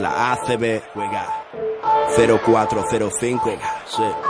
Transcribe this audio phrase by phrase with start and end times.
[0.00, 1.26] la ACB juega
[2.16, 3.50] 0405.
[3.86, 4.29] Sí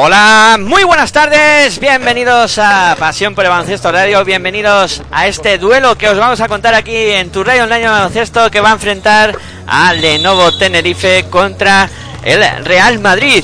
[0.00, 5.98] Hola, muy buenas tardes, bienvenidos a Pasión por el Baloncesto Radio, bienvenidos a este duelo
[5.98, 9.36] que os vamos a contar aquí en tu Radio Online Baloncesto que va a enfrentar
[9.66, 11.90] a Lenovo Tenerife contra
[12.22, 13.42] el Real Madrid,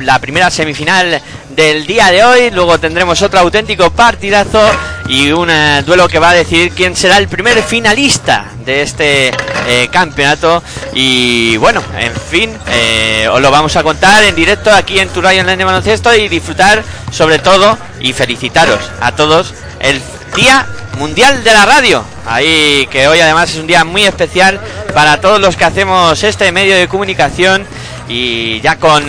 [0.00, 2.50] la primera semifinal del día de hoy.
[2.50, 4.60] Luego tendremos otro auténtico partidazo
[5.10, 9.32] y un eh, duelo que va a decidir quién será el primer finalista de este
[9.66, 10.62] eh, campeonato.
[10.94, 15.20] Y bueno, en fin, eh, os lo vamos a contar en directo aquí en tu
[15.20, 20.00] Radio Online Baloncesto y disfrutar sobre todo y felicitaros a todos el
[20.36, 20.64] Día
[20.96, 22.04] Mundial de la Radio.
[22.24, 24.60] Ahí que hoy además es un día muy especial
[24.94, 27.66] para todos los que hacemos este medio de comunicación
[28.08, 29.08] y ya con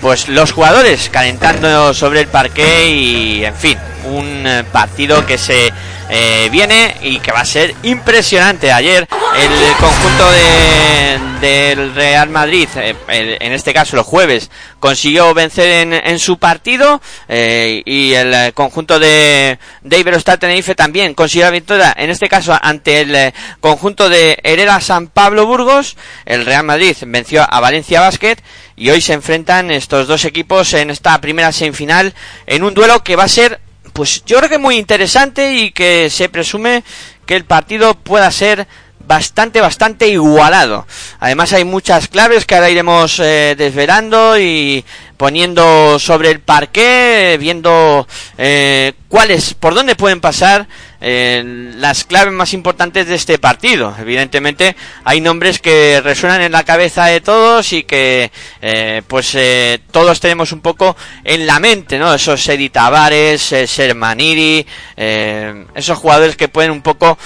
[0.00, 5.72] pues los jugadores calentando sobre el parque y en fin, un eh, partido que se
[6.08, 8.72] eh, viene y que va a ser impresionante.
[8.72, 10.30] Ayer el conjunto
[11.40, 18.12] del Real Madrid, eh, en este caso el jueves, consiguió vencer en, su partido y
[18.14, 23.34] el conjunto de, de Iberostar Tenerife también consiguió la victoria, en este caso ante el
[23.60, 25.96] conjunto de Hereda San Pablo Burgos.
[26.24, 28.36] El Real Madrid venció a Valencia Basket
[28.76, 32.14] y hoy se enfrentan estos dos equipos en esta primera semifinal
[32.46, 33.60] en un duelo que va a ser
[33.92, 36.84] pues yo creo que muy interesante y que se presume
[37.24, 38.68] que el partido pueda ser
[39.06, 40.86] bastante, bastante igualado.
[41.20, 44.84] Además hay muchas claves que ahora iremos eh, desvelando y
[45.16, 50.68] poniendo sobre el parque, viendo eh, cuáles, por dónde pueden pasar
[51.08, 53.94] eh, las claves más importantes de este partido.
[53.96, 54.74] Evidentemente
[55.04, 60.18] hay nombres que resuenan en la cabeza de todos y que eh, pues eh, todos
[60.18, 62.12] tenemos un poco en la mente, ¿no?
[62.12, 67.16] Esos Edi Tavares, eh, Sermaniri, esos jugadores que pueden un poco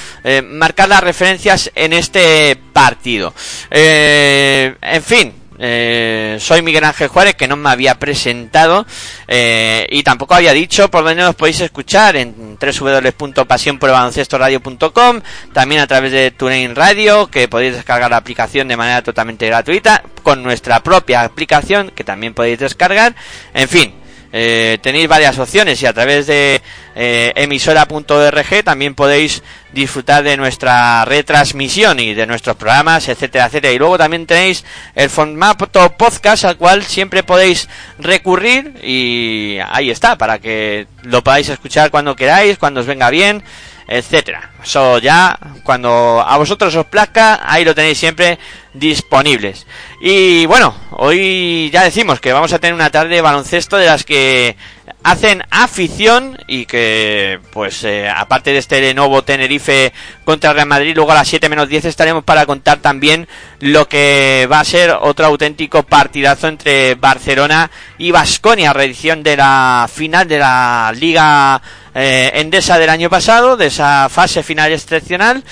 [0.45, 3.33] marcar las referencias en este partido.
[3.71, 8.87] en fin, eh, soy Miguel Ángel Juárez, que no me había presentado
[9.29, 15.21] eh, y tampoco había dicho por dónde nos podéis escuchar en www.pasionporbaloncestoradio.com,
[15.53, 20.03] también a través de TuneIn Radio, que podéis descargar la aplicación de manera totalmente gratuita,
[20.23, 23.15] con nuestra propia aplicación, que también podéis descargar.
[23.53, 23.93] En fin,
[24.33, 26.63] eh, tenéis varias opciones y a través de
[27.03, 33.73] eh, emisora.org también podéis disfrutar de nuestra retransmisión y de nuestros programas, etcétera, etcétera.
[33.73, 40.19] Y luego también tenéis el formato podcast al cual siempre podéis recurrir y ahí está,
[40.19, 43.43] para que lo podáis escuchar cuando queráis, cuando os venga bien
[43.91, 44.53] etcétera.
[44.63, 48.39] Eso ya, cuando a vosotros os plazca, ahí lo tenéis siempre
[48.73, 49.67] disponibles.
[50.03, 54.03] Y bueno, hoy ya decimos que vamos a tener una tarde de baloncesto de las
[54.05, 54.57] que
[55.03, 59.93] hacen afición y que pues eh, aparte de este nuevo Tenerife
[60.25, 63.29] contra Real Madrid luego a las 7 menos 10 estaremos para contar también
[63.61, 69.87] lo que va a ser otro auténtico partidazo entre Barcelona y Basconia reedición de la
[69.93, 71.61] final de la Liga
[71.95, 75.45] eh, Endesa del año pasado de esa fase final excepcional.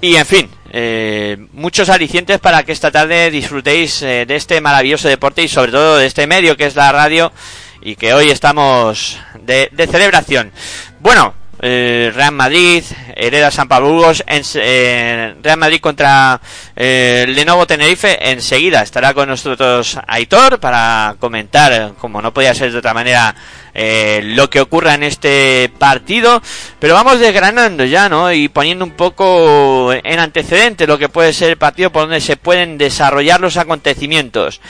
[0.00, 5.42] Y en fin eh, muchos alicientes para que esta tarde disfrutéis de este maravilloso deporte
[5.42, 7.32] y sobre todo de este medio que es la radio
[7.80, 10.52] y que hoy estamos de, celebración.
[11.00, 12.84] Bueno, eh, Real Madrid,
[13.16, 16.40] Hereda San Pablo en, eh, Real Madrid contra
[16.76, 18.30] eh, Lenovo Tenerife.
[18.30, 23.34] Enseguida estará con nosotros Aitor para comentar, como no podía ser de otra manera,
[23.74, 26.42] eh, lo que ocurra en este partido.
[26.78, 28.32] Pero vamos desgranando ya, ¿no?
[28.32, 32.36] Y poniendo un poco en antecedente lo que puede ser el partido por donde se
[32.36, 34.60] pueden desarrollar los acontecimientos.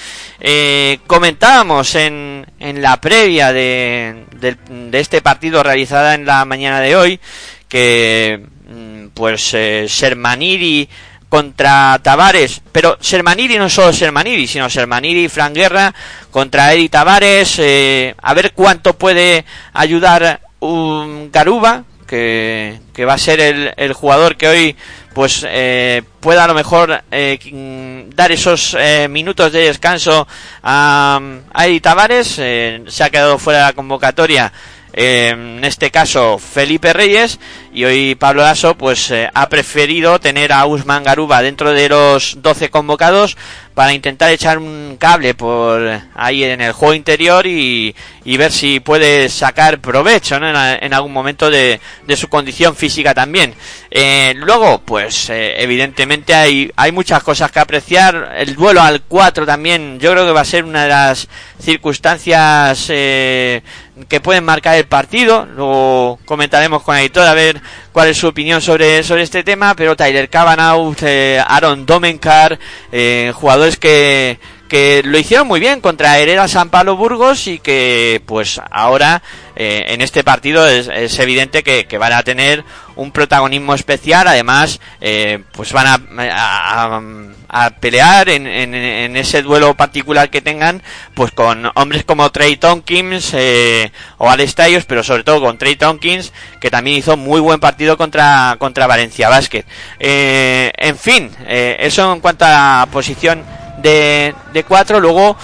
[0.40, 6.96] Eh, comentábamos en, en la previa de, de, este partido realizada en la mañana de
[6.96, 7.20] hoy
[7.68, 10.88] que mm, pues eh, Sermaniri
[11.28, 15.94] contra Tavares, pero Sermaniri no solo Sermaniri, sino Sermaniri y Fran Guerra
[16.30, 23.40] contra Eddie Tavares, eh, a ver cuánto puede ayudar un Garuba, que, va a ser
[23.40, 24.76] el, el jugador que hoy
[25.14, 30.26] pues eh, pueda a lo mejor eh, dar esos eh, minutos de descanso
[30.62, 31.20] a,
[31.52, 34.52] a Eddie Tavares, se ha quedado fuera de la convocatoria
[34.92, 37.38] en este caso Felipe Reyes
[37.72, 42.38] y hoy Pablo Lasso pues eh, ha preferido tener a Usman Garuba dentro de los
[42.40, 43.36] 12 convocados
[43.78, 45.80] para intentar echar un cable por
[46.16, 47.94] ahí en el juego interior y,
[48.24, 51.78] ver si puede sacar provecho en, algún momento de,
[52.16, 53.54] su condición física también.
[53.88, 58.34] Eh, luego, pues eh, evidentemente hay, hay muchas cosas que apreciar.
[58.36, 61.28] El duelo al 4 también yo creo que va a ser una de las
[61.60, 63.62] circunstancias eh,
[64.08, 65.46] que pueden marcar el partido.
[65.46, 67.62] Luego comentaremos con el editor a ver
[67.98, 69.74] cuál es su opinión sobre, sobre este tema.
[69.74, 72.56] Pero Tyler Cavanaugh, eh, Aaron Domenkar,
[72.92, 78.22] eh, jugadores que, que lo hicieron muy bien contra Hereda San Pablo Burgos y que
[78.26, 79.22] pues ahora
[79.56, 82.62] eh, en este partido es, evidente que, van a tener
[82.94, 84.28] un protagonismo especial.
[84.28, 87.00] Además eh, pues van a,
[87.48, 90.82] a, pelear en, en, ese duelo particular que tengan
[91.14, 95.76] pues con hombres como Trey Tompkins eh, o Alex Tayos pero sobre todo con Trey
[95.76, 99.64] Tompkins que también hizo muy buen partido contra, contra Valencia Basket.
[99.98, 103.42] En fin eso en cuanto a posición
[103.82, 105.36] de, de cuatro luego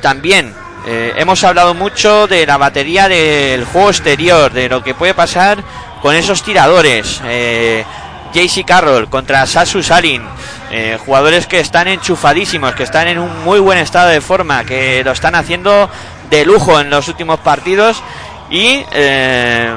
[0.00, 0.54] también
[0.90, 5.58] eh, hemos hablado mucho de la batería del juego exterior, de lo que puede pasar
[6.00, 7.20] con esos tiradores.
[7.26, 7.84] Eh,
[8.32, 10.22] JC Carroll contra Sasu Salin.
[10.70, 15.02] Eh, jugadores que están enchufadísimos, que están en un muy buen estado de forma, que
[15.04, 15.90] lo están haciendo
[16.30, 18.02] de lujo en los últimos partidos.
[18.48, 19.70] Y eh,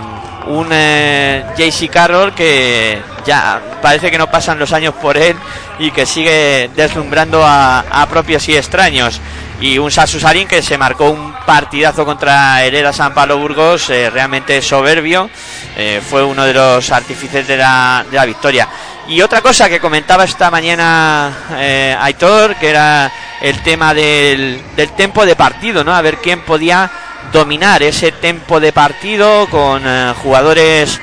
[0.48, 5.36] un JC Carroll que ya parece que no pasan los años por él
[5.82, 9.20] y que sigue deslumbrando a, a propios y extraños.
[9.60, 14.62] Y un Sarin que se marcó un partidazo contra Hereda San Pablo Burgos eh, realmente
[14.62, 15.30] soberbio
[15.76, 18.68] eh, fue uno de los artífices de la, de la, victoria.
[19.08, 23.12] Y otra cosa que comentaba esta mañana eh, Aitor que era
[23.42, 26.90] el tema del, del tempo de partido no a ver quién podía
[27.32, 29.84] dominar ese tempo de partido con
[30.16, 31.00] jugadores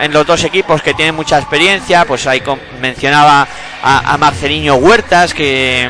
[0.00, 2.42] en los dos equipos que tienen mucha experiencia pues ahí
[2.80, 3.46] mencionaba
[3.82, 5.88] a, a Marcelino Huertas que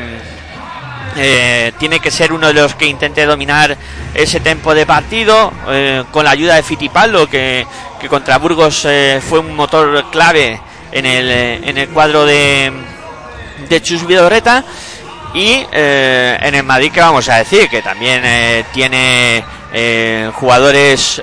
[1.17, 3.77] eh, tiene que ser uno de los que intente dominar
[4.13, 7.65] ese tempo de partido eh, con la ayuda de Fitipaldo que,
[8.01, 10.59] que contra Burgos eh, fue un motor clave
[10.91, 12.71] en el, en el cuadro de,
[13.69, 14.63] de Chus Vidorreta.
[15.33, 18.23] Y en el Madrid que vamos a decir que también
[18.71, 19.43] tiene
[20.33, 21.21] jugadores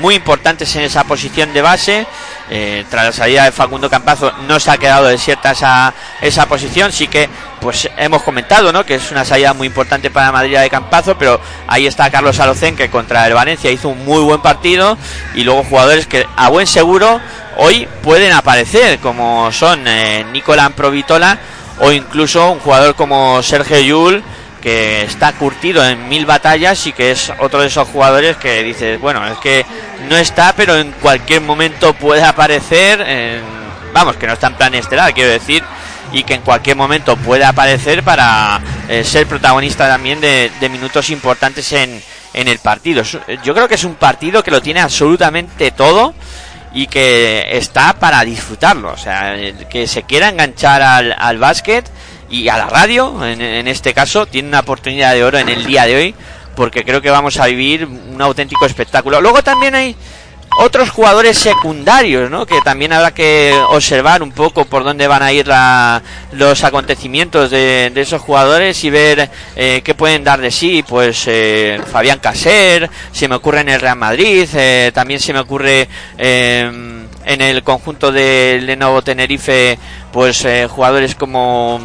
[0.00, 2.06] muy importantes en esa posición de base.
[2.52, 6.90] Eh, tras la salida de Facundo Campazo no se ha quedado desierta esa, esa posición,
[6.90, 7.28] sí que
[7.60, 8.84] pues hemos comentado ¿no?
[8.84, 12.74] que es una salida muy importante para Madrid de Campazo, pero ahí está Carlos Alocén
[12.74, 14.98] que contra el Valencia hizo un muy buen partido.
[15.34, 17.20] Y luego jugadores que a buen seguro
[17.56, 21.38] hoy pueden aparecer como son eh, Nicolás Provitola
[21.78, 24.24] o incluso un jugador como Sergio Yul
[24.60, 29.00] que está curtido en mil batallas y que es otro de esos jugadores que dices,
[29.00, 29.64] bueno, es que
[30.08, 33.42] no está, pero en cualquier momento puede aparecer,
[33.92, 35.62] vamos, que no está en plan estelar, quiero decir,
[36.12, 41.72] y que en cualquier momento puede aparecer para eh, ser protagonista también de, minutos importantes
[41.72, 42.02] en,
[42.34, 43.02] en el partido.
[43.42, 46.14] Yo creo que es un partido que lo tiene absolutamente todo
[46.72, 49.34] y que está para disfrutarlo, o sea,
[49.68, 51.88] que se quiera enganchar al, al básquet
[52.30, 55.84] y a la radio, en, este caso, tiene una oportunidad de oro en el día
[55.84, 56.14] de hoy,
[56.54, 59.20] porque creo que vamos a vivir un auténtico espectáculo.
[59.20, 59.96] Luego también hay
[60.58, 62.44] otros jugadores secundarios, ¿no?
[62.44, 65.46] Que también habrá que observar un poco por dónde van a ir
[66.32, 70.84] los acontecimientos de, esos jugadores y ver eh, qué pueden dar de sí.
[70.86, 75.40] Pues eh, Fabián Caser, se me ocurre en el Real Madrid, eh, también se me
[75.40, 79.78] ocurre en el conjunto de Lenovo Tenerife,
[80.12, 81.80] pues jugadores como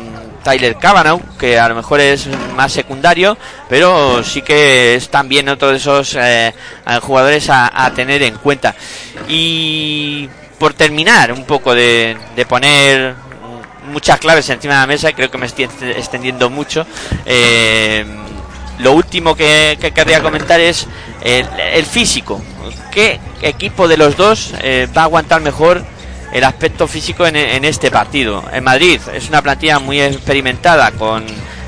[0.45, 3.35] Tyler Cavanaugh, que a lo mejor es más secundario,
[3.67, 6.53] pero sí que es también otro de esos eh,
[7.01, 8.75] jugadores a, tener en cuenta.
[9.27, 12.15] Y por terminar un poco de,
[12.47, 13.15] poner
[13.91, 16.85] muchas claves encima de la mesa, creo que me estoy extendiendo mucho.
[17.25, 18.05] Eh,
[18.77, 20.85] lo último que, querría comentar es
[21.23, 22.39] el, físico.
[22.91, 25.83] ¿Qué equipo de los dos eh, va a aguantar mejor
[26.35, 28.43] el aspecto físico en, este partido.
[28.51, 31.23] En Madrid es una plantilla muy experimentada con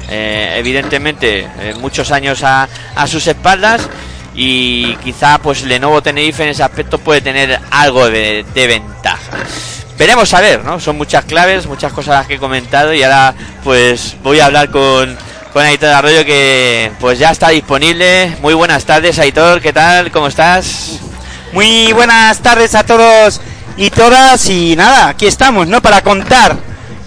[0.09, 2.67] eh, evidentemente eh, muchos años a,
[3.07, 3.87] sus espaldas
[4.35, 9.37] y quizá pues Lenovo Tenerife en ese aspecto puede tener algo de, ventaja.
[9.97, 10.81] Veremos a ver, ¿no?
[10.81, 14.69] Son muchas claves, muchas cosas las que he comentado y ahora pues voy a hablar
[14.69, 15.17] con,
[15.53, 18.35] con Aitor Arroyo que pues ya está disponible.
[18.41, 20.11] Muy buenas tardes Aitor, ¿qué tal?
[20.11, 20.99] ¿Cómo estás?
[21.53, 23.39] Muy buenas tardes a todos
[23.77, 25.81] y todas y nada, aquí estamos, ¿no?
[25.81, 26.57] Para contar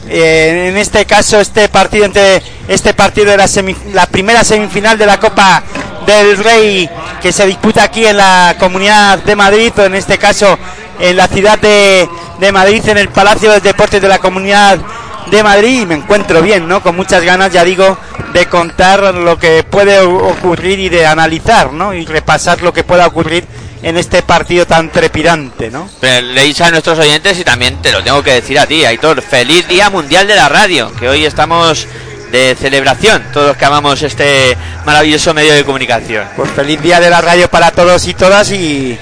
[0.09, 3.49] eh, en este caso este partido entre este partido de la,
[3.93, 5.63] la primera semifinal de la Copa
[6.07, 6.89] del Rey
[7.21, 10.59] que se disputa aquí en la Comunidad de Madrid, o en este caso
[10.99, 12.09] en la ciudad de,
[12.39, 14.79] de Madrid, en el Palacio de Deportes de la Comunidad
[15.31, 16.83] de Madrid y me encuentro bien, ¿no?
[16.83, 17.99] Con muchas ganas, ya digo,
[18.33, 21.95] de contar lo que puede ocurrir y de analizar, ¿no?
[21.95, 23.45] Y repasar lo que pueda ocurrir
[23.83, 25.89] en este partido tan trepidante, ¿no?
[26.01, 29.23] leéis a nuestros oyentes y también te lo tengo que decir a ti, Aitor.
[29.23, 31.87] Feliz Día Mundial de la Radio, que hoy estamos
[32.31, 36.27] de celebración, todos los que amamos este maravilloso medio de comunicación.
[36.37, 38.99] Pues feliz Día de la Radio para todos y todas y,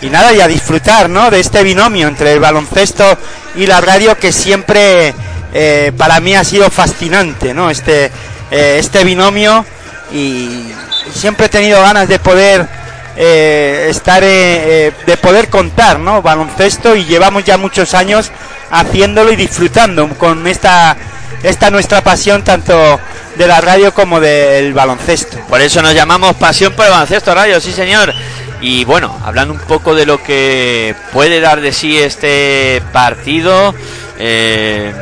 [0.00, 1.30] y nada, y a disfrutar, ¿no?
[1.30, 3.18] De este binomio entre el baloncesto
[3.54, 5.14] y la radio que siempre
[5.54, 7.70] eh, para mí ha sido fascinante, ¿no?
[7.70, 8.10] Este,
[8.50, 9.64] eh, este binomio
[10.12, 10.72] y
[11.14, 12.66] siempre he tenido ganas de poder
[13.16, 16.22] eh, estar, de poder contar, ¿no?
[16.22, 18.30] Baloncesto y llevamos ya muchos años
[18.70, 20.96] haciéndolo y disfrutando con esta,
[21.42, 22.98] esta nuestra pasión tanto
[23.36, 25.38] de la radio como del baloncesto.
[25.48, 28.12] Por eso nos llamamos Pasión por el Baloncesto Radio, sí señor.
[28.60, 33.74] Y bueno, hablando un poco de lo que puede dar de sí este partido,
[34.18, 34.92] eh,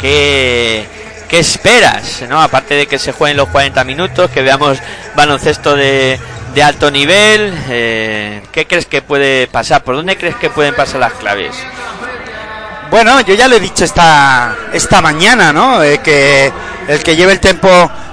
[0.00, 0.86] ¿Qué,
[1.30, 2.24] esperas?
[2.28, 2.40] ¿no?
[2.40, 4.78] Aparte de que se jueguen los 40 minutos, que veamos
[5.14, 6.18] baloncesto de,
[6.54, 9.82] de alto nivel, eh, ¿qué crees que puede pasar?
[9.84, 11.54] ¿Por dónde crees que pueden pasar las claves?
[12.90, 15.80] Bueno, yo ya lo he dicho esta, esta mañana, ¿no?
[16.02, 16.52] que
[16.88, 17.68] el que lleve el tiempo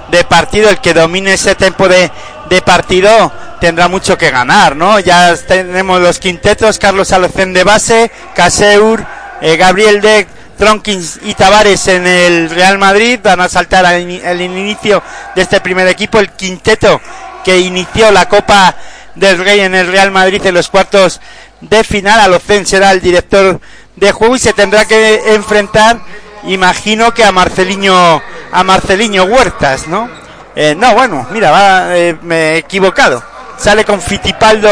[0.08, 2.10] de partido, el que domine ese tiempo de,
[2.48, 5.00] de partido, tendrá mucho que ganar, ¿no?
[5.00, 9.04] Ya tenemos los quintetos, Carlos Alocén de base, Caseur,
[9.40, 15.02] eh, Gabriel Deck, Tronkins y Tavares en el Real Madrid van a saltar al inicio
[15.34, 17.00] de este primer equipo, el quinteto
[17.44, 18.74] que inició la Copa
[19.14, 21.20] del Rey en el Real Madrid en los cuartos
[21.60, 22.20] de final.
[22.20, 23.60] Alocen será el director
[23.96, 25.98] de juego y se tendrá que enfrentar,
[26.44, 30.08] imagino que a Marceliño, a Marceliño Huertas, ¿no?
[30.54, 33.22] Eh, no, bueno, mira, eh, me he equivocado.
[33.56, 34.70] Sale con Fitipaldo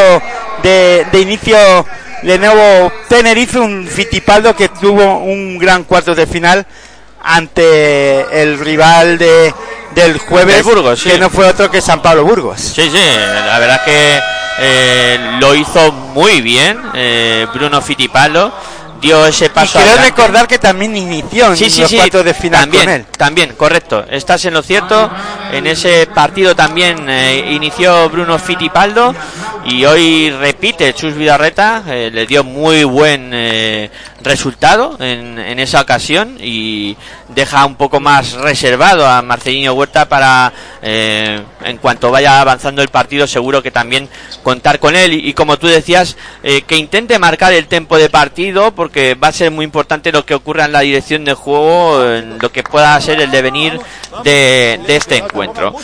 [0.63, 1.57] de, de inicio
[2.23, 6.67] de nuevo Tenerife, un Fitipaldo que tuvo un gran cuarto de final
[7.27, 9.53] ante el rival de,
[9.95, 12.61] del jueves, Burgos, que no fue otro que San Pablo Burgos.
[12.61, 12.99] Sí, sí,
[13.47, 14.21] la verdad que
[14.59, 18.55] eh, lo hizo muy bien eh, Bruno Fitipaldo
[19.01, 19.79] dio ese paso.
[19.79, 23.07] Y quiero recordar que también inició en los cuartos de final también, con él.
[23.17, 24.05] También, correcto.
[24.11, 25.11] Estás en lo cierto.
[25.53, 29.15] En ese partido también eh, inició Bruno Fitipaldo
[29.65, 31.83] y hoy repite Chus Vidarreta.
[31.87, 33.91] Eh, le dio muy buen eh,
[34.23, 36.97] resultado en, en, esa ocasión y
[37.37, 40.53] deja un poco más reservado a Marcelino Huerta para
[40.83, 44.09] en cuanto vaya avanzando el partido seguro que también
[44.43, 49.15] contar con él y, como tú decías que intente marcar el tempo de partido porque
[49.15, 52.51] va a ser muy importante lo que ocurra en la dirección de juego, en lo
[52.51, 53.79] que pueda ser el devenir
[54.25, 55.75] de, este encuentro.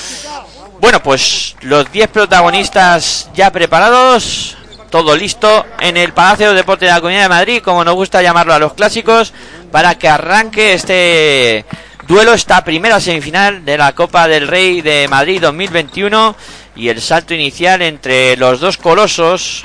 [0.80, 4.56] Bueno, pues los 10 protagonistas ya preparados,
[4.90, 8.20] todo listo en el Palacio de Deportes de la Comunidad de Madrid, como nos gusta
[8.20, 9.32] llamarlo a los clásicos,
[9.72, 11.64] para que arranque este
[12.06, 16.36] duelo, esta primera semifinal de la Copa del Rey de Madrid 2021
[16.76, 19.64] y el salto inicial entre los dos colosos,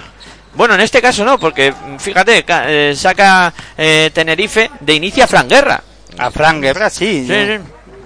[0.55, 5.47] bueno, en este caso no, porque fíjate, eh, saca eh, Tenerife de inicio a Fran
[5.47, 5.83] Guerra.
[6.17, 7.27] A Fran Guerra, sí.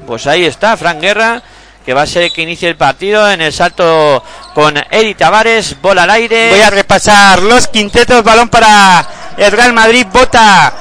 [0.05, 1.41] Pues ahí está, Fran Guerra,
[1.85, 4.23] que va a ser el que inicie el partido en el salto
[4.55, 6.49] con Edi Tavares, bola al aire.
[6.49, 10.73] Voy a repasar los quintetos, balón para el Real Madrid, bota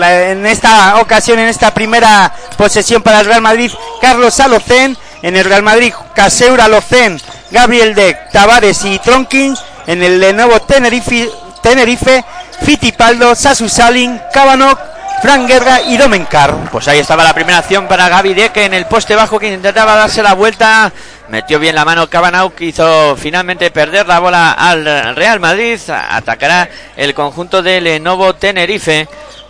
[0.00, 5.44] en esta ocasión, en esta primera posesión para el Real Madrid, Carlos Alocén, en el
[5.44, 7.20] Real Madrid, Caseura Alocén,
[7.50, 11.30] Gabriel de Tavares y Tronkins en el Lenovo Tenerife,
[11.62, 12.24] Tenerife
[12.62, 14.78] Fitipaldo, Sasu Salin, Cabanok,
[15.22, 16.54] Frank Guerra y Domencar.
[16.70, 19.96] Pues ahí estaba la primera acción para Gaby Deque en el poste bajo que intentaba
[19.96, 20.92] darse la vuelta.
[21.28, 25.80] Metió bien la mano Cabanau que hizo finalmente perder la bola al Real Madrid.
[25.88, 29.08] Atacará el conjunto de Lenovo Tenerife.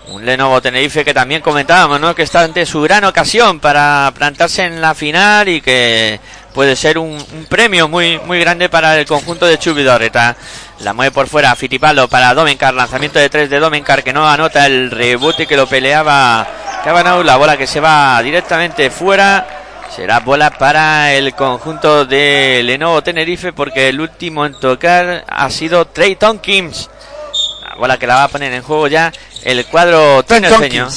[0.09, 2.15] Un Lenovo Tenerife que también comentábamos, ¿no?
[2.15, 6.21] Que está ante su gran ocasión para plantarse en la final y que
[6.53, 7.19] puede ser un,
[7.49, 10.37] premio muy muy grande para el conjunto de Chubidorreta.
[10.81, 14.67] La mueve por fuera Fitipaldo para Domencar, lanzamiento de tres de Domencar que no anota
[14.67, 16.47] el rebote que lo peleaba
[16.85, 19.47] Cabanau, la bola que se va directamente fuera.
[19.95, 25.87] Será bola para el conjunto de Lenovo Tenerife porque el último en tocar ha sido
[25.87, 26.91] Trey Tonkins.
[27.63, 29.11] La bola que la va a poner en juego ya
[29.45, 30.89] el cuadro tinerfeño.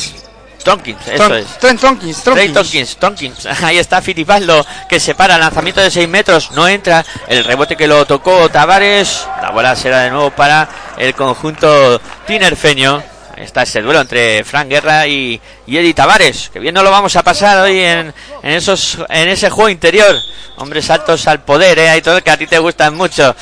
[0.68, 1.48] Tonkins, eso es.
[1.60, 2.98] Trent Tonkins, Tonkins.
[2.98, 7.06] Tonkins, Ahí está Fittipaldo que se para, lanzamiento de 6 metros, no entra.
[7.28, 9.26] El rebote que lo tocó Tavares.
[9.42, 13.02] La bola será de nuevo para el conjunto tinerfeño.
[13.38, 16.50] está ese duelo entre Frank Guerra y, y Eddie Tavares.
[16.50, 18.14] Que bien no lo vamos a pasar hoy en,
[18.44, 20.18] en, esos, en ese juego interior.
[20.58, 21.90] Hombres altos al poder, ¿eh?
[21.92, 23.34] Hay todo que a ti te gustan mucho.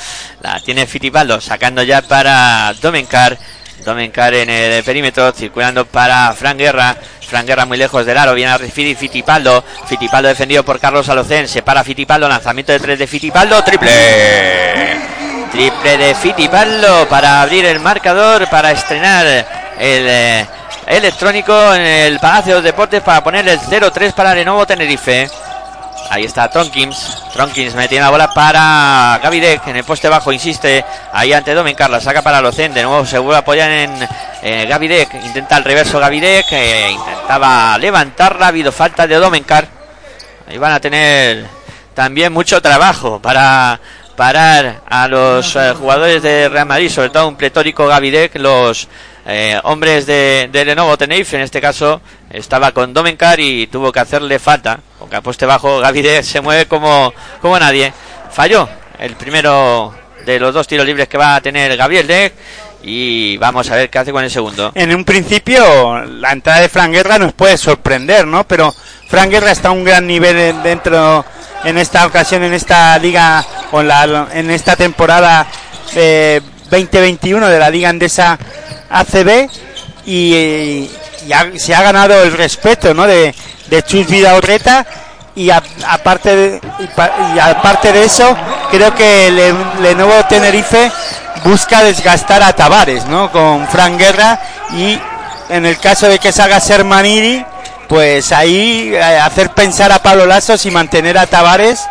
[0.42, 3.36] La tiene Fitipaldo sacando ya para Domencar.
[3.84, 6.96] Domencar en el perímetro, circulando para Frank Guerra.
[7.20, 9.64] Frank Guerra muy lejos del aro, viene a recibir Fitipaldo.
[9.86, 11.46] Fitipaldo defendido por Carlos Alocén.
[11.48, 13.90] Se para Fitipaldo, lanzamiento de tres de Fitipaldo, triple.
[15.52, 20.46] Triple de Fitipaldo para abrir el marcador, para estrenar el eh,
[20.86, 25.28] electrónico en el Palacio de Deportes para poner el 0-3 para Lenovo Tenerife.
[26.10, 27.22] Ahí está Tronkins.
[27.32, 30.32] Tronkins metiendo la bola para Gavidec en el poste bajo.
[30.32, 31.90] Insiste ahí ante Domencar.
[31.90, 32.72] La saca para Locen.
[32.72, 34.08] De nuevo se vuelve a apoyar en
[34.42, 35.14] eh, Gavidec.
[35.14, 36.46] Intenta el reverso Gavidec.
[36.52, 38.46] Eh, intentaba levantarla.
[38.46, 39.68] Ha habido falta de Domencar.
[40.48, 41.46] Ahí van a tener
[41.94, 43.80] también mucho trabajo para
[44.16, 46.90] parar a los eh, jugadores de Real Madrid.
[46.90, 48.36] Sobre todo un pletórico Gavidec.
[48.36, 48.88] Los
[49.28, 53.98] eh, hombres de, de, Lenovo Tenerife, en este caso, estaba con Domencar y tuvo que
[53.98, 54.78] hacerle falta.
[55.00, 57.92] Aunque a poste bajo, Gavide se mueve como, como nadie.
[58.30, 58.68] Falló
[58.98, 59.92] el primero
[60.24, 62.34] de los dos tiros libres que va a tener Gabriel Deck.
[62.82, 64.70] Y vamos a ver qué hace con el segundo.
[64.76, 68.46] En un principio, la entrada de Fran Guerra nos puede sorprender, ¿no?
[68.46, 68.72] Pero
[69.08, 71.24] Fran Guerra está a un gran nivel dentro,
[71.64, 75.48] en esta ocasión, en esta liga, o en, la, en esta temporada
[75.96, 76.40] eh,
[76.70, 78.38] 2021 de la Liga Andesa
[78.90, 79.48] ACB
[80.06, 83.06] y, y se ha ganado el respeto ¿no?
[83.06, 83.34] de,
[83.68, 84.86] de Chus Vidaurreta
[85.34, 88.36] y a, aparte de, y, aparte de eso
[88.70, 90.90] creo que Le, Lenovo Tenerife
[91.44, 93.30] busca desgastar a Tavares ¿no?
[93.30, 94.40] con Fran Guerra
[94.72, 94.98] y
[95.48, 97.44] en el caso de que se haga ser Maniri
[97.88, 101.86] pues ahí eh, hacer pensar a Pablo Lasso y mantener a Tavares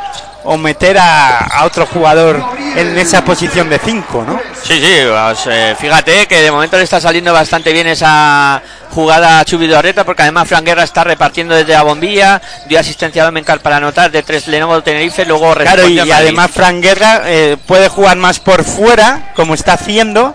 [0.46, 2.44] o meter a, a, otro jugador
[2.75, 4.40] en esa posición de 5, ¿no?
[4.64, 8.62] Sí, sí, pues, eh, fíjate que de momento le está saliendo bastante bien esa
[8.92, 13.24] jugada a Chubido Arreta, porque además Fran Guerra está repartiendo desde la bombilla, dio asistencia
[13.24, 17.22] a Domencar para anotar de tres Lenovo Tenerife, luego Claro, y, y además Fran Guerra
[17.25, 20.34] eh, puede jugar más por fuera, como está haciendo,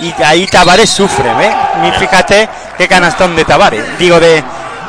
[0.00, 1.54] y ahí Tavares sufre, ¿ves?
[1.98, 4.42] Fíjate qué canastón de Tavares, digo de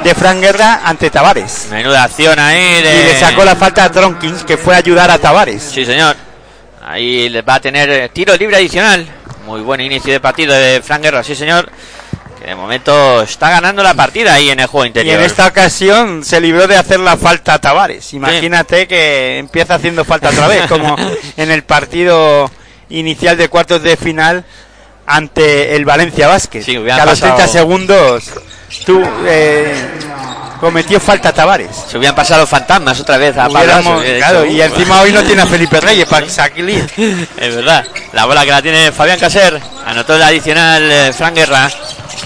[0.03, 1.67] de Fran Guerra ante Tavares.
[1.71, 2.81] Menuda acción ahí.
[2.81, 2.99] De...
[2.99, 5.63] Y le sacó la falta a Tronkins, que fue a ayudar a Tavares.
[5.63, 6.15] Sí, señor.
[6.85, 9.07] Ahí va a tener tiro libre adicional.
[9.45, 11.69] Muy buen inicio de partido de Fran Guerra, sí, señor.
[12.39, 15.15] Que de momento está ganando la partida ahí en el juego interior.
[15.15, 18.13] Y en esta ocasión se libró de hacer la falta a Tavares.
[18.13, 18.87] Imagínate sí.
[18.87, 20.95] que empieza haciendo falta otra vez, como
[21.37, 22.51] en el partido
[22.89, 24.43] inicial de cuartos de final
[25.05, 26.37] ante el Valencia.
[26.39, 28.31] Sí, que a los 30 segundos
[28.85, 29.75] tú eh,
[30.59, 31.75] cometió falta Tavares.
[31.89, 34.01] Se hubieran pasado fantasmas otra vez a Pablo.
[34.17, 36.89] Claro, y encima hoy no tiene a Felipe Reyes para salir.
[37.37, 37.85] es verdad.
[38.13, 39.61] La bola que la tiene Fabián Caser.
[39.85, 41.69] Anotó el adicional eh, Fran Guerra.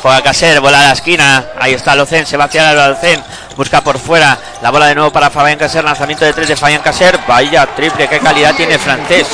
[0.02, 1.46] Juega Caser, bola a la esquina.
[1.60, 3.24] Ahí está Locen, se va hacia el Locen.
[3.56, 4.38] Busca por fuera.
[4.62, 5.84] La bola de nuevo para Fabián Caser.
[5.84, 7.20] Lanzamiento de tres de Fabián Caser.
[7.28, 9.28] Vaya triple, qué calidad tiene francés.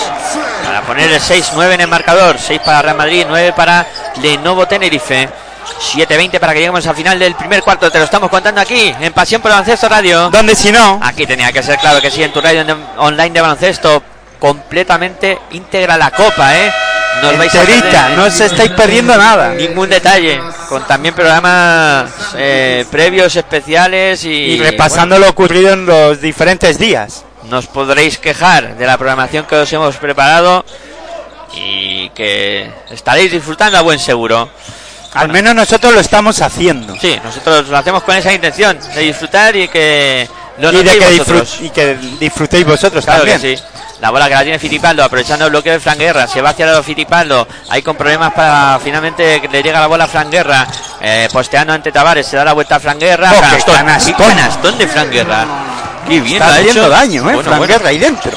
[0.64, 2.38] Para poner el 6-9 en el marcador.
[2.40, 3.86] 6 para Real Madrid, 9 para
[4.22, 5.28] Lenovo Tenerife.
[5.80, 7.92] 7-20 para que lleguemos al final del primer cuarto.
[7.92, 10.30] Te lo estamos contando aquí, en Pasión por Baloncesto Radio.
[10.30, 11.00] ¿Dónde si no?
[11.04, 12.66] Aquí tenía que ser claro que sí, en tu radio
[12.98, 14.04] online de baloncesto.
[14.40, 16.72] Completamente íntegra la copa, ¿eh?
[17.22, 19.54] No os vais a perder, no os estáis perdiendo nada.
[19.54, 20.42] Ningún detalle.
[20.68, 26.78] Con también programas eh, previos especiales y, y repasando bueno, lo ocurrido en los diferentes
[26.78, 27.24] días.
[27.50, 30.66] Nos podréis quejar de la programación que os hemos preparado
[31.56, 34.50] y que estaréis disfrutando a buen seguro.
[35.14, 36.96] Al menos nosotros lo estamos haciendo.
[37.00, 41.18] Sí, nosotros lo hacemos con esa intención de disfrutar y que lo y, de que
[41.18, 41.58] vosotros.
[41.62, 43.42] y que disfrutéis vosotros claro también.
[43.42, 43.64] Que sí.
[44.02, 46.70] La bola que la tiene Fitipaldo, aprovechando el bloqueo de Fran Guerra, se va hacia
[46.70, 50.68] el Fitipaldo, ahí con problemas para finalmente que le llega la bola a Fran Guerra,
[51.00, 54.28] eh, posteando ante Tavares, se da la vuelta a Fran Guerra, oh, canastón, canastón.
[54.28, 55.46] canastón de Fran Guerra.
[56.06, 57.24] Qué bien Está haciendo daño, ¿eh?
[57.24, 57.74] Bueno, Fran bueno.
[57.74, 58.32] Guerra ahí dentro.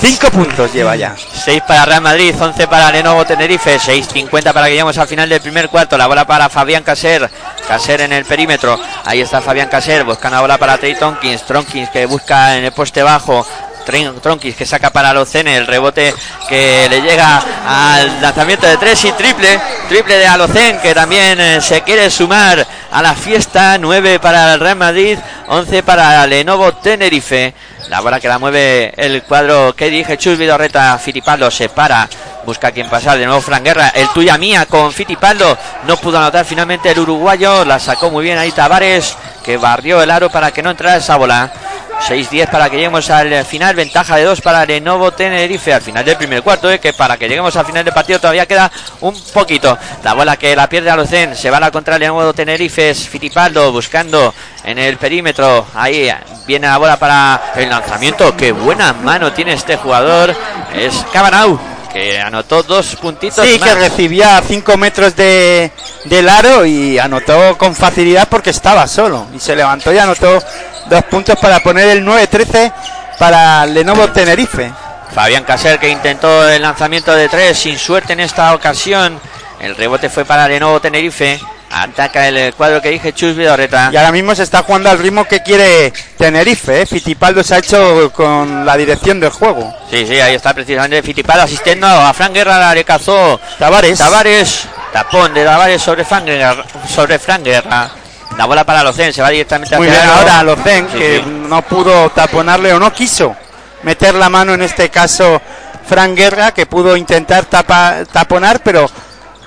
[0.00, 1.14] Cinco puntos lleva ya.
[1.16, 5.42] 6 para Real Madrid, 11 para Lenovo Tenerife, 6.50 para que lleguemos al final del
[5.42, 5.98] primer cuarto.
[5.98, 7.28] La bola para Fabián Caser,
[7.68, 8.80] Caser en el perímetro.
[9.04, 11.42] Ahí está Fabián Caser, buscando la bola para Trey Tonkins.
[11.42, 13.46] Tonkins que busca en el poste bajo.
[13.84, 16.14] Tronkis que saca para Alocene el rebote
[16.48, 21.60] que le llega al lanzamiento de tres y triple, triple de Alocen que también eh,
[21.60, 27.54] se quiere sumar a la fiesta, 9 para el Real Madrid, 11 para Lenovo Tenerife.
[27.88, 32.08] La bola que la mueve el cuadro que dirige Chus Vidorreta, Fitipaldo se para,
[32.44, 36.44] busca quien pasar, de nuevo Fran Guerra, el tuya mía con Fitipaldo, no pudo anotar
[36.44, 40.62] finalmente el uruguayo, la sacó muy bien ahí Tavares, que barrió el aro para que
[40.62, 41.52] no entrara esa bola.
[42.00, 46.16] 6-10 para que lleguemos al final, ventaja de 2 para Lenovo Tenerife al final del
[46.16, 49.76] primer cuarto, eh, que para que lleguemos al final del partido todavía queda un poquito.
[50.02, 53.70] La bola que la pierde Alocen, se va a la contra Lenovo Tenerife, es Fitipaldo
[53.72, 54.34] buscando
[54.64, 56.10] en el perímetro, ahí
[56.46, 60.34] viene la bola para el lanzamiento, qué buena mano tiene este jugador,
[60.74, 63.44] es Cabanau que anotó dos puntitos.
[63.44, 63.68] Sí, más.
[63.68, 65.70] que recibía a 5 metros de,
[66.04, 69.26] del aro y anotó con facilidad porque estaba solo.
[69.34, 70.42] Y se levantó y anotó
[70.88, 72.72] dos puntos para poner el 9-13
[73.18, 74.72] para Lenovo Tenerife.
[75.12, 79.20] Fabián Caser que intentó el lanzamiento de tres sin suerte en esta ocasión.
[79.60, 81.40] El rebote fue para Lenovo Tenerife.
[81.72, 83.90] Ataca el cuadro que dije Chus Vidorreta.
[83.92, 86.82] Y ahora mismo se está jugando al ritmo que quiere Tenerife.
[86.82, 86.86] ¿eh?
[86.86, 89.72] Fitipaldo se ha hecho con la dirección del juego.
[89.88, 93.98] Sí, sí, ahí está precisamente Fitipaldo asistiendo a Fran Guerra, le cazó Tavares.
[93.98, 94.66] Tavares.
[94.92, 96.64] Tapón de Tavares sobre Fran Guerra.
[96.88, 97.88] Sobre Fran Guerra.
[98.36, 101.24] La bola para Locen, se va directamente Muy hacia bien ahora Locen, Sí, que sí.
[101.48, 103.36] no pudo taponarle o no quiso
[103.82, 105.40] meter la mano en este caso
[105.88, 108.88] Fran Guerra, que pudo intentar tapa- taponar, pero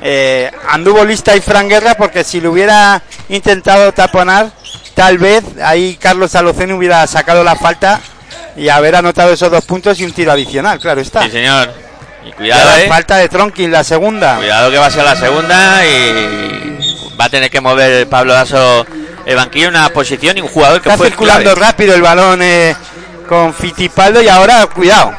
[0.05, 4.51] eh, anduvo lista y Fran Guerra porque si lo hubiera intentado taponar,
[4.93, 8.01] tal vez ahí Carlos Alocen hubiera sacado la falta
[8.57, 11.23] y haber anotado esos dos puntos y un tiro adicional, claro está.
[11.23, 11.71] Sí, señor.
[12.27, 12.87] Y cuidado, eh.
[12.89, 14.35] falta de Tronkin la segunda.
[14.35, 18.85] Cuidado que va a ser la segunda y va a tener que mover Pablo Daso
[19.25, 21.61] el banquillo en una posición y un jugador que Está fue circulando clave.
[21.61, 22.75] rápido el balón eh,
[23.29, 25.13] con Fitipaldo y ahora, cuidado,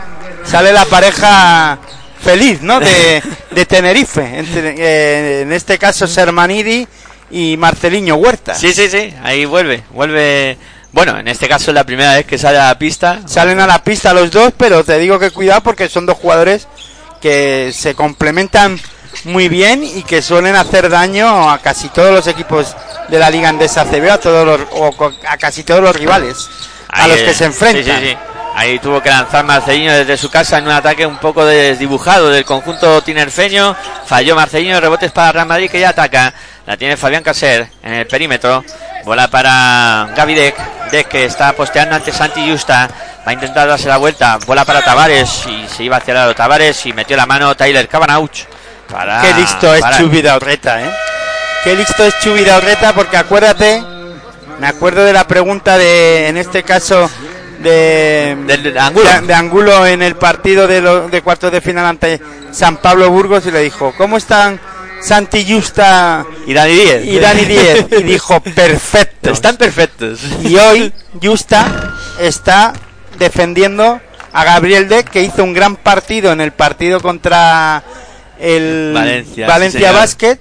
[0.45, 1.79] sale la pareja
[2.25, 2.81] feliz, ¿no?
[2.81, 4.39] De, de Tenerife.
[4.39, 6.87] Entre- eh, en este caso, Sermanidi
[7.31, 8.55] y Marceliño Huerta.
[8.55, 10.57] Sí, sí, sí, ahí vuelve, vuelve.
[10.93, 13.21] Bueno, en este caso es la primera vez que sale a la pista.
[13.27, 16.69] Salen a la pista los dos, pero te digo que cuidado porque son dos jugadores
[17.21, 18.79] que se complementan
[19.25, 22.77] muy bien y que suelen hacer daño a casi todos los equipos
[23.09, 24.91] de la Liga Andesa CB, a todos los, o
[25.29, 26.49] a casi todos los rivales
[26.89, 28.01] a los que se enfrentan.
[28.01, 28.17] Sí, sí, sí.
[28.57, 32.45] Ahí tuvo que lanzar Marcelino desde su casa en un ataque un poco desdibujado del
[32.45, 33.75] conjunto tinerfeño.
[34.07, 36.33] Falló Marcelino, rebotes para Real Madrid que ya ataca.
[36.67, 38.65] La tiene Fabián Caser en el perímetro.
[39.05, 40.57] Bola para Gaby Deck.
[40.91, 42.89] Deck que está posteando ante Santi Justa.
[43.27, 44.39] Va a intentar darse la vuelta.
[44.47, 47.89] Bola para Tavares y se iba hacia el lado Tavares y metió la mano Tyler
[47.89, 48.45] Cabanauch.
[48.89, 50.91] Para, Qué listo es para- Chubi Daurreta, ¿eh?
[51.65, 53.83] Qué listo es Chubi Daurreta porque acuérdate,
[54.61, 57.11] me acuerdo de la pregunta de, en este caso,
[57.65, 59.09] de, Angulo.
[59.11, 62.21] de, de Angulo en el partido de, lo- de cuartos de final ante
[62.53, 64.61] San Pablo Burgos y le dijo, ¿cómo están
[65.03, 67.05] Santi Justa Y Dani Díez.
[67.07, 67.87] y Dani Díez?
[67.99, 69.31] Y dijo, perfecto.
[69.31, 70.21] Están perfectos.
[70.43, 72.73] Y hoy Justa está
[73.19, 74.01] defendiendo
[74.33, 77.83] a Gabriel Deck, que hizo un gran partido en el partido contra
[78.41, 79.95] el Valencia, Valencia sí.
[79.95, 80.39] Basket.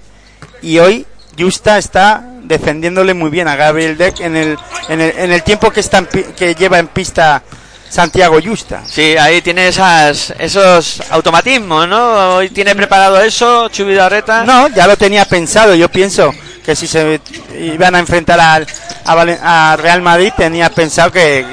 [0.62, 1.05] Y hoy
[1.38, 4.58] Justa está defendiéndole muy bien a Gabriel Deck en el,
[4.89, 7.41] en el, en el tiempo que, está en que lleva en pista
[7.89, 8.82] Santiago Justa.
[8.86, 12.36] Sí, ahí tiene esas, esos automatismos, ¿no?
[12.38, 14.43] Hoy tiene preparado eso, Chubidarreta.
[14.43, 15.76] No, ya lo tenía pensado.
[15.76, 16.34] Yo pienso
[16.65, 17.19] que si se
[17.60, 18.67] iban a enfrentar al,
[19.06, 21.46] a, Valen- a Real Madrid, tenía pensado que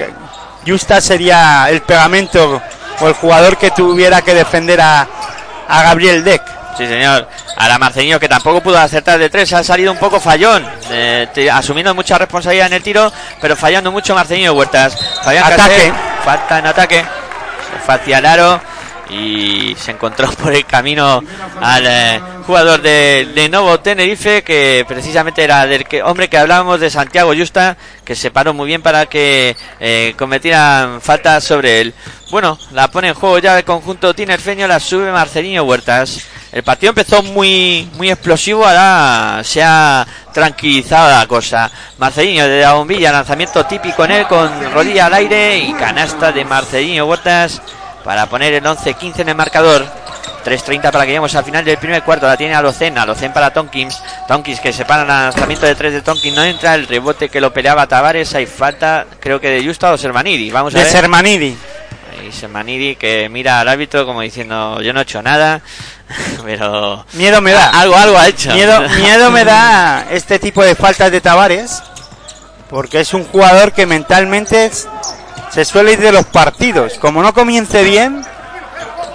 [0.66, 2.60] Justa sería el pegamento
[3.00, 5.06] o el jugador que tuviera que defender a,
[5.68, 6.42] a Gabriel Deck.
[6.76, 7.28] Sí, señor.
[7.56, 11.50] Ahora Marceño, que tampoco pudo acertar de tres, ha salido un poco fallón, eh, te-
[11.50, 14.96] asumiendo mucha responsabilidad en el tiro, pero fallando mucho Marceño Huertas.
[15.22, 15.74] Fabián Ataque.
[15.74, 15.92] Caser,
[16.24, 17.04] falta en ataque,
[17.96, 18.60] se el aro
[19.10, 21.22] y se encontró por el camino
[21.60, 26.80] al eh, jugador de, de Novo Tenerife, que precisamente era del que, hombre que hablábamos
[26.80, 31.94] de Santiago Justa, que se paró muy bien para que eh, cometieran falta sobre él.
[32.30, 36.20] Bueno, la pone en juego ya el conjunto tinerfeño, la sube Marcelino Huertas.
[36.52, 41.70] El partido empezó muy muy explosivo, ahora se ha tranquilizado la cosa.
[41.98, 46.44] Marcelino de la bombilla, lanzamiento típico en él con rodilla al aire y canasta de
[46.44, 47.62] Marcelino Huertas
[48.04, 49.86] para poner el 11-15 en el marcador.
[50.44, 52.26] 3.30 para que lleguemos al final del primer cuarto.
[52.26, 52.96] La tiene Alocen.
[52.96, 54.02] Alocen para Tonkins.
[54.26, 56.34] Tonkins que se para el lanzamiento de 3 de Tonkins.
[56.34, 58.34] No entra el rebote que lo peleaba Tavares.
[58.34, 60.50] Hay falta, creo que de Justa o Sermanidi.
[60.50, 60.92] Vamos a De ver.
[60.92, 61.56] Sermanidi.
[62.22, 65.60] Y que mira al árbitro como diciendo yo no he hecho nada.
[66.44, 67.70] Pero Miedo me da.
[67.70, 68.52] algo, algo ha hecho.
[68.52, 71.82] Miedo, miedo me da este tipo de faltas de Tavares,
[72.68, 74.70] porque es un jugador que mentalmente
[75.50, 76.94] se suele ir de los partidos.
[76.94, 78.24] Como no comience bien,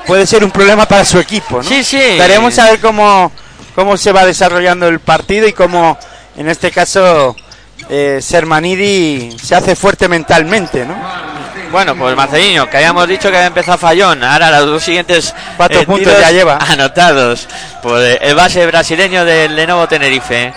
[0.05, 1.57] puede ser un problema para su equipo.
[1.57, 1.63] ¿no?
[1.63, 1.97] Sí, sí.
[2.17, 3.31] Veremos a ver cómo,
[3.73, 5.97] cómo se va desarrollando el partido y cómo,
[6.37, 7.35] en este caso,
[7.89, 10.85] eh, Sermanidi se hace fuerte mentalmente.
[10.85, 10.95] ¿no?
[11.75, 14.23] Bueno, pues Marcelino, que habíamos dicho que había empezado fallón.
[14.23, 16.57] Ahora los dos siguientes Cuatro eh, puntos ya lleva.
[16.57, 17.49] Anotados
[17.83, 20.53] por eh, el base brasileño del Lenovo Tenerife.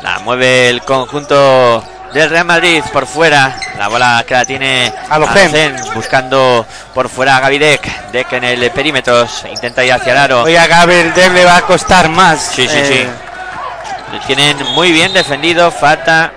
[0.00, 3.54] La mueve el conjunto del Real Madrid por fuera.
[3.76, 5.76] La bola que la tiene Alocen.
[5.94, 8.10] Buscando por fuera a Gavidec.
[8.10, 9.26] Deck en el perímetro.
[9.50, 10.42] Intenta ir hacia el aro.
[10.44, 12.40] Oye, a Gabriel Deck le va a costar más.
[12.40, 14.14] Sí, sí, Eh, sí.
[14.14, 15.70] Le tienen muy bien defendido.
[15.70, 16.32] Falta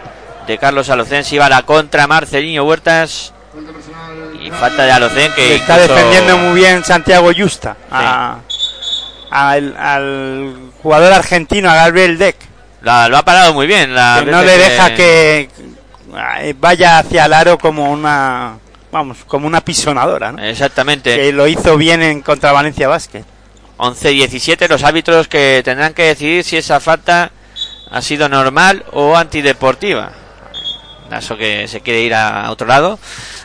[0.46, 1.24] de Carlos Alocen.
[1.24, 3.32] Si va la contra Marcelino Huertas.
[4.48, 7.76] Y falta de Alocen que está incluso- defendiendo muy bien Santiago Justa.
[7.92, 8.38] a-
[9.30, 12.38] al, al jugador argentino, a Gabriel Deck.
[12.82, 13.94] la- lo ha parado muy bien.
[13.94, 15.50] la que no le deja que
[16.40, 18.58] eh, vaya hacia el aro como una
[18.92, 20.42] vamos como una pisonadora ¿no?
[20.44, 21.16] Exactamente.
[21.18, 23.24] que lo hizo bien en contra Valencia Basket
[23.78, 27.32] 11-17 los árbitros que tendrán que decidir si esa falta
[27.92, 30.12] ha sido normal o antideportiva.
[31.12, 33.00] Lasso que se quiere ir a otro lado.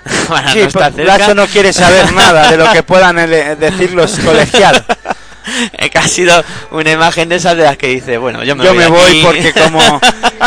[0.28, 1.34] para sí, no estar cerca.
[1.34, 4.82] No quiere saber nada de lo que puedan decir los colegiados
[5.90, 8.70] que ha sido una imagen de esas de las que dice, bueno, yo me yo
[8.74, 9.22] voy me voy aquí.
[9.24, 10.00] porque como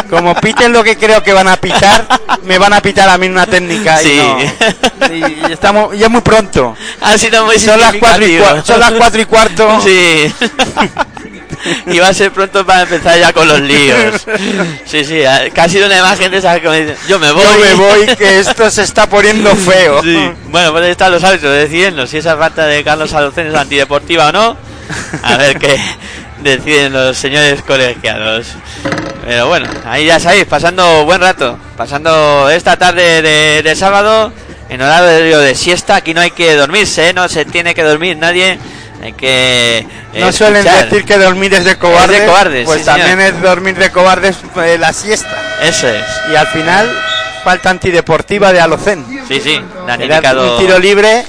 [0.10, 2.06] como piten lo que creo que van a pitar
[2.44, 4.13] me van a pitar a mí una técnica Sí.
[4.13, 5.28] y, no.
[5.48, 9.22] Y- estamos ya muy pronto ha sido muy son las cuatro y son las cuatro
[9.22, 10.34] y cuarto Sí.
[11.88, 14.25] Y va a ser pronto para empezar ya con los líos.
[14.86, 15.23] Sí, sí,
[15.69, 17.43] sido una imagen de esas que me dicen, yo me voy.
[17.43, 20.32] yo me voy que esto se está poniendo feo Sí.
[20.49, 24.28] Bueno, pues ahí están los árbitros decidiendo si esa falta de Carlos Alocen es antideportiva
[24.28, 24.58] o no.
[25.23, 25.80] A ver qué
[26.43, 28.47] deciden los señores colegiados.
[29.25, 34.32] Pero bueno, ahí ya sabéis, pasando buen rato, pasando esta tarde de, de sábado
[34.69, 35.95] en horario de siesta.
[35.95, 37.13] Aquí no hay que dormirse, ¿eh?
[37.13, 38.60] no se tiene que dormir nadie.
[39.06, 39.78] Hay que.
[40.13, 40.89] eh, No suelen escuchar.
[40.89, 42.15] decir que dormir es de cobardes.
[42.15, 43.34] Es de cobardes, Pues sí, también señor.
[43.36, 45.36] es dormir de cobardes eh, la siesta.
[45.62, 46.04] Eso es.
[46.32, 46.89] Y al final,
[47.44, 49.06] falta antideportiva de Alocen.
[49.28, 50.54] Sí, sí, indicado.
[50.56, 51.26] un tiro libre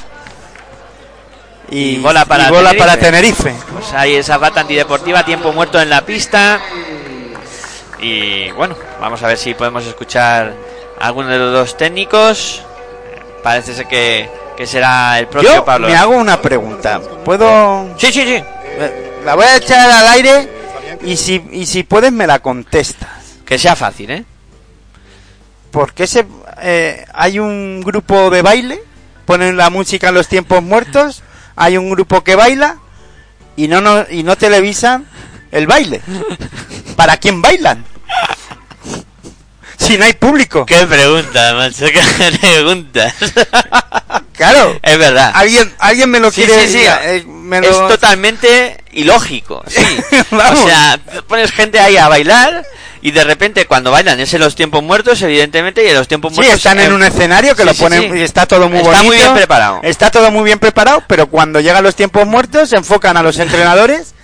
[1.70, 2.78] y, Y bola para y bola Tenerife.
[2.78, 3.54] para Tenerife.
[3.72, 6.60] Pues hay esa falta antideportiva, tiempo muerto en la pista.
[7.98, 10.54] Y bueno, vamos a ver si podemos escuchar
[11.00, 12.62] a alguno de los dos técnicos.
[13.42, 15.86] Parece ser que, que será el propio Yo Pablo.
[15.88, 17.00] me hago una pregunta.
[17.24, 17.94] ¿Puedo...?
[17.98, 18.34] Sí, sí, sí.
[18.36, 20.48] eh, La voy a echar al aire
[21.02, 23.08] y si, y si puedes me la contestas.
[23.44, 24.24] Que sea fácil, ¿eh?
[25.70, 26.26] ¿Por qué se,
[26.62, 28.80] eh, hay un grupo de baile?
[29.24, 31.22] Ponen la música en los tiempos muertos.
[31.54, 32.78] Hay un grupo que baila
[33.56, 35.06] y no, no, y no televisan
[35.52, 36.00] el baile.
[36.96, 37.84] ¿Para quién bailan?
[39.86, 40.66] Si no hay público.
[40.66, 43.14] Qué pregunta, macho, qué preguntas.
[44.32, 44.78] Claro.
[44.82, 45.32] es verdad.
[45.34, 46.84] Alguien, alguien me lo Sí, quiere sí, sí.
[46.86, 49.82] eh, me lo- Es totalmente ilógico, sí.
[50.30, 50.60] Vamos.
[50.60, 52.64] O sea, pones gente ahí a bailar
[53.02, 56.32] y de repente cuando bailan es en los tiempos muertos, evidentemente, y en los tiempos
[56.32, 56.56] Sí, muertos...
[56.56, 58.18] están en eh, un escenario que sí, lo sí, ponen sí.
[58.18, 59.04] y está todo muy Está bonito.
[59.06, 59.80] muy bien preparado.
[59.82, 63.38] Está todo muy bien preparado, pero cuando llegan los tiempos muertos se enfocan a los
[63.38, 64.14] entrenadores,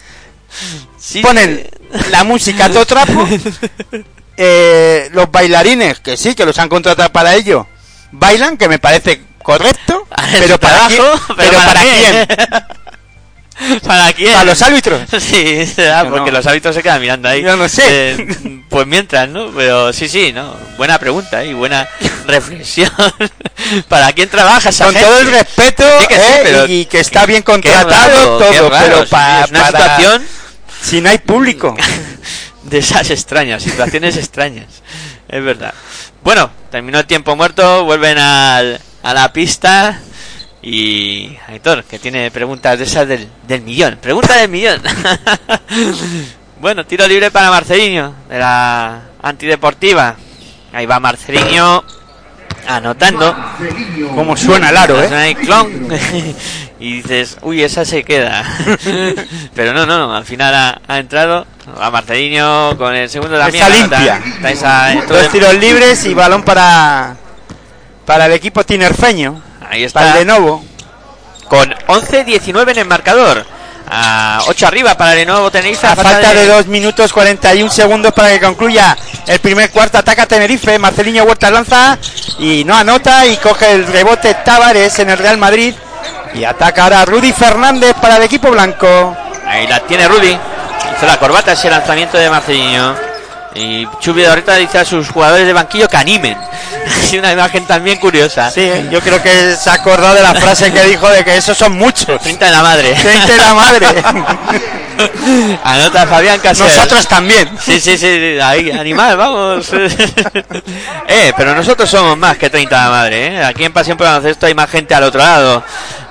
[0.99, 1.67] sí, ponen
[2.11, 3.27] la música a todo trapo,
[4.37, 7.67] eh, los bailarines, que sí, que los han contratado para ello,
[8.13, 10.07] bailan, que me parece correcto,
[10.39, 12.27] pero para quién, trabajo, pero para quién,
[13.87, 14.33] ¿Para quién?
[14.33, 15.03] para los árbitros.
[15.21, 16.39] Sí, será Yo porque no.
[16.39, 17.43] los hábitos se quedan mirando ahí.
[17.43, 17.83] Yo no sé.
[17.87, 19.51] Eh, pues mientras, ¿no?
[19.55, 20.57] Pero sí, sí, ¿no?
[20.79, 21.49] Buena pregunta ¿eh?
[21.49, 21.87] y buena
[22.27, 22.91] reflexión.
[23.89, 25.07] ¿Para quién trabaja esa Con gente?
[25.09, 28.71] todo el respeto Sí que sí, eh, pero y que está bien contratado raro, todo,
[28.71, 30.27] raro, pero sí, pa- es una para situación
[30.83, 31.77] si no hay público.
[32.73, 34.83] De esas extrañas, situaciones extrañas.
[35.29, 35.75] Es verdad.
[36.25, 40.01] Bueno, terminó el tiempo muerto, vuelven al, a la pista
[40.63, 43.99] y Aitor, que tiene preguntas de esas del, del millón.
[44.01, 44.81] Pregunta del millón.
[46.61, 50.17] bueno, tiro libre para Marcelinho, de la antideportiva.
[50.73, 51.85] Ahí va Marcelinho
[52.67, 53.35] anotando.
[54.15, 55.37] Como suena el aro, ¿eh?
[55.45, 55.89] clon.
[56.81, 58.45] y dices, uy, esa se queda.
[59.55, 61.47] Pero no, no, no, al final ha, ha entrado.
[61.81, 64.21] Va Marcelinho con el segundo de la Está limpia.
[64.49, 67.17] Esa- Dos de- tiros libres y balón para
[68.05, 70.19] para el equipo tinerfeño, Ahí para está.
[70.21, 70.65] el Lenovo.
[71.49, 73.47] Con 11-19 en el marcador.
[73.95, 75.87] A 8 arriba para nuevo Tenerife.
[75.87, 79.99] A falta de 2 minutos 41 segundos para que concluya el primer cuarto.
[79.99, 80.79] Ataca Tenerife.
[80.79, 81.99] Marcelinho Huerta lanza
[82.39, 85.75] y no anota y coge el rebote Tavares en el Real Madrid.
[86.35, 89.15] Y ataca ahora Rudy Fernández para el equipo blanco.
[89.47, 90.39] Ahí la tiene Rudy.
[90.97, 93.12] Hizo la corbata ese lanzamiento de Marcelinho.
[93.55, 96.37] Y Chubi ahorita dice a sus jugadores de banquillo que animen.
[97.03, 98.51] Es una imagen también curiosa.
[98.51, 101.57] Sí, yo creo que se ha acordado de la frase que dijo de que esos
[101.57, 102.21] son muchos.
[102.21, 102.95] 30 de la madre.
[102.95, 103.87] 30 de la madre.
[105.65, 106.69] Anota Fabián Casero.
[106.69, 107.51] Nosotros también.
[107.61, 109.69] Sí, sí, sí, ahí, animal, vamos.
[111.09, 113.45] eh, pero nosotros somos más que 30 de la madre, ¿eh?
[113.45, 115.63] Aquí en Pasión por el Baloncesto hay más gente al otro lado.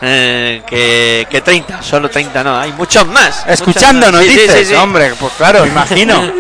[0.02, 3.44] Eh, que, que 30, solo 30 no, hay muchos más.
[3.48, 4.42] Escuchándonos, muchos más.
[4.44, 4.80] Sí, dices, sí, sí.
[4.80, 6.32] hombre, pues claro, imagino.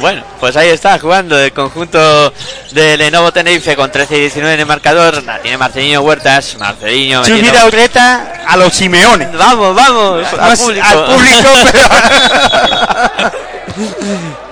[0.00, 2.32] Bueno, pues ahí está jugando el conjunto
[2.72, 5.22] de Lenovo Tenerife con 13 y 19 en el marcador.
[5.24, 6.56] La tiene Marcelino Huertas.
[6.58, 9.26] Marcelino Chusir metiendo- Ureta a los Simeone.
[9.36, 10.86] Vamos, vamos, al público.
[10.86, 13.32] al público, pero...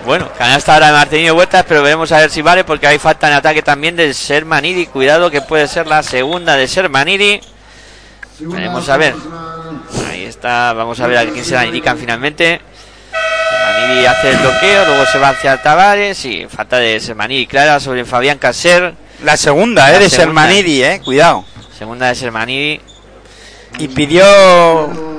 [0.06, 3.26] Bueno, canasta ahora de Marcelino Huertas, pero veremos a ver si vale porque hay falta
[3.28, 4.86] en ataque también de Sermanidi.
[4.86, 7.40] Cuidado que puede ser la segunda de Sermanidi.
[8.40, 9.14] Veremos a ver.
[10.08, 12.60] Ahí está, vamos a ver a quién se la indican finalmente.
[13.50, 18.04] Sermanidi hace el bloqueo, luego se va hacia Tavares y falta de Sermanidi clara sobre
[18.04, 18.94] Fabián Caser.
[19.22, 20.10] La segunda, La eh, de.
[20.10, 21.44] Sermanidi, eh, cuidado.
[21.76, 22.80] Segunda de Sermanidi.
[23.78, 24.24] Y pidió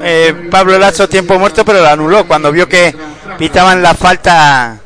[0.01, 2.95] eh, Pablo Lazo tiempo muerto, pero lo anuló cuando vio que
[3.38, 4.80] pitaban la falta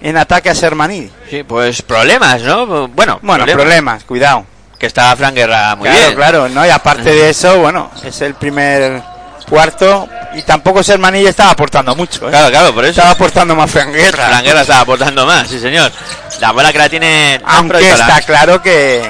[0.00, 1.10] en ataque a Sermanidi.
[1.30, 2.88] Sí, pues problemas, ¿no?
[2.88, 4.46] Bueno, Bueno, problemas, cuidado.
[4.82, 6.14] Que estaba Fran Guerra muy claro, bien.
[6.16, 6.66] claro, ¿no?
[6.66, 9.00] Y aparte de eso, bueno, es el primer
[9.48, 12.30] cuarto y tampoco Sermanidi estaba aportando mucho, ¿eh?
[12.30, 12.90] Claro, claro, por eso.
[12.90, 14.26] Estaba aportando más Franguerra.
[14.26, 15.92] Fran Guerra estaba aportando más, sí señor.
[16.40, 19.08] La bola que la tiene Aunque está claro que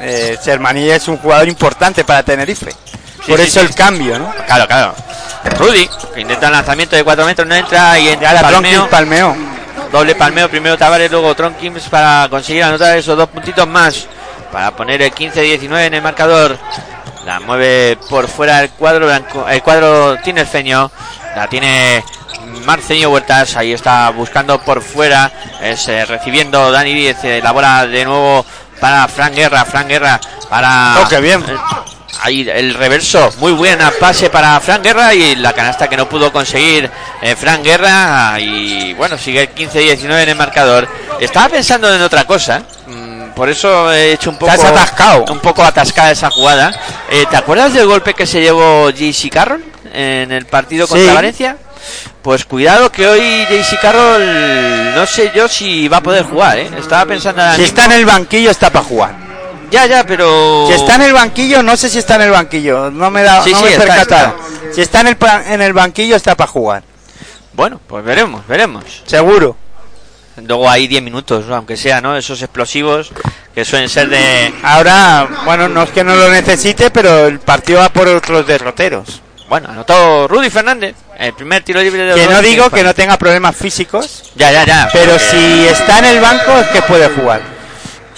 [0.00, 2.72] eh, Sermanidi es un jugador importante para Tenerife.
[2.72, 3.66] Sí, Por sí, eso sí.
[3.66, 4.34] el cambio, ¿no?
[4.44, 4.94] Claro, claro.
[5.56, 8.90] Rudy, que intenta el lanzamiento de 4 metros, no entra y entra la palmeo.
[8.90, 9.36] Palmeó.
[9.92, 14.08] Doble palmeo, primero Tavares, luego Tronkins para conseguir anotar esos dos puntitos más.
[14.52, 16.58] Para poner el 15-19 en el marcador.
[17.24, 20.90] La mueve por fuera el cuadro blanco, el cuadro tinerfeño.
[21.36, 22.02] La tiene
[22.64, 23.56] Marceño Huertas.
[23.56, 25.30] Ahí está buscando por fuera.
[25.60, 27.22] Es eh, recibiendo Dani Díez.
[27.24, 28.46] eh, la bola de nuevo
[28.80, 29.64] para Fran Guerra.
[29.66, 31.00] Fran Guerra para.
[31.02, 31.42] Oh, qué bien.
[31.46, 31.56] Eh,
[32.22, 36.32] Ahí el reverso, muy buena pase para Fran Guerra y la canasta que no pudo
[36.32, 36.90] conseguir
[37.36, 40.88] Fran Guerra y bueno, sigue el 15-19 en el marcador.
[41.20, 42.62] Estaba pensando en otra cosa,
[43.38, 45.24] por eso he hecho un poco has atascado.
[45.30, 46.72] un poco atascada esa jugada.
[47.08, 51.14] Eh, ¿Te acuerdas del golpe que se llevó JC Carroll en el partido contra Sí.
[51.14, 51.56] Valencia?
[52.20, 56.68] Pues cuidado que hoy JC Carroll no sé yo si va a poder jugar, ¿eh?
[56.76, 59.14] Estaba pensando Si está en el banquillo está para jugar.
[59.70, 62.90] ya ya, pero Si está en el banquillo, no sé si está en el banquillo.
[62.90, 64.36] No me da, Sí, no sí, me he está, percatado.
[64.74, 65.16] Si está en el
[65.48, 66.82] en el banquillo está para jugar,
[67.52, 68.84] bueno, pues veremos, veremos.
[69.06, 69.56] seguro.
[70.46, 72.16] Luego hay 10 minutos, aunque sea, ¿no?
[72.16, 73.10] Esos explosivos
[73.54, 74.52] que suelen ser de...
[74.62, 79.22] Ahora, bueno, no es que no lo necesite, pero el partido va por otros derroteros.
[79.48, 83.16] Bueno, anotó Rudy Fernández, el primer tiro libre de Que no digo que no tenga
[83.16, 84.88] problemas físicos, Ya, ya, ya.
[84.92, 87.40] pero si está en el banco es que puede jugar.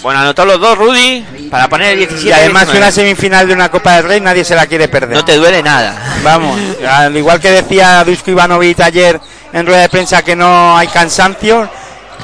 [0.02, 2.28] Bueno, anotó los dos Rudy para poner el 17.
[2.28, 2.78] Y además que 19.
[2.78, 5.16] una semifinal de una Copa del Rey nadie se la quiere perder.
[5.16, 6.16] No te duele nada.
[6.24, 9.20] Vamos, al igual que decía Dusko Ivanovic ayer
[9.52, 11.68] en rueda de prensa que no hay cansancio,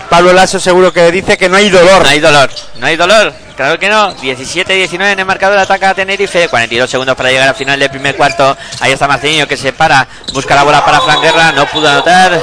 [0.08, 2.02] Pablo Lasso seguro que dice que no hay dolor.
[2.02, 3.32] No hay dolor, no hay dolor.
[3.56, 4.14] Claro que no.
[4.16, 6.48] 17-19 en el marcador ataca a Tenerife.
[6.48, 8.56] 42 segundos para llegar al final del primer cuarto.
[8.80, 10.06] Ahí está Marceño que se para.
[10.32, 11.52] Busca la bola para Fran Guerra.
[11.52, 12.38] No pudo anotar.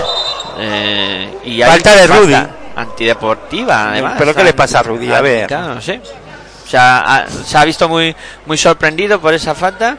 [0.57, 2.35] Eh, y hay Falta de Rudy.
[2.75, 4.13] Antideportiva, además.
[4.17, 5.11] ¿Pero qué le pasa a Rudy?
[5.11, 5.47] A ver.
[5.47, 6.01] Claro, no sé.
[6.65, 9.97] O sea, ha- se ha visto muy, muy sorprendido por esa falta.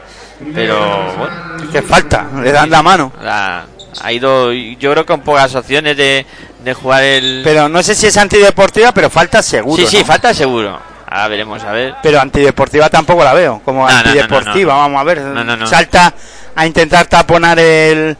[0.53, 0.77] Pero
[1.17, 3.13] bueno, Que falta, le dan la mano.
[3.21, 3.65] la-
[4.01, 6.25] ha ido, yo creo, con pocas opciones de,
[6.65, 7.41] de jugar el.
[7.43, 9.81] Pero no sé si es antideportiva, pero falta seguro.
[9.81, 10.05] sí, sí, ¿no?
[10.05, 10.77] falta seguro.
[11.07, 11.95] Ahora veremos, a ver.
[12.01, 15.67] Pero antideportiva tampoco la veo, como No, antideportiva, no, vamos a ver.
[15.67, 16.13] Salta
[16.55, 18.17] a intentar taponar el,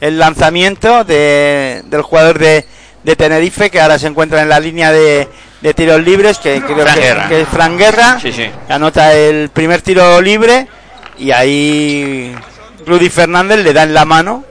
[0.00, 2.64] el lanzamiento de, del jugador de,
[3.02, 5.28] de Tenerife, que ahora se encuentra en la línea de,
[5.60, 8.18] de tiros libres, que creo Fran que, es Fran Guerra.
[8.22, 8.48] Sí, sí.
[8.68, 10.68] Anota el primer tiro libre
[11.18, 12.32] y ahí
[12.86, 14.44] Rudy Fernández le da en la mano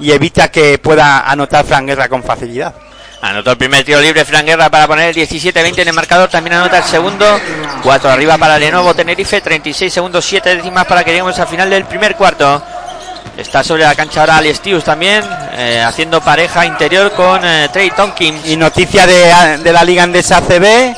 [0.00, 2.74] y evita que pueda anotar Fran Guerra con facilidad.
[3.20, 6.28] Anotó el primer tiro libre Fran Guerra para poner el 17-20 en el marcador.
[6.28, 7.24] También anota el segundo.
[7.82, 9.40] 4 arriba para Lenovo Tenerife.
[9.40, 12.62] 36 segundos, 7 décimas para que lleguemos al final del primer cuarto.
[13.36, 18.46] Está sobre la cancha ahora Alex también, eh, haciendo pareja interior con eh, Trey Tompkins.
[18.46, 20.96] Y noticia de, de la Liga Andesa CB,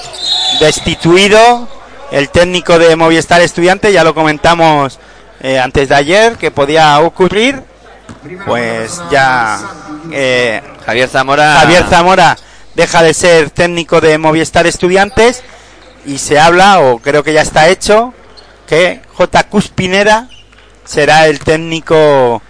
[0.59, 1.69] destituido
[2.11, 4.99] el técnico de Movistar Estudiante, ya lo comentamos
[5.43, 7.63] eh, antes de ayer, que podía ocurrir.
[8.47, 9.61] Pues ya
[10.13, 11.57] eh, Javier Zamora.
[11.61, 12.37] Javier Zamora
[12.75, 15.43] deja de ser técnico de Movistar Estudiantes
[16.07, 18.15] y se habla, o creo que ya está hecho,
[18.67, 19.43] que J.
[19.45, 20.29] Cuspinera
[20.85, 22.43] será el técnico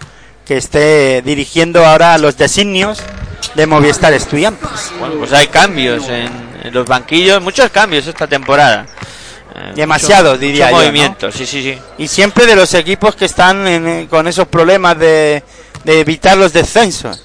[0.45, 3.01] que esté dirigiendo ahora los designios
[3.55, 4.91] de Movistar Estudiantes.
[4.99, 6.29] Bueno, pues hay cambios en,
[6.63, 8.85] en los banquillos, muchos cambios esta temporada.
[9.53, 11.77] Eh, Demasiados, diría mucho yo, movimiento, sí, sí, sí.
[11.97, 15.43] Y siempre de los equipos que están en, eh, con esos problemas de,
[15.83, 17.21] de evitar los descensos.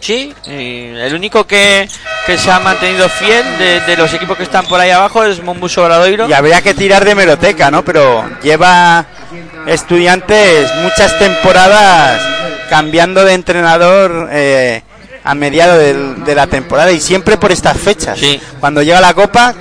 [0.00, 1.88] Sí, el único que,
[2.24, 5.42] que se ha mantenido fiel de, de los equipos que están por ahí abajo es
[5.42, 6.28] Mombuso Obradoiro.
[6.28, 7.84] Y habría que tirar de meroteca, ¿no?
[7.84, 9.04] Pero lleva
[9.66, 12.22] Estudiantes muchas temporadas
[12.70, 14.82] cambiando de entrenador eh,
[15.24, 18.18] a mediados de la temporada y siempre por estas fechas.
[18.18, 18.40] Sí.
[18.60, 19.54] Cuando llega la Copa,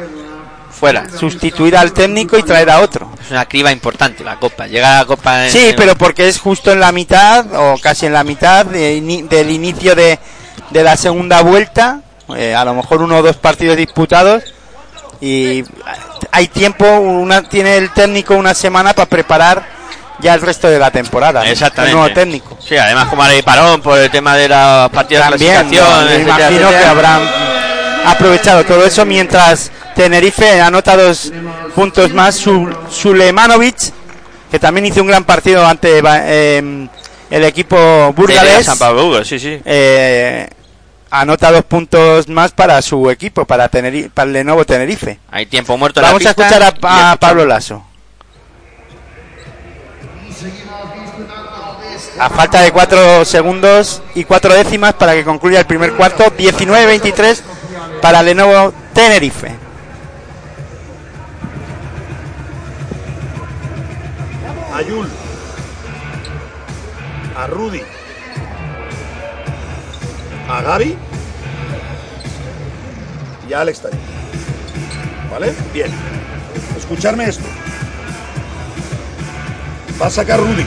[0.80, 1.06] Fuera.
[1.10, 3.10] sustituir al técnico y traer a otro.
[3.24, 4.68] Es una criba importante la copa.
[4.68, 8.06] Llega la copa en- Sí, en- pero porque es justo en la mitad o casi
[8.06, 10.20] en la mitad de del inicio de,
[10.70, 12.02] de la segunda vuelta,
[12.36, 14.44] eh, a lo mejor uno o dos partidos disputados
[15.20, 15.64] y
[16.32, 19.66] hay tiempo, una tiene el técnico una semana para preparar
[20.20, 21.44] ya el resto de la temporada.
[21.44, 21.50] ¿no?
[21.50, 21.92] Exactamente.
[21.94, 22.58] El nuevo técnico.
[22.60, 25.86] Sí, además como hay parón por el tema de los partidos También, de ¿no?
[25.86, 26.06] clasificación.
[26.06, 26.90] me etcétera, imagino que etcétera.
[26.92, 27.22] habrán
[28.12, 31.32] aprovechado todo eso mientras Tenerife anota dos
[31.76, 32.36] puntos más.
[32.36, 33.78] Su- Sulemanovic,
[34.52, 35.98] que también hizo un gran partido ante
[36.58, 36.88] em,
[37.30, 39.60] el equipo burgalés, San Pablo Hugo, sí, sí.
[39.66, 40.48] eh,
[41.10, 45.20] anota dos puntos más para su equipo, para, Teneri- para el Lenovo Tenerife.
[45.32, 47.18] Hay tiempo muerto en la Vamos a escuchar a.
[47.18, 47.84] Pablo Lasso.
[52.20, 57.42] A falta de cuatro segundos y cuatro décimas para que concluya el primer cuarto, 19-23
[58.02, 59.68] para Lenovo Tenerife.
[64.78, 65.10] a Yul,
[67.36, 67.82] a Rudy,
[70.48, 70.96] a Gaby
[73.50, 74.00] y a Alex Tarín.
[75.32, 75.56] ¿Vale?
[75.74, 75.92] Bien.
[76.78, 77.46] Escucharme esto.
[80.00, 80.66] Va a sacar Rudy.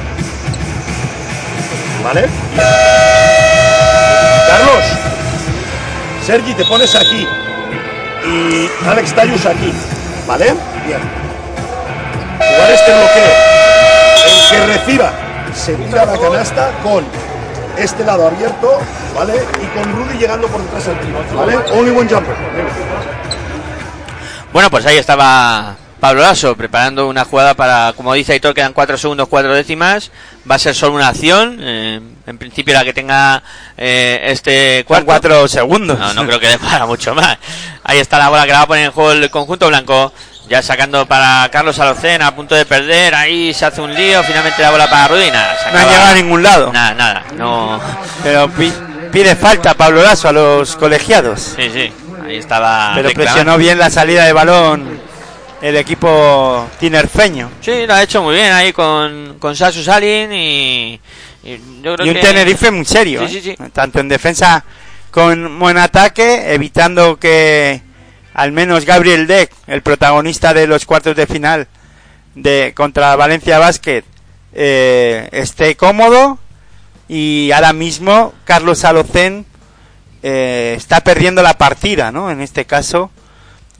[2.02, 2.28] ¿Vale?
[4.48, 5.19] Carlos.
[6.30, 7.26] Sergi, te pones aquí.
[8.24, 9.72] Y Alex Tayus aquí.
[10.28, 10.54] ¿Vale?
[10.86, 11.00] Bien.
[12.38, 13.32] Jugar este bloqueo.
[14.26, 15.12] El que reciba
[15.52, 17.04] se tira la canasta con
[17.76, 18.78] este lado abierto,
[19.12, 19.42] ¿vale?
[19.60, 21.56] Y con Rudy llegando por detrás al tiro, ¿vale?
[21.72, 22.36] Only one jumper.
[24.52, 28.96] Bueno, pues ahí estaba Pablo Lasso preparando una jugada para, como dice Aitor, quedan 4
[28.96, 30.10] segundos, 4 décimas.
[30.50, 31.58] Va a ser solo una acción.
[31.60, 33.42] eh, en principio la que tenga
[33.76, 35.06] eh, este cuarto.
[35.06, 35.98] cuatro segundos.
[35.98, 37.36] No, no creo que dé para mucho más.
[37.84, 40.12] Ahí está la bola que la va a poner en juego el conjunto blanco.
[40.48, 43.14] Ya sacando para Carlos Alocena, a punto de perder.
[43.14, 44.22] Ahí se hace un lío.
[44.24, 45.30] Finalmente la bola para se
[45.72, 46.72] No ha llegado a ningún lado.
[46.72, 47.24] Nada, nada.
[47.36, 47.80] No.
[48.24, 48.72] Pero pi-
[49.12, 51.52] pide falta Pablo Lasso a los colegiados.
[51.56, 51.92] Sí, sí.
[52.26, 52.92] Ahí estaba.
[52.94, 53.14] Pero reclamando.
[53.34, 55.00] presionó bien la salida de balón
[55.60, 57.50] el equipo tinerfeño.
[57.60, 61.00] Sí, lo ha hecho muy bien ahí con, con Sasu Salin y,
[61.44, 62.20] y yo creo Y un que...
[62.20, 63.26] Tenerife muy serio.
[63.28, 63.56] Sí, sí, ¿eh?
[63.58, 63.70] sí.
[63.72, 64.64] Tanto en defensa
[65.10, 67.82] como en ataque, evitando que
[68.32, 71.68] al menos Gabriel Deck, el protagonista de los cuartos de final
[72.34, 74.04] de contra Valencia Basket,
[74.52, 76.38] eh, esté cómodo.
[77.08, 79.44] Y ahora mismo Carlos Alocén
[80.22, 82.30] eh, está perdiendo la partida, ¿no?
[82.30, 83.10] En este caso,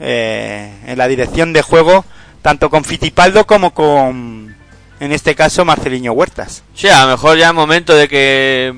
[0.01, 2.03] eh, en la dirección de juego,
[2.41, 4.55] tanto con Fitipaldo como con,
[4.99, 6.63] en este caso, Marceliño Huertas.
[6.73, 8.73] Sí, a lo mejor ya es momento de que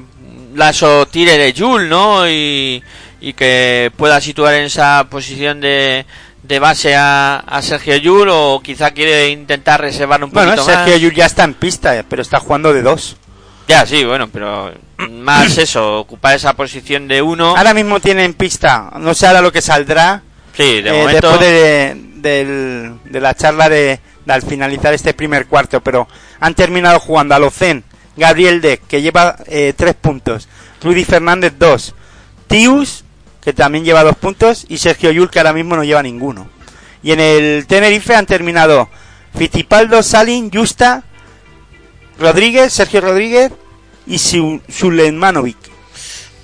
[0.53, 2.29] Lasso tire de Jul, ¿no?
[2.29, 2.83] Y,
[3.21, 6.05] y que pueda situar en esa posición de,
[6.43, 10.75] de base a, a Sergio Yul o quizá quiere intentar reservar un poquito Bueno, más.
[10.75, 13.15] Sergio Yul ya está en pista, eh, pero está jugando de dos.
[13.69, 14.73] Ya, sí, bueno, pero
[15.09, 17.55] más eso, ocupar esa posición de uno.
[17.55, 20.21] Ahora mismo tiene en pista, no sé ahora lo que saldrá
[20.55, 21.29] Sí, de eh, momento.
[21.29, 21.39] después
[22.21, 26.07] de, de la charla de, al finalizar este primer cuarto, pero
[26.39, 27.83] han terminado jugando Alocen,
[28.15, 30.47] Gabriel Deck, que lleva eh, tres puntos,
[30.81, 31.95] Rudy Fernández dos,
[32.47, 33.03] Tius,
[33.41, 36.47] que también lleva dos puntos, y Sergio Yul, que ahora mismo no lleva ninguno.
[37.01, 38.89] Y en el Tenerife han terminado
[39.35, 41.03] Fittipaldo, Salin, Justa,
[42.19, 43.51] Rodríguez, Sergio Rodríguez
[44.07, 45.57] y Su- Sulemanovic.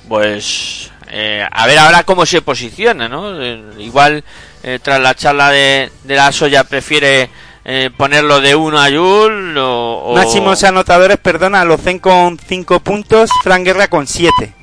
[0.09, 3.41] Pues eh, a ver ahora cómo se posiciona, ¿no?
[3.41, 4.23] Eh, igual
[4.63, 7.29] eh, tras la charla de, de la Soya prefiere
[7.65, 13.29] eh, ponerlo de uno a Yul o, o- Máximos anotadores, perdona, Alocen con 5 puntos,
[13.43, 14.53] Fran Guerra con 7.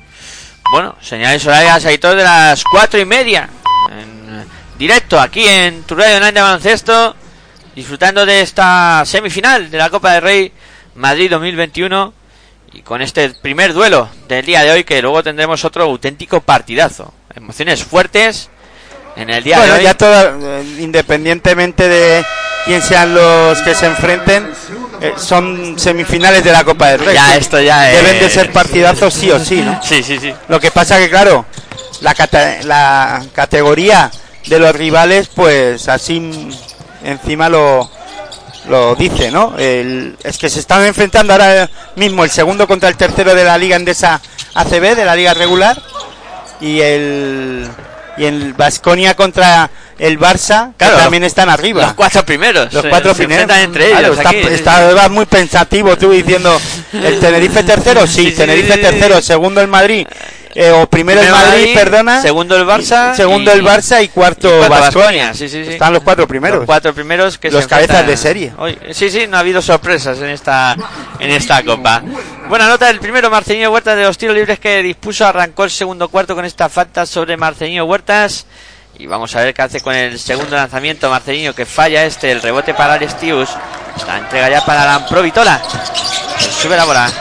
[0.71, 3.47] Bueno, señales horarias ahí todos de las cuatro y media.
[3.89, 4.45] En
[4.77, 7.15] directo aquí en tu radio de baloncesto.
[7.73, 10.51] Disfrutando de esta semifinal de la Copa del Rey
[10.95, 12.13] Madrid 2021.
[12.73, 17.13] Y con este primer duelo del día de hoy que luego tendremos otro auténtico partidazo.
[17.33, 18.49] Emociones fuertes
[19.15, 19.85] en el día Bueno, de hoy.
[19.85, 22.25] ya todo, eh, independientemente de
[22.65, 24.51] quién sean los que se enfrenten,
[25.01, 27.15] eh, son semifinales de la Copa del Rey.
[27.15, 29.81] Ya, esto ya Deben es- de ser partidazos sí o sí, ¿no?
[29.81, 30.33] Sí, sí, sí.
[30.49, 31.45] Lo que pasa que, claro,
[32.01, 34.11] la, cata- la categoría
[34.45, 36.49] de los rivales, pues así
[37.03, 37.89] encima lo,
[38.69, 39.55] lo dice, ¿no?
[39.57, 43.57] El- es que se están enfrentando ahora mismo el segundo contra el tercero de la
[43.57, 44.19] Liga Endesa
[44.53, 45.81] ACB, de la Liga Regular,
[46.59, 47.67] y el,
[48.17, 51.81] y en Vasconia contra el Barça, que Claro, también están arriba.
[51.83, 52.71] Los cuatro primeros.
[52.73, 53.43] Los se- cuatro se primeros.
[53.43, 54.17] enfrentan entre Claro, ellos.
[54.17, 56.59] está, aquí, sí, estabas muy pensativo tú diciendo
[56.93, 58.81] el Tenerife tercero, sí, Tenerife sí.
[58.81, 60.05] tercero, segundo el Madrid,
[60.59, 64.03] eh, o primero, Primero el Madrid, Madrid, perdona, segundo el Barça segundo y- el Barça
[64.03, 64.49] y cuarto.
[64.67, 65.73] Baskonia, sí, sí, sí.
[65.73, 66.57] Están los cuatro primeros.
[66.59, 68.53] Los cuatro primeros que Los se cabezas de serie.
[68.57, 68.77] hoy.
[68.91, 70.75] Sí, sí, no ha habido sorpresas en esta
[71.19, 72.01] en esta copa.
[72.49, 76.09] Buena nota del primero Marcelino Huertas de los tiros libres que dispuso, arrancó el segundo
[76.09, 78.45] cuarto con esta falta sobre Marcelino Huertas.
[78.99, 82.41] Y vamos a ver qué hace con el segundo lanzamiento Marcelino que falla este, el
[82.41, 83.49] rebote para Aristius.
[84.07, 85.61] La entrega ya para Lamprovitola.
[86.59, 87.11] Sube la bola.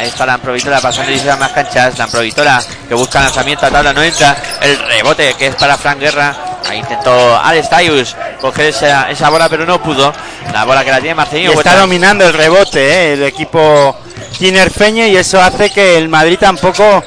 [0.00, 1.98] Ahí está Lamprovitola pasando y más canchas.
[1.98, 4.34] Lamprovitola que busca lanzamiento a tabla, no entra.
[4.62, 6.34] El rebote que es para Frank Guerra.
[6.66, 10.10] Ahí intentó Alex Tayus coger esa, esa bola, pero no pudo.
[10.54, 13.12] La bola que la tiene Marcelino está dominando el rebote ¿eh?
[13.12, 13.94] el equipo
[14.38, 17.04] tinerfeño y eso hace que el Madrid tampoco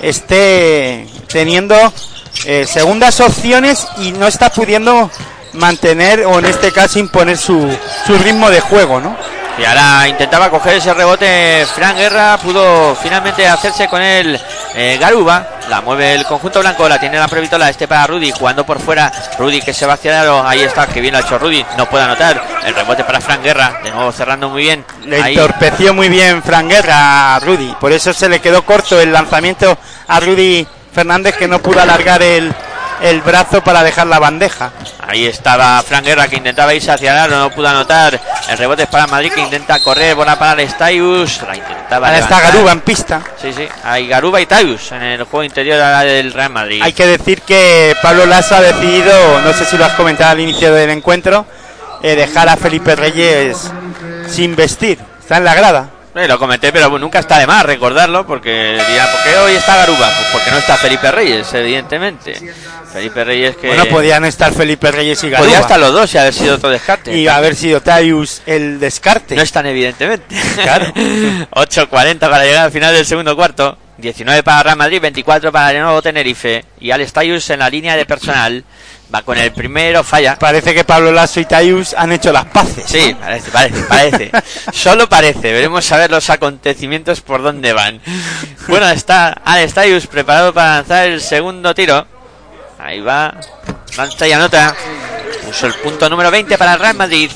[0.00, 1.74] esté teniendo
[2.44, 5.10] eh, segundas opciones y no está pudiendo
[5.54, 7.76] mantener o en este caso imponer su,
[8.06, 9.16] su ritmo de juego, ¿no?
[9.58, 14.38] Y ahora intentaba coger ese rebote Fran Guerra, pudo finalmente hacerse con el
[14.74, 18.66] eh, Garuba, la mueve el conjunto blanco, la tiene la previtola, este para Rudy, jugando
[18.66, 21.38] por fuera, Rudy que se va hacia el ahí está, que bien lo ha hecho
[21.38, 25.22] Rudy, no puede anotar, el rebote para Fran Guerra, de nuevo cerrando muy bien, Le
[25.22, 29.10] ahí, entorpeció muy bien Fran Guerra a Rudy, por eso se le quedó corto el
[29.10, 32.54] lanzamiento a Rudy Fernández que no pudo alargar el,
[33.02, 34.72] el brazo para dejar la bandeja.
[35.06, 38.84] ahí estaba Fran Guerra que intentaba irse hacia el aro, no pudo anotar, el rebote
[38.84, 42.40] es para Madrid que intenta correr, bola para el Staius, la intentaba Ahora está.
[42.40, 43.22] Garuba en pista.
[43.40, 46.80] Sí, sí, hay Garuba y Taius en el juego interior ahora del Real Madrid.
[46.82, 50.40] Hay que decir que Pablo Lasso ha decidido, no sé si lo has comentado al
[50.40, 51.46] inicio del encuentro,
[52.02, 53.70] eh, dejar a Felipe Reyes
[54.28, 54.98] sin vestir.
[55.20, 55.90] Está en la grada.
[56.16, 59.76] Eh, lo comenté, pero nunca está de más recordarlo, porque dirán, ¿por qué hoy está
[59.76, 60.10] Garuba?
[60.16, 62.54] Pues porque no está Felipe Reyes, evidentemente.
[62.90, 63.66] Felipe Reyes que...
[63.68, 65.46] Bueno, podían estar Felipe Reyes y Garuba.
[65.46, 67.14] podía estar los dos y haber sido otro descarte.
[67.14, 69.36] y haber sido Taius el descarte.
[69.36, 70.34] No están evidentemente.
[70.54, 70.86] Claro.
[70.94, 73.76] 8.40 para llegar al final del segundo cuarto.
[73.98, 76.64] 19 para Real Madrid, 24 para Lenovo Tenerife.
[76.80, 78.64] Y Alex Tayus en la línea de personal.
[79.14, 80.36] Va con el primero, falla.
[80.36, 82.84] Parece que Pablo Lasso y Taius han hecho las paces.
[82.86, 84.30] Sí, parece, parece, parece.
[84.72, 85.52] Solo parece.
[85.52, 88.00] Veremos a ver los acontecimientos por dónde van.
[88.66, 92.06] Bueno, está Alex Tayus preparado para lanzar el segundo tiro.
[92.78, 93.34] Ahí va.
[93.96, 94.74] Lanza y anota.
[95.44, 97.30] Puso el punto número 20 para el Real Madrid.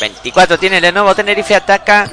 [0.00, 1.54] 24 tiene Lenovo Tenerife.
[1.54, 2.10] Ataca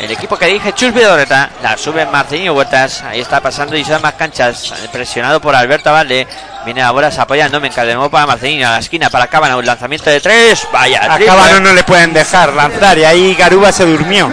[0.00, 1.50] el equipo que dirige Chus Vidorreta.
[1.62, 3.02] La sube Marcelino Huertas.
[3.02, 4.72] Ahí está pasando y da más canchas.
[4.92, 6.26] Presionado por Alberto Valde.
[6.64, 7.60] Viene a bolas apoyando.
[7.60, 8.68] Me de nuevo para Marcelino.
[8.68, 9.56] A la esquina para Cábana.
[9.56, 10.66] Un lanzamiento de tres.
[10.72, 11.26] Vaya, A triple.
[11.26, 14.32] Cábano no le pueden dejar lanzar y ahí Garuba se durmió.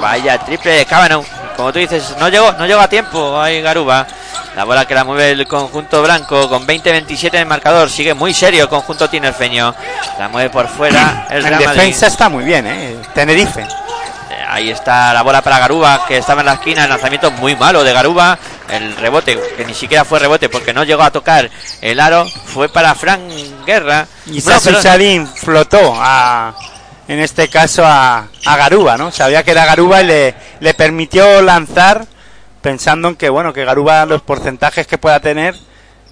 [0.00, 1.24] Vaya triple de Cábano.
[1.56, 4.06] Como tú dices, no llegó, no llegó a tiempo ahí Garuba.
[4.54, 7.90] La bola que la mueve el conjunto blanco con 20-27 en el marcador.
[7.90, 9.74] Sigue muy serio el conjunto tinerfeño.
[10.18, 11.68] La mueve por fuera el En Madrid.
[11.68, 12.96] defensa está muy bien, ¿eh?
[13.14, 13.66] Tenerife.
[14.50, 16.84] Ahí está la bola para Garuba, que estaba en la esquina.
[16.84, 18.38] El lanzamiento muy malo de Garuba.
[18.70, 21.50] El rebote, que ni siquiera fue rebote porque no llegó a tocar
[21.82, 23.20] el aro, fue para Frank
[23.66, 24.06] Guerra.
[24.26, 26.54] Y Bueno, Sasu flotó a,
[27.08, 29.12] en este caso a, a Garuba, ¿no?
[29.12, 32.06] Sabía que era Garuba y le, le permitió lanzar
[32.62, 35.54] pensando en que, bueno, que Garuba los porcentajes que pueda tener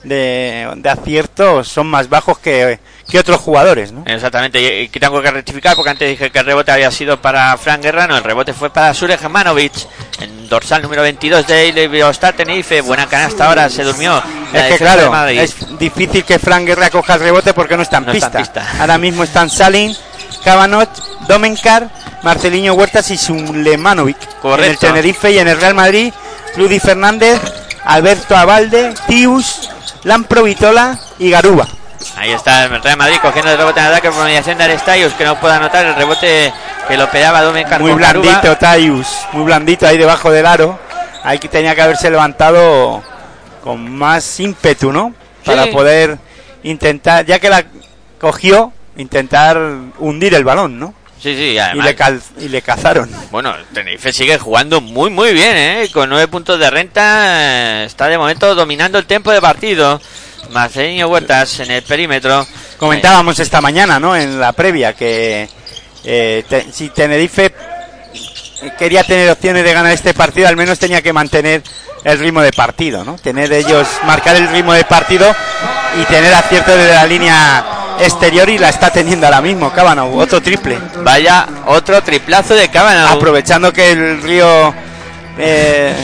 [0.09, 2.79] de, de acierto son más bajos que,
[3.09, 4.05] que otros jugadores, ¿no?
[4.07, 7.57] Exactamente, y que tengo que rectificar porque antes dije que el rebote había sido para
[7.57, 9.73] Frank Guerrano, el rebote fue para Sure Germanovic,
[10.21, 14.23] en dorsal número 22 de Ileviostar Tenerife, buena canasta ahora, se durmió.
[14.53, 18.07] Es que claro, es difícil que Frank Guerra coja el rebote porque no está en,
[18.07, 18.27] No pista.
[18.27, 18.81] está en pista.
[18.81, 19.95] Ahora mismo están Salin,
[20.45, 20.89] Cabanot,
[21.27, 21.91] Domencar,
[22.23, 24.17] Marceliño Huertas y Sulemanovic.
[24.41, 24.65] Correcto.
[24.65, 26.13] En el Tenerife y en el Real Madrid,
[26.57, 27.41] Rudy Fernández,
[27.85, 29.71] Alberto Abalde, Tius,
[30.05, 31.66] Lampro Vitola y Garuba.
[32.16, 35.24] Ahí está el Real Madrid cogiendo el rebote en ataque por mediación de Arestaius, que
[35.24, 36.53] no puede anotar el rebote
[36.86, 38.22] que lo pegaba Domencar Muy con Garuba.
[38.26, 40.78] blandito Taius, muy blandito ahí debajo del aro.
[41.24, 43.03] Ahí que tenía que haberse levantado
[43.64, 45.12] con más ímpetu, ¿no?
[45.44, 45.70] Para Sí.
[45.70, 46.18] poder
[46.62, 47.64] intentar, ya que la
[48.20, 49.59] cogió, intentar
[49.99, 50.94] hundir el balón, ¿no?
[51.23, 53.11] Sí, sí, y le, cal- y le cazaron.
[53.31, 55.89] bueno, Tenerife sigue jugando muy, muy bien, ¿eh?
[55.93, 60.01] Con nueve puntos de renta, eh, está de momento dominando el tiempo de partido.
[60.51, 62.47] Marcelino Huertas en el perímetro.
[62.79, 64.14] Comentábamos esta mañana, ¿no?
[64.14, 65.49] En la previa que
[66.05, 67.53] eh, te- si Tenerife
[68.79, 71.62] quería tener opciones de ganar este partido, al menos tenía que mantener
[72.05, 73.17] el ritmo de partido, ¿no?
[73.17, 75.35] Tener ellos, marcar el ritmo de partido
[76.01, 77.64] y tener acierto desde la línea
[78.01, 80.78] exterior y la está teniendo ahora mismo, Cábano, otro triple.
[81.03, 83.09] Vaya otro triplazo de Cábano.
[83.09, 84.74] Aprovechando que el río
[85.38, 85.94] eh,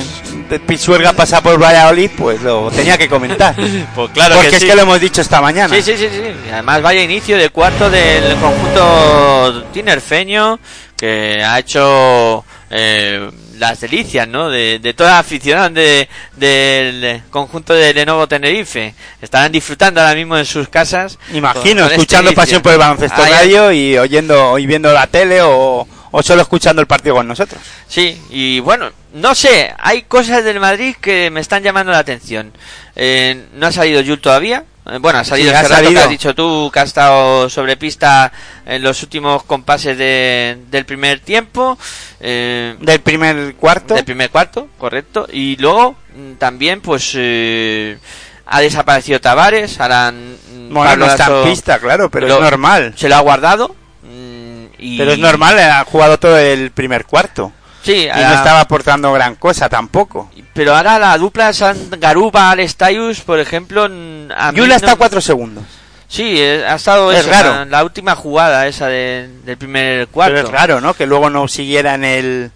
[0.49, 3.55] de Pisuerga pasa por Valladolid, pues lo tenía que comentar.
[3.95, 4.69] Pues claro Porque que es sí.
[4.69, 5.75] que lo hemos dicho esta mañana.
[5.75, 6.51] Sí, sí, sí, sí.
[6.51, 10.59] Además vaya inicio de cuarto del conjunto tinerfeño
[10.97, 14.49] que ha hecho eh, las delicias, ¿no?
[14.51, 18.95] De, de toda la afición de, del conjunto de Lenovo Tenerife.
[19.21, 21.19] Estarán disfrutando ahora mismo en sus casas.
[21.33, 22.43] Imagino, con- con este escuchando inicio.
[22.43, 26.81] Pasión por el Baloncesto Radio y oyendo y viendo la tele o, o solo escuchando
[26.83, 27.61] el partido con nosotros.
[27.89, 32.53] Sí, y bueno, no sé, hay cosas del Madrid que me están llamando la atención.
[32.97, 34.65] Eh, no ha salido Yul todavía.
[34.85, 36.03] Eh, Bueno, ha salido Sí, ese ha rato que salido.
[36.03, 38.33] has dicho tú, que ha estado sobre pista
[38.67, 41.79] en los últimos compases de- del primer tiempo.
[42.21, 43.95] eh, Del primer cuarto.
[43.95, 45.27] del primer cuarto, correcto.
[45.33, 47.99] Y luego mm, también, pues, eh,
[48.47, 49.81] ha desaparecido Tavares.
[49.81, 52.93] Ahora, mm, Bueno, Pablo no está en pista, claro, pero lo- es normal.
[52.97, 53.75] Se lo ha guardado.
[54.03, 57.53] mm, y- Pero es normal, ha jugado todo el primer cuarto.
[57.83, 60.31] Sí, Y no estaba aportando gran cosa tampoco.
[60.55, 65.21] Pero ahora la dupla San Garuba Alestayus, por ejemplo, a Yula no- está a cuatro
[65.21, 65.65] segundos.
[66.09, 67.51] Sí, eh, ha estado Es eso, raro.
[67.55, 70.35] La, la última jugada esa de- del primer cuarto.
[70.35, 70.95] Pero es raro, ¿no?
[70.95, 72.51] Que luego no siguiera en el...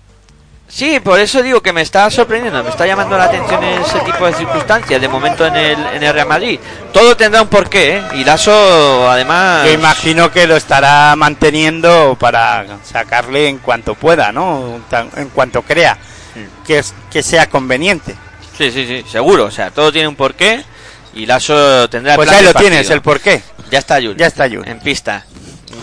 [0.68, 4.26] Sí, por eso digo que me está sorprendiendo, me está llamando la atención ese tipo
[4.26, 6.58] de circunstancias de momento en el, en el Real Madrid.
[6.92, 8.02] Todo tendrá un porqué, ¿eh?
[8.14, 9.64] Y Lasso, además...
[9.64, 14.80] Yo imagino que lo estará manteniendo para sacarle en cuanto pueda, ¿no?
[15.16, 15.96] En cuanto crea
[16.66, 18.14] que, es- que sea conveniente.
[18.58, 20.64] Sí, sí, sí, seguro, o sea, todo tiene un porqué
[21.14, 23.40] y Lasso tendrá Pues ahí lo tienes, el porqué.
[23.70, 24.16] Ya está Yul.
[24.16, 24.46] Ya está.
[24.46, 25.24] En pista.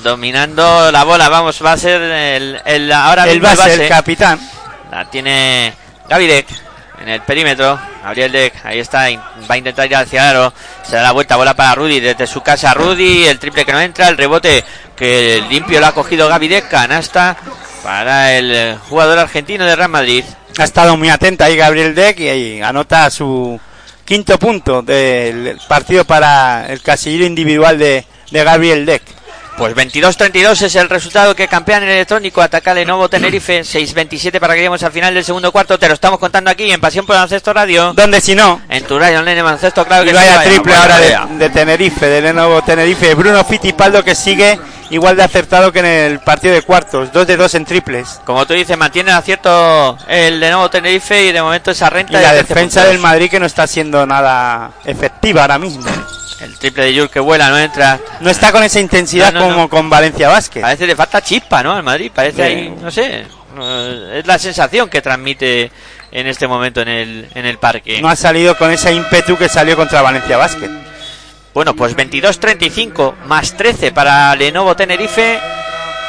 [0.04, 3.80] Dominando la bola, vamos, va a ser el, el ahora El mismo el base, el
[3.80, 3.90] base.
[3.90, 4.40] capitán.
[4.94, 5.74] La tiene
[6.08, 6.46] Gavidec
[7.02, 7.80] en el perímetro.
[8.04, 9.08] Gabriel Deck, ahí está,
[9.50, 10.54] va a intentar ir hacia aro.
[10.84, 12.76] Se da la vuelta, bola para Rudy desde su casa.
[12.76, 14.64] Rudy, el triple que no entra, el rebote
[14.96, 16.70] que limpio lo ha cogido Gavidec.
[16.70, 17.36] Canasta
[17.84, 20.24] para el jugador argentino de Real Madrid.
[20.60, 23.60] Ha estado muy atenta ahí Gabriel Deck y ahí anota su
[24.06, 29.02] quinto punto del partido para el casillero individual de, de Gabriel Deck.
[29.58, 32.42] Pues 22-32 es el resultado que campean en electrónico.
[32.42, 33.62] Ataca Lenovo Tenerife.
[33.62, 35.78] 6-27 para que lleguemos al final del segundo cuarto.
[35.78, 37.94] Te lo estamos contando aquí en Pasión por Baloncesto Radio.
[37.94, 40.76] Donde si no, En tu radio online de baloncesto, claro que y sí, vaya triple
[40.76, 43.14] ahora de, de Tenerife, de Lenovo Tenerife.
[43.14, 47.14] Bruno Fittipaldo que sigue igual de acertado que en el partido de cuartos.
[47.14, 48.20] Dos de dos en triples.
[48.26, 51.90] Como tú dices, mantiene el acierto el de nuevo Tenerife y de momento esa Y
[51.92, 52.92] renta de la 13 defensa puntos.
[52.94, 55.84] del Madrid que no está siendo nada efectiva ahora mismo.
[56.44, 58.00] El triple de Yul que vuela, no entra.
[58.20, 59.70] No está con esa intensidad No, no, como no.
[59.70, 60.62] con Valencia Vázquez.
[60.62, 61.74] Parece que le falta chispa, ¿no?
[61.74, 62.12] Al Madrid.
[62.14, 63.26] Parece ahí, no sé.
[64.14, 65.72] Es la sensación que transmite
[66.12, 68.02] en este momento en el, en el parque.
[68.02, 70.70] No ha salido con ese ímpetu que salió contra Valencia Vázquez.
[71.54, 75.40] Bueno, pues 22-35 más 13 para Lenovo Tenerife.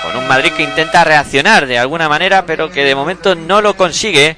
[0.02, 3.74] Con un Madrid que intenta reaccionar de alguna manera, pero que de momento no lo
[3.74, 4.36] consigue.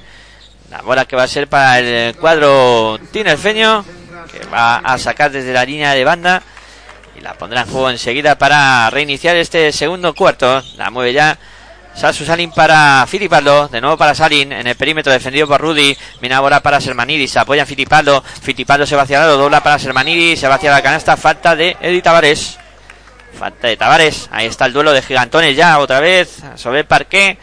[0.69, 3.83] La bola que va a ser para el cuadro tinerfeño,
[4.27, 6.43] que va a sacar desde la línea de banda.
[7.17, 10.61] Y la pondrá en juego enseguida para reiniciar este segundo cuarto.
[10.75, 11.37] La mueve ya
[11.97, 16.35] Sasu Salin para Filipaldo, de nuevo para Salin, en el perímetro defendido por Rudy, viene
[16.35, 20.39] ahora para Sermanidis, se apoya en Filipaldo, Filipaldo se va hacia lado, dobla para Sermanidis,
[20.39, 22.59] se va hacia la canasta, falta de Eddie Tavares,
[23.33, 27.39] falta de Tavares, ahí está el duelo de gigantones ya, otra vez, sobre el parque,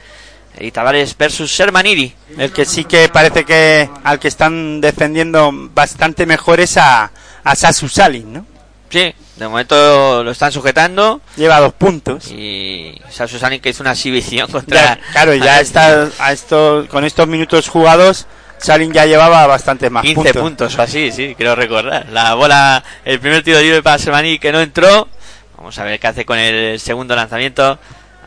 [0.57, 6.27] Eddie Tavares versus Sermanidi, El que sí que parece que al que están defendiendo bastante
[6.27, 7.11] mejor es a,
[7.43, 8.47] a Sasu Salin, ¿no?
[8.91, 12.31] sí, de momento lo están sujetando, Lleva dos puntos.
[12.31, 14.81] y Sasu Salin que hizo una exhibición contra...
[14.81, 18.27] Ya, claro, ya está a esto, con estos minutos jugados,
[18.59, 20.43] Salin ya llevaba bastante más 15 puntos.
[20.43, 20.79] puntos.
[20.79, 22.07] o así, sí, quiero recordar.
[22.11, 25.09] La bola, el primer tiro libre para Sermaní que no entró.
[25.57, 27.79] Vamos a ver qué hace con el segundo lanzamiento.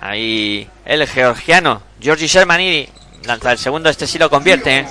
[0.02, 2.88] Ahí el georgiano, Giorgi Sermanidi,
[3.26, 4.80] lanza el segundo, este sí lo convierte.
[4.80, 4.86] ¿eh?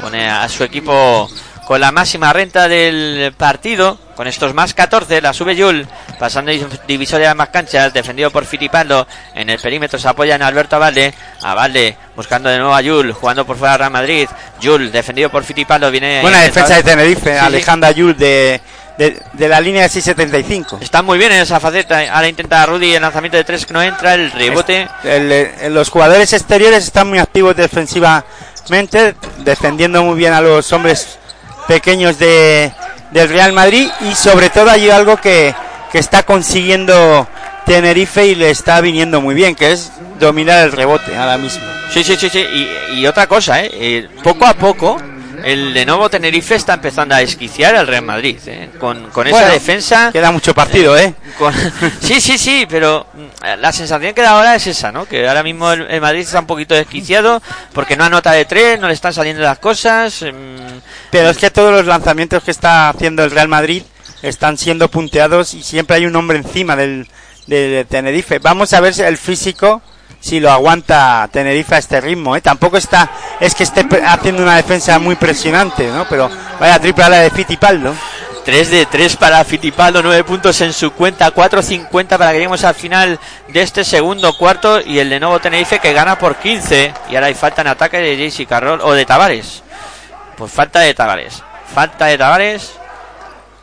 [0.00, 1.28] Pone a su equipo
[1.68, 5.86] con la máxima renta del partido, con estos más 14, la sube Yul,
[6.18, 6.50] pasando
[6.86, 11.12] divisoria de más canchas, defendido por Filipaldo, en el perímetro se apoya en Alberto Avalde,
[11.42, 14.26] Avalde buscando de nuevo a Yul, jugando por fuera Real Madrid,
[14.60, 16.22] Yul defendido por Filipaldo, viene...
[16.22, 17.44] Buena defensa de Tenerife, Sí, sí.
[17.44, 18.62] Alejandra Yul de,
[18.98, 20.78] de, de la línea de 675.
[20.82, 23.82] Está muy bien en esa faceta, ahora intenta Rudy el lanzamiento de tres que no
[23.82, 24.88] entra, el rebote...
[25.04, 31.18] El- el- los jugadores exteriores están muy activos defensivamente, defendiendo muy bien a los hombres
[31.66, 32.72] pequeños de,
[33.12, 35.54] del Real Madrid y sobre todo hay algo que,
[35.92, 37.26] que está consiguiendo
[37.66, 41.62] Tenerife y le está viniendo muy bien, que es dominar el rebote ahora mismo.
[41.92, 42.38] Sí, sí, sí, sí.
[42.40, 43.70] Y, y otra cosa, ¿eh?
[43.72, 44.96] Eh, Poco a poco
[45.44, 48.70] el Lenovo Tenerife está empezando a esquiciar al Real Madrid, ¿eh?
[48.78, 50.10] con, con esa defensa.
[50.12, 51.14] Queda mucho partido, ¿eh?
[51.38, 51.54] con-
[52.00, 55.06] sí, sí, sí, pero mm, la sensación que da ahora es esa, ¿no?
[55.06, 58.78] Que ahora mismo el, el Madrid está un poquito desquiciado porque no anota de tres,
[58.80, 60.22] no le están saliendo las cosas.
[60.22, 60.78] mm,
[61.10, 63.82] Pero es que todos los lanzamientos que está haciendo el Real Madrid
[64.22, 67.06] están siendo punteados y siempre hay un hombre encima del,
[67.46, 68.38] de Tenerife.
[68.40, 69.80] Vamos a ver si el físico
[70.20, 72.36] si lo aguanta Tenerife a este ritmo.
[72.36, 72.40] ¿eh?
[72.40, 73.10] Tampoco está
[73.40, 76.06] es que esté haciendo una defensa muy presionante, ¿no?
[76.08, 77.94] Pero vaya triple a la de Fittipaldo.
[78.44, 82.74] 3 de 3 para Fittipaldo, 9 puntos en su cuenta, 4.50 para que lleguemos al
[82.74, 87.14] final de este segundo cuarto y el de nuevo Tenerife que gana por 15 y
[87.14, 89.62] ahora hay falta en ataque de JC Carroll o de Tavares.
[90.34, 91.42] Pues falta de Tavares.
[91.74, 92.72] Falta de Tavares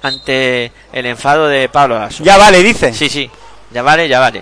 [0.04, 2.24] ante el enfado de Pablo Lasso.
[2.24, 2.94] Ya vale, dice.
[2.94, 3.32] Sí, sí.
[3.76, 4.42] Ya vale, ya vale.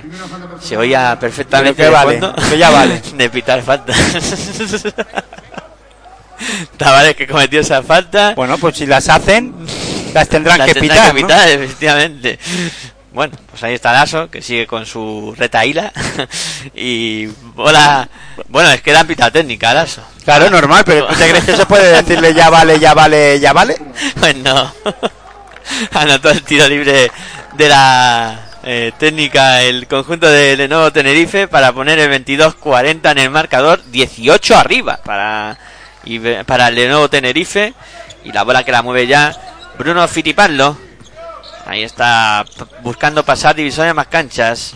[0.61, 3.01] Se oía perfectamente que vale, fondo que ya vale.
[3.15, 3.91] de pitar falta.
[6.77, 8.35] Tavares que cometió esa falta.
[8.35, 9.55] Bueno, pues si las hacen,
[10.13, 11.15] las tendrán Las que tendrá pitar.
[11.15, 11.27] que ¿no?
[11.27, 12.37] pitar, efectivamente.
[13.11, 15.91] Bueno, pues ahí está Lasso, que sigue con su retaíla.
[16.75, 18.07] y bola.
[18.49, 20.03] Bueno, es que da pita técnica, Lasso.
[20.23, 23.51] Claro, normal, pero ¿tú te crees que se puede decirle ya vale, ya vale, ya
[23.51, 23.77] vale?
[24.19, 24.71] Pues no.
[25.93, 27.11] Anotó el tiro libre
[27.57, 33.29] de la eh, técnica el conjunto de Lenovo Tenerife para poner el 22-40 en el
[33.29, 35.57] marcador, 18 arriba para,
[36.05, 37.73] y para Lenovo Tenerife.
[38.23, 39.35] Y la bola que la mueve ya
[39.77, 40.77] Bruno Fittipaldo.
[41.65, 42.45] Ahí está
[42.81, 44.75] buscando pasar divisiones más canchas.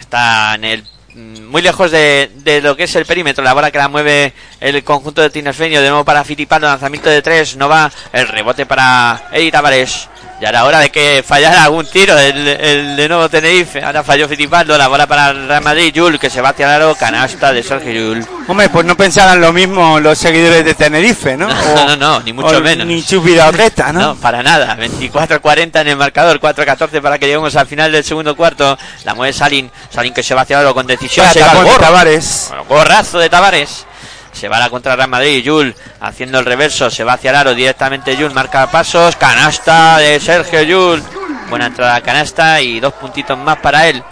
[0.00, 0.84] Está en el
[1.14, 3.44] mm, muy lejos de, de lo que es el perímetro.
[3.44, 5.82] La bola que la mueve el conjunto de Tinerfeño.
[5.82, 6.66] De nuevo para Fittipaldo.
[6.68, 7.56] Lanzamiento de tres.
[7.56, 7.92] No va.
[8.14, 10.08] El rebote para Eddie Tavares.
[10.44, 13.82] Ya era hora de que fallara algún tiro el, el de nuevo Tenerife.
[13.82, 14.76] Ahora falló Fittipaldo.
[14.76, 15.90] La bola para el Real Madrid.
[15.90, 16.94] Yul que se el aro.
[16.96, 18.26] Canasta de Sergio Yul.
[18.46, 21.48] Hombre, pues no pensarán lo mismo los seguidores de Tenerife, ¿no?
[21.74, 22.86] No, no, no, ni mucho o menos.
[22.86, 24.00] Ni Chubiraurreta, ¿no?
[24.04, 24.76] No, para nada.
[24.76, 28.76] 24-40 en el marcador, 4-14 para que lleguemos al final del segundo cuarto.
[29.04, 31.26] La mueve Salin, Salin que se va hacia oro con decisión.
[31.32, 31.70] Se va al de.
[31.70, 32.46] Tavares.
[32.50, 33.86] Bueno, gorrazo de Tavares.
[34.34, 35.42] Se va a la contra Real Madrid.
[35.42, 36.90] Yul haciendo el reverso.
[36.90, 38.16] Se va hacia el aro directamente.
[38.16, 39.16] Yul marca pasos.
[39.16, 41.02] Canasta de Sergio Yul.
[41.48, 44.02] Buena entrada canasta y dos puntitos más para él.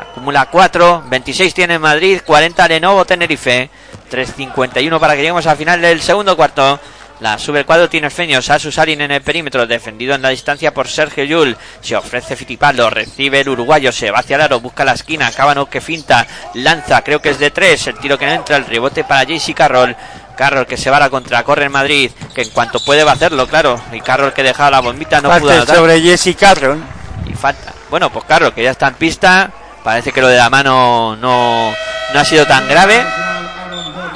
[0.00, 1.04] Acumula 4.
[1.08, 2.20] 26 tiene Madrid.
[2.24, 3.70] 40 Lenovo Tenerife.
[4.10, 6.80] 3.51 para que lleguemos al final del segundo cuarto.
[7.20, 10.86] La sube el cuadro tinerfeño, Sasu Salin en el perímetro, defendido en la distancia por
[10.86, 11.56] Sergio Yul.
[11.80, 15.70] Se ofrece Fittipaldo, recibe el uruguayo, se va hacia el aro, busca la esquina, Cábano
[15.70, 19.04] que finta, lanza, creo que es de tres, el tiro que no entra, el rebote
[19.04, 19.96] para JC Carroll.
[20.36, 23.12] Carroll que se va a la contra, corre en Madrid, que en cuanto puede va
[23.12, 23.80] a hacerlo, claro.
[23.92, 25.76] Y Carroll que dejaba la bombita no pudo anotar.
[25.76, 26.82] sobre Jesse Carroll.
[27.26, 27.72] Y falta.
[27.88, 29.50] Bueno, pues Carroll que ya está en pista,
[29.82, 31.72] parece que lo de la mano no,
[32.12, 33.02] no ha sido tan grave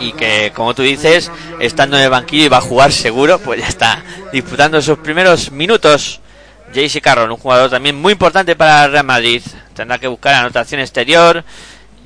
[0.01, 1.31] y que como tú dices
[1.61, 5.51] estando en el banquillo y va a jugar seguro pues ya está disputando sus primeros
[5.53, 6.21] minutos
[6.73, 9.43] JC Carroll un jugador también muy importante para el Real Madrid
[9.75, 11.45] tendrá que buscar anotación exterior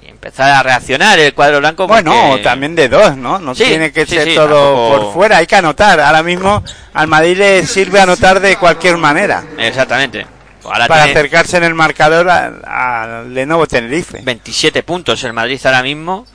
[0.02, 3.38] y empezar a reaccionar el cuadro blanco Bueno, también de dos, ¿no?
[3.38, 6.00] No Sí, tiene que sí, ser sí, todo tampoco- por fuera, hay que anotar.
[6.00, 6.62] Ahora mismo
[6.94, 10.26] al Madrid le sirve anotar de cualquier manera exactamente
[10.64, 14.20] ahora para tiene acercarse en el marcador al Lenovo Tenerife.
[14.22, 16.26] 27 puntos el Madrid ahora mismo.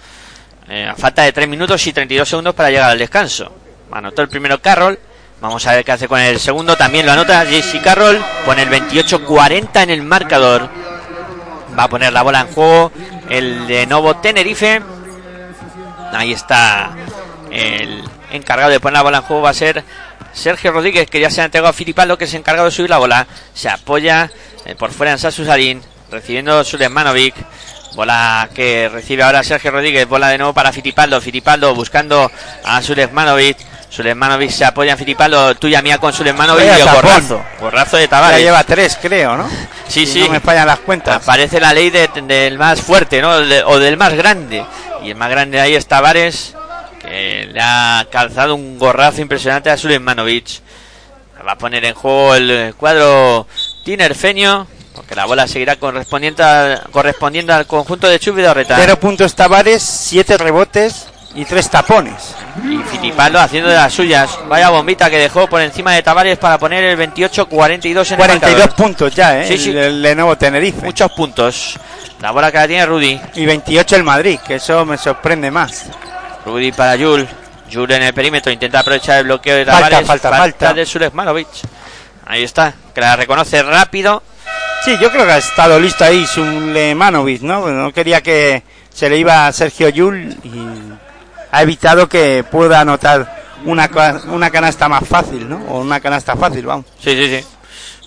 [0.70, 3.52] Eh, falta de 3 minutos y 32 segundos para llegar al descanso.
[3.92, 5.00] Anotó el primero Carroll.
[5.42, 6.76] Vamos a ver qué hace con el segundo.
[6.76, 8.24] También lo anota JC Carroll.
[8.46, 10.70] Pone el 28-40 en el marcador.
[11.78, 12.92] Va a poner la bola en juego
[13.30, 14.82] el de Novo Tenerife.
[16.12, 16.92] Ahí está
[17.52, 19.44] el encargado de poner la bola en juego.
[19.44, 19.84] Va a ser
[20.34, 22.98] Sergio Rodríguez, que ya se ha entregado a Filipaldo, que es encargado de subir la
[22.98, 23.28] bola.
[23.54, 24.30] Se apoya
[24.66, 27.36] eh, por fuera en Sasu Salín, recibiendo Sulemanovic.
[27.96, 30.08] Bola que recibe ahora Sergio Rodríguez.
[30.08, 31.20] Bola de nuevo para Filipaldo.
[31.22, 32.32] Filipaldo buscando
[32.64, 33.58] a Sulemanovic.
[33.90, 35.56] Sulemanovic se apoya en Filipaldo.
[35.56, 37.02] Tuya mía con tapón.
[37.02, 37.44] gorrazo.
[37.60, 38.40] Gorrazo de Ya Tavares.
[38.42, 39.50] lleva tres, creo, ¿no?
[39.88, 40.20] Sí, Si sí.
[40.22, 41.16] No me fallan las cuentas.
[41.24, 43.40] Aparece la ley de- del más fuerte, ¿no?
[43.40, 44.64] De- o del más grande.
[45.04, 46.54] Y el más grande ahí es Tavares,
[47.02, 50.62] que le ha calzado un gorrazo impresionante a Sulemanovic.
[51.48, 53.48] Va a poner en juego el cuadro
[53.84, 58.76] tinerfeño, porque la bola seguirá correspondiendo al, correspondiendo al conjunto de Chubi de Orreta.
[58.78, 62.36] Cero puntos Tavares, siete rebotes y tres tapones.
[62.68, 64.30] Y Fittipaldo haciendo de las suyas.
[64.48, 68.20] Vaya bombita que dejó por encima de Tavares para poner el 28-42 en el 42
[68.20, 68.76] marcador.
[68.76, 69.48] puntos ya, ¿eh?
[69.48, 69.70] Sí, sí.
[69.70, 70.82] El, el Lenovo Tenerife.
[70.86, 71.76] Muchos puntos.
[72.22, 73.22] La bola que la tiene Rudy.
[73.36, 75.86] Y 28 el Madrid, que eso me sorprende más.
[76.46, 77.28] Rudy para Jul.
[77.72, 80.08] Jul en el perímetro intenta aprovechar el bloqueo de Falta, Tavares.
[80.08, 80.74] falta, falta.
[80.74, 81.48] de Sulejmanovic.
[82.26, 84.22] Ahí está, que la reconoce rápido.
[84.86, 87.68] Sí, yo creo que ha estado listo ahí Sulemanovic, ¿no?
[87.70, 88.64] No quería que
[88.94, 90.66] se le iba a Sergio Yul y
[91.52, 93.90] ha evitado que pueda anotar una,
[94.28, 95.58] una canasta más fácil, ¿no?
[95.70, 96.86] O una canasta fácil, vamos.
[97.04, 97.46] Sí, sí, sí.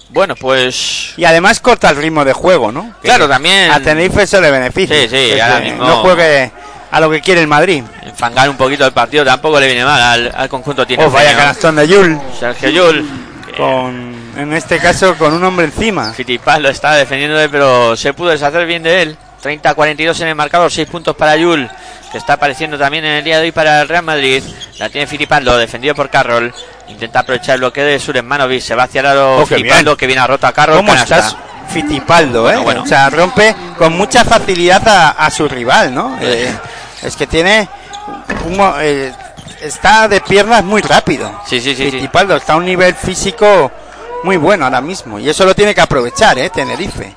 [0.09, 2.95] Bueno, pues Y además corta el ritmo de juego, ¿no?
[3.01, 4.97] Que Claro, también- A Tenerife eso le beneficia.
[5.03, 6.51] Sí, sí, ahora mismo- No juegue
[6.91, 7.83] a lo que quiere el Madrid.
[8.05, 11.35] enfangar un poquito el partido tampoco le viene mal al, al conjunto tiene Oh, vaya
[11.37, 12.19] canastón de Yul.
[12.39, 13.09] Sergio Yul.
[13.57, 16.13] Con, en este caso, con un hombre encima.
[16.13, 19.17] Fitipaz lo estaba defendiendo, pero se pudo deshacer bien de él.
[19.43, 21.69] 30-42 en el marcador, 6 puntos para Yul,
[22.13, 24.43] que está apareciendo también en el día de hoy para el Real Madrid.
[24.79, 26.55] La tiene Fitipaldo, defendido por Carroll.
[26.89, 28.61] Intenta aprovechar el bloqueo de Suremanovic.
[28.63, 29.97] Se va hacia el aro Oh, qué Fitipaldo, bien.
[29.97, 30.77] que viene a rota a Carroll.
[30.77, 31.19] ¿Cómo canasta.
[31.19, 31.37] estás,
[31.71, 32.53] Fitipaldo, eh?
[32.53, 32.83] Bueno, bueno.
[32.83, 36.17] O sea, rompe con mucha facilidad a, a su rival, ¿no?
[36.21, 36.53] Eh,
[37.03, 37.69] es que tiene.
[38.47, 39.13] un eh,
[39.61, 41.41] está de piernas muy rápido.
[41.47, 41.91] Sí, sí, sí, sí.
[41.93, 43.73] Fittipaldo está a un nivel físico
[44.23, 45.19] muy bueno ahora mismo.
[45.19, 46.51] Y eso lo tiene que aprovechar, ¿eh?
[46.51, 47.15] Tenerife.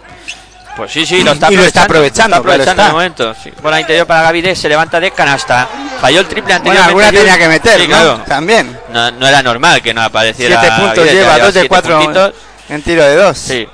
[0.75, 2.35] Pues sí, sí, lo está Y lo está aprovechando.
[2.35, 2.93] aprovechando, Está aprovechando de está.
[2.93, 3.35] momento.
[3.41, 3.61] Sí.
[3.63, 5.67] Bola interior para Gavide, se levanta de canasta.
[6.01, 6.87] Falló el triple Bueno, anteriormente.
[7.07, 7.95] alguna tenía que meter, Sí, ¿no?
[7.95, 8.21] claro.
[8.27, 8.77] También.
[8.91, 10.59] No, no era normal que no apareciera.
[10.59, 12.33] Siete puntos lleva, dos de cuatro puntitos.
[12.69, 13.37] en tiro de dos.
[13.37, 13.67] Sí.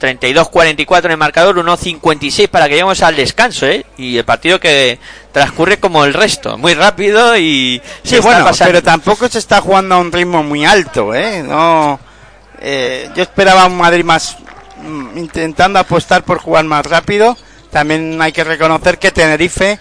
[0.00, 3.86] 32-44 en el marcador, 1-56 para que lleguemos al descanso, ¿eh?
[3.96, 4.98] Y el partido que
[5.32, 7.80] transcurre como el resto, muy rápido y...
[8.02, 11.42] Sí, bueno, pero tampoco se está jugando a un ritmo muy alto, ¿eh?
[11.42, 11.98] No,
[12.66, 14.38] eh, yo esperaba un Madrid más
[14.82, 17.36] mm, intentando apostar por jugar más rápido.
[17.70, 19.78] También hay que reconocer que Tenerife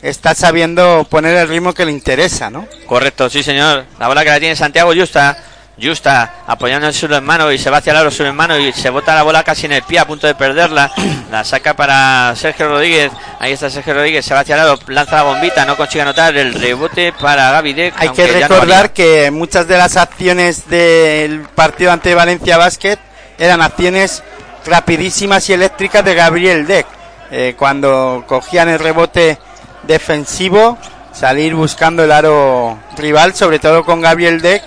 [0.00, 2.66] está sabiendo poner el ritmo que le interesa, ¿no?
[2.86, 3.84] Correcto, sí señor.
[3.98, 5.36] La bola que la tiene Santiago Justa.
[5.80, 8.90] Justa apoyando en su hermano y se va hacia el aro su hermano y se
[8.90, 10.90] bota la bola casi en el pie a punto de perderla.
[11.30, 13.10] La saca para Sergio Rodríguez.
[13.40, 16.36] Ahí está Sergio Rodríguez, se va hacia el aro, lanza la bombita, no consigue anotar
[16.36, 17.94] el rebote para Gaby Deck.
[17.98, 22.98] Hay que no recordar que muchas de las acciones del partido ante Valencia Basket
[23.38, 24.22] eran acciones
[24.64, 26.86] rapidísimas y eléctricas de Gabriel Deck.
[27.30, 29.38] Eh, cuando cogían el rebote
[29.82, 30.78] defensivo,
[31.12, 34.62] salir buscando el aro rival, sobre todo con Gabriel Deck,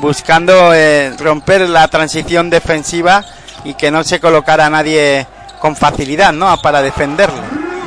[0.00, 3.24] buscando eh, romper la transición defensiva
[3.64, 5.26] y que no se colocara nadie
[5.60, 6.60] con facilidad, ¿no?
[6.62, 7.40] Para defenderlo.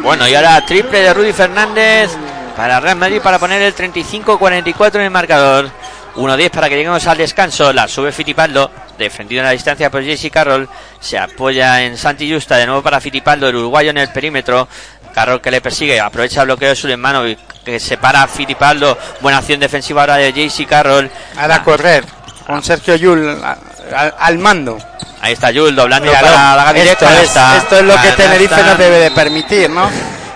[0.03, 2.11] Bueno, y ahora triple de Rudy Fernández
[2.55, 5.71] para Real Madrid para poner el 35-44 en el marcador.
[6.15, 7.73] 1-10 para que lleguemos al descanso.
[7.73, 10.69] La sube Fitipaldo, defendido en la distancia por Jesse Carroll.
[10.99, 14.67] Se apoya en Santi Justa, de nuevo para Fitipaldo, el uruguayo en el perímetro.
[15.13, 18.97] Carroll que le persigue, aprovecha el bloqueo de Sulemano y que separa a Fitipaldo.
[19.21, 21.09] Buena acción defensiva ahora de JC Carroll.
[21.37, 22.03] Ahora Ah, correr
[22.45, 23.57] con Sergio Yul a-
[23.95, 24.77] a- al mando.
[25.21, 28.11] Ahí está Yul doblando Míralo, para la esto, es, esto es lo que.
[28.11, 29.89] Tenerife no debe de permitir, ¿no?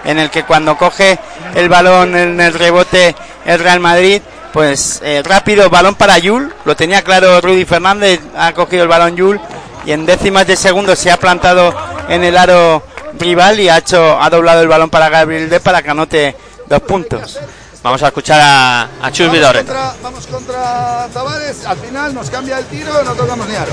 [0.05, 1.19] En el que cuando coge
[1.55, 3.13] el balón en el rebote
[3.45, 4.21] el Real Madrid,
[4.53, 9.17] pues eh, rápido, balón para Yul, lo tenía claro Rudy Fernández, ha cogido el balón
[9.17, 9.41] Yul
[9.85, 11.75] y en décimas de segundo se ha plantado
[12.07, 12.81] en el aro
[13.19, 16.35] rival y ha hecho ha doblado el balón para Gabriel de para que anote
[16.67, 17.39] dos puntos.
[17.83, 19.73] Vamos a escuchar a, a Chus Vamos Vidorreta.
[19.73, 23.71] contra, vamos contra Tavares, al final nos cambia el tiro y no tocamos ni aro.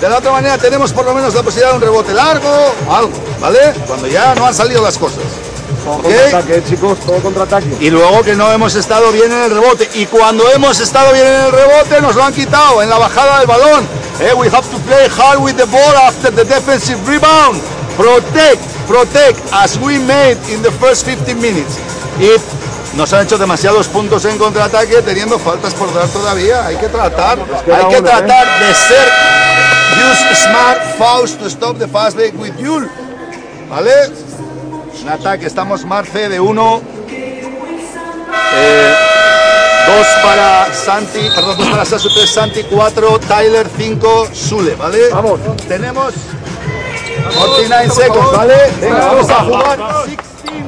[0.00, 2.48] De la otra manera tenemos por lo menos la posibilidad de un rebote largo,
[2.90, 3.74] algo, ¿vale?
[3.86, 5.18] Cuando ya no han salido las cosas.
[5.86, 6.02] ¿ok?
[6.02, 7.76] Contraataque, chicos, todo contraataque.
[7.80, 9.90] Y luego que no hemos estado bien en el rebote.
[9.94, 13.38] Y cuando hemos estado bien en el rebote nos lo han quitado en la bajada
[13.38, 13.86] del balón.
[14.20, 17.60] Eh, we have to play hard with the ball after the defensive rebound.
[18.00, 21.78] Protect, protect as we made in the first 15 minutes.
[22.18, 22.32] Y
[22.96, 26.64] nos han hecho demasiados puntos en contraataque teniendo faltas por dar todavía.
[26.64, 28.02] Hay que tratar, hay que ¿eh?
[28.02, 29.06] tratar de ser
[30.10, 32.88] use smart fouls to stop the fast break with Yul.
[33.68, 33.92] ¿Vale?
[35.02, 36.82] En ataque estamos Marce de 1.
[39.86, 45.10] Dos para Santi, perdón, dos para Sasu, tres Santi, cuatro Tyler, cinco Sule, ¿vale?
[45.10, 45.40] Vamos.
[45.68, 46.14] Tenemos
[47.22, 48.54] 49 seconds, ¿vale?
[48.80, 49.78] Venga, vamos a jugar.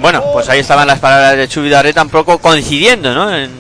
[0.00, 3.34] Bueno, pues ahí estaban las palabras de Chu Vidorreta un poco coincidiendo, ¿no?
[3.34, 3.50] En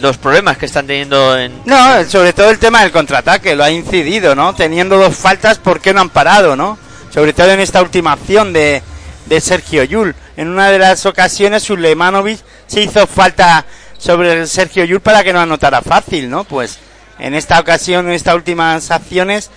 [0.00, 1.52] los problemas que están teniendo en...
[1.64, 4.54] No, sobre todo el tema del contraataque, lo ha incidido, ¿no?
[4.54, 6.78] Teniendo dos faltas, ¿por qué no han parado, no?
[7.12, 8.82] Sobre todo en esta última acción de,
[9.26, 10.14] de Sergio Yul.
[10.36, 13.66] En una de las ocasiones, Sulemanovic se hizo falta
[13.98, 16.44] sobre el Sergio Yul para que no anotara fácil, ¿no?
[16.44, 16.78] Pues
[17.18, 19.50] en esta ocasión, en estas últimas acciones,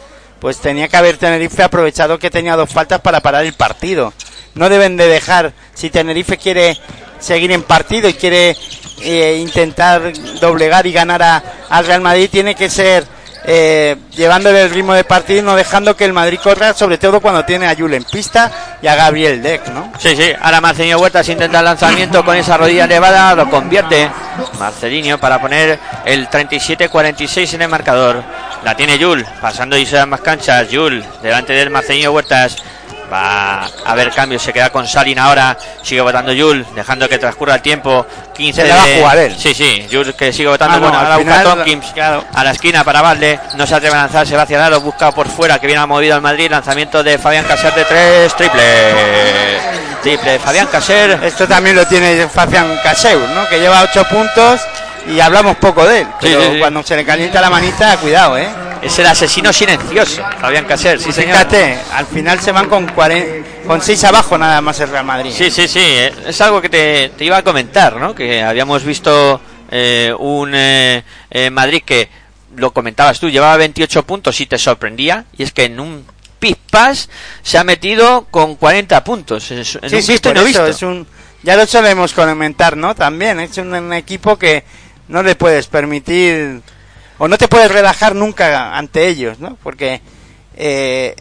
[0.43, 4.11] pues tenía que haber Tenerife aprovechado que tenía dos faltas para parar el partido.
[4.55, 6.77] No deben de dejar, si Tenerife quiere
[7.17, 8.53] seguir en partido y quiere
[9.01, 13.05] eh, intentar doblegar y ganar a- al Real Madrid, tiene que ser
[13.45, 17.21] eh, llevándole el ritmo de partido y no dejando que el Madrid corra, sobre todo
[17.21, 19.93] cuando tiene a Yul en pista y a Gabriel Deck, ¿no?
[19.97, 24.09] Sí, sí, ahora Marcelinho Huertas intenta el lanzamiento con esa rodilla elevada, lo convierte
[24.59, 28.23] Marcelinho para poner el 37-46 en el marcador.
[28.63, 32.55] La tiene Yul, pasando y se dan más canchas, Yul, delante del Marcelinho Huertas.
[33.11, 37.55] Va a haber cambios, se queda con Salin ahora, sigue votando Yul, dejando que transcurra
[37.55, 38.07] el tiempo.
[38.33, 39.35] 15 Se la va a de- jugar él.
[39.37, 42.23] Sí, sí, Yul que sigue votando, Ah, no, bueno, ahora busca Tompkins claro.
[42.33, 45.11] a la esquina para Valde, no se atreve a lanzar, se va hacia Laro, busca
[45.11, 48.63] por fuera, que viene ha movido al Madrid, lanzamiento de Fabián Caser de tres, triple.
[50.01, 51.19] Triple, Fabián Caser.
[51.23, 53.47] Esto también lo tiene Fabián Caseur, ¿no?
[53.47, 54.61] Que lleva 8 puntos
[55.07, 56.07] y hablamos poco de él.
[56.21, 56.59] Pero sí, sí.
[56.59, 58.47] cuando se le calienta la manita, cuidado, ¿eh?
[58.81, 61.37] Es el asesino silencioso, Fabián Caser, sí señor.
[61.37, 65.31] Fíjate, al final se van con 40, con 6 abajo nada más el Real Madrid.
[65.33, 65.79] Sí, sí, sí.
[65.81, 68.13] eh, Es algo que te, te iba a comentar, ¿no?
[68.13, 69.39] Que habíamos visto
[69.71, 71.01] eh, un eh,
[71.31, 72.09] eh, Madrid que
[72.57, 75.25] lo comentabas tú, llevaba 28 puntos y te sorprendía.
[75.37, 76.05] Y es que en un
[76.39, 77.09] pit pass
[77.41, 79.49] se ha metido con 40 puntos.
[79.51, 80.65] En sí, un sí, visto y no visto.
[80.67, 81.07] es un,
[81.41, 82.93] ya lo solemos comentar, ¿no?
[82.95, 84.65] También es un, un equipo que
[85.13, 86.61] no le puedes permitir
[87.19, 89.55] o no te puedes relajar nunca ante ellos, ¿no?
[89.61, 90.01] Porque
[90.57, 91.15] eh,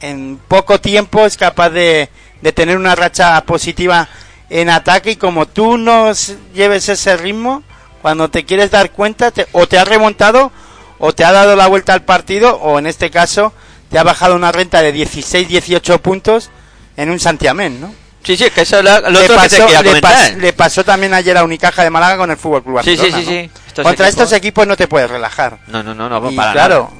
[0.00, 2.08] en poco tiempo es capaz de,
[2.40, 4.08] de tener una racha positiva
[4.48, 6.12] en ataque y como tú no
[6.54, 7.62] lleves ese ritmo,
[8.00, 10.52] cuando te quieres dar cuenta, te- o te has remontado
[10.98, 13.52] o te ha dado la vuelta al partido o en este caso
[13.90, 16.50] te ha bajado una renta de 16, 18 puntos
[16.96, 17.92] en un Santiamén, ¿no?
[18.24, 20.12] Sí, sí, que eso es lo, lo le, otro que te pasó, quería le comentar.
[20.12, 23.06] pas- le pasó también ayer a Unicaja de Málaga con el Fútbol Club Sí, sí,
[23.06, 23.18] sí, ¿no?
[23.22, 23.50] sí.
[23.66, 25.58] Estos Contra equipos- estos equipos no te puedes relajar.
[25.66, 26.92] No, no, no, no, Y para claro,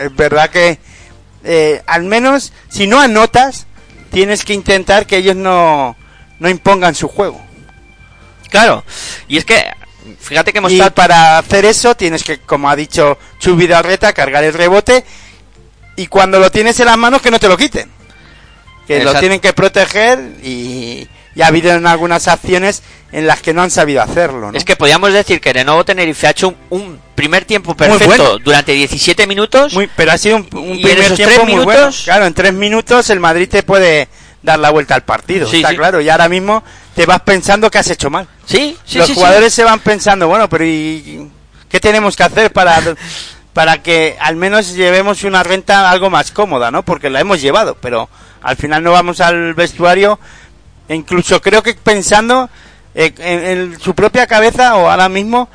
[0.00, 0.78] es verdad que
[1.44, 3.66] eh, al menos si no anotas,
[4.10, 5.96] tienes que intentar que ellos no,
[6.40, 7.40] no impongan su juego.
[8.50, 8.84] Claro.
[9.28, 9.64] Y es que,
[10.20, 10.94] fíjate que hemos Y estado...
[10.94, 15.04] para hacer eso tienes que, como ha dicho Chubi Arreta, cargar el rebote
[15.96, 17.90] y cuando lo tienes en las manos que no te lo quiten.
[18.86, 19.14] Que Exacto.
[19.14, 22.82] lo tienen que proteger y, y ha habido en algunas acciones
[23.12, 24.50] en las que no han sabido hacerlo.
[24.50, 24.58] ¿no?
[24.58, 28.06] Es que podríamos decir que de nuevo Tenerife ha hecho un, un primer tiempo perfecto
[28.06, 28.38] bueno.
[28.38, 29.72] durante 17 minutos.
[29.72, 31.90] Muy, pero ha sido un, un ¿Y en primer tiempo muy bueno.
[32.04, 34.08] Claro, en tres minutos el Madrid te puede
[34.42, 35.48] dar la vuelta al partido.
[35.48, 35.76] Sí, está sí.
[35.76, 36.00] claro.
[36.00, 36.62] Y ahora mismo
[36.94, 38.28] te vas pensando que has hecho mal.
[38.46, 41.30] Sí, sí, Los jugadores se van pensando, bueno, pero ¿y
[41.68, 42.80] qué tenemos que hacer para,
[43.52, 46.84] para que al menos llevemos una renta algo más cómoda, ¿no?
[46.84, 48.08] Porque la hemos llevado, pero
[48.44, 50.18] al final no vamos al vestuario,
[50.88, 52.48] e incluso creo que pensando
[52.94, 55.48] eh, en, en su propia cabeza o ahora mismo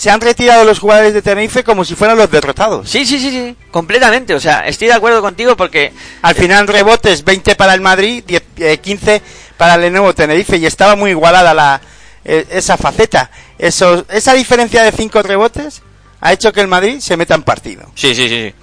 [0.00, 2.88] se han retirado los jugadores de Tenerife como si fueran los derrotados.
[2.88, 4.32] Sí, sí, sí, sí, completamente.
[4.32, 5.92] O sea, estoy de acuerdo contigo porque
[6.22, 9.20] Al final rebotes 20 para el Madrid, 10, eh, 15
[9.58, 11.82] para el Lenovo Tenerife y estaba muy igualada la
[12.24, 13.30] eh, esa faceta.
[13.58, 15.82] Eso, esa diferencia de 5 rebotes
[16.22, 17.92] ha hecho que el Madrid se meta en partido.
[17.94, 18.54] Sí, sí, sí.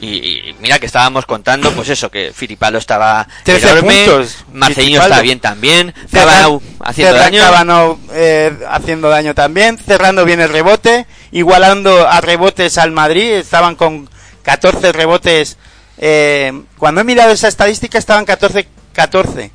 [0.00, 4.44] Y, y mira que estábamos contando, pues eso, que Filipalo estaba 13 enorme, puntos,
[4.74, 5.02] Fittipaldo.
[5.02, 7.42] está bien también, Cabanau haciendo daño.
[7.42, 13.74] Cabanau, eh, haciendo daño también, cerrando bien el rebote, igualando a rebotes al Madrid, estaban
[13.74, 14.08] con
[14.42, 15.56] 14 rebotes.
[15.98, 19.50] eh, cuando he mirado esa estadística estaban 14, 14.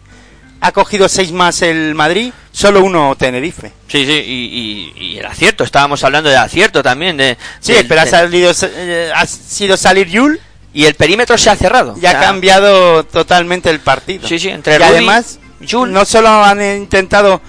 [0.64, 3.72] Ha cogido 6 más el Madrid, solo uno Tenerife.
[3.88, 7.18] Sí, sí, y, y, y el acierto, estábamos hablando del acierto también.
[7.18, 10.40] De, Sí, del- pero ha, de- salido, eh, ha sido salir Yul
[10.74, 11.96] y el perímetro se ha cerrado.
[12.00, 14.28] y ha cambiado totalmente el partido.
[14.28, 15.92] Sí, sí, entre y Rudy, además, Yul.
[15.92, 17.42] no solo han intentado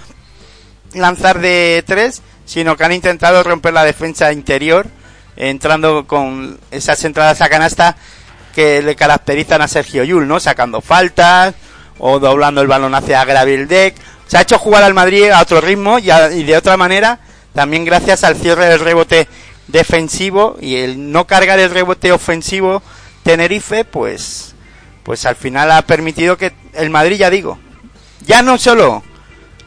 [0.95, 4.87] lanzar de tres, sino que han intentado romper la defensa interior,
[5.37, 7.97] entrando con esas entradas a canasta
[8.55, 10.41] que le caracterizan a Sergio Yul, ¿no?
[10.41, 11.55] Sacando faltas
[12.05, 13.95] o doblando el balón hacia Gravel Deck.
[14.27, 17.21] Se ha hecho jugar al Madrid a otro ritmo y, a- y de otra manera,
[17.55, 19.29] también gracias al cierre del rebote
[19.69, 22.83] defensivo y el no cargar el rebote ofensivo
[23.23, 24.55] Tenerife, pues,
[25.05, 27.59] pues al final ha permitido que el Madrid, ya digo,
[28.27, 29.05] ya no solo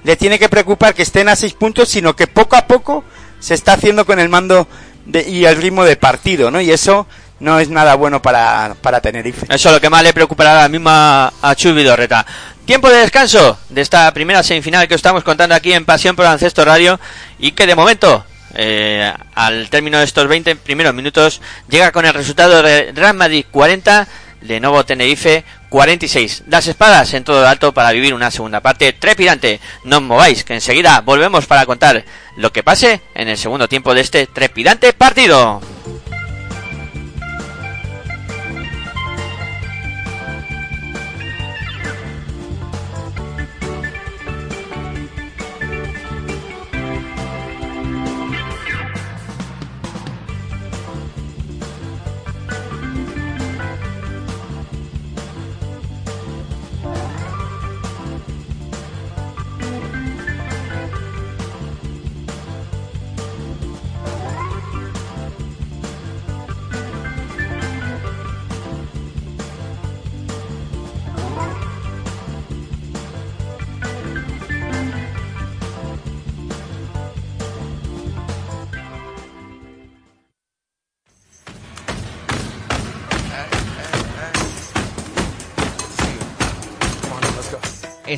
[0.03, 3.03] le tiene que preocupar que estén a seis puntos, sino que poco a poco
[3.39, 4.67] se está haciendo con el mando
[5.05, 6.59] de- y el ritmo de partido, ¿no?
[6.59, 7.07] Y eso
[7.39, 9.45] no es nada bueno para, para Tenerife.
[9.49, 12.25] Eso es lo que más le preocupará a, a Chus Vidorreta.
[12.65, 16.25] Tiempo de descanso de esta primera semifinal que os estamos contando aquí en Pasión por
[16.25, 16.99] Ancesto Radio
[17.37, 18.25] y que de momento,
[18.55, 23.45] eh, al término de estos 20 primeros minutos, llega con el resultado de Real Madrid
[23.51, 24.07] 40,
[24.41, 26.45] Lenovo Tenerife 46.
[26.47, 29.59] Las espadas en todo lo alto para vivir una segunda parte trepidante.
[29.83, 32.03] No os mováis, que enseguida volvemos para contar
[32.37, 35.61] lo que pase en el segundo tiempo de este trepidante partido.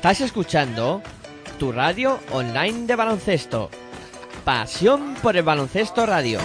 [0.00, 1.02] Estás escuchando
[1.58, 3.68] tu radio online de baloncesto.
[4.46, 6.38] Pasión por el baloncesto radio.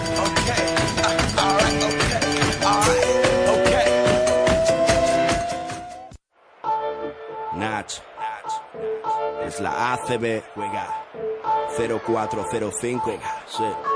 [7.54, 7.94] Nach.
[9.46, 10.42] Es la ACB.
[10.54, 11.06] Juega.
[11.78, 13.18] 0405.
[13.46, 13.95] Sí.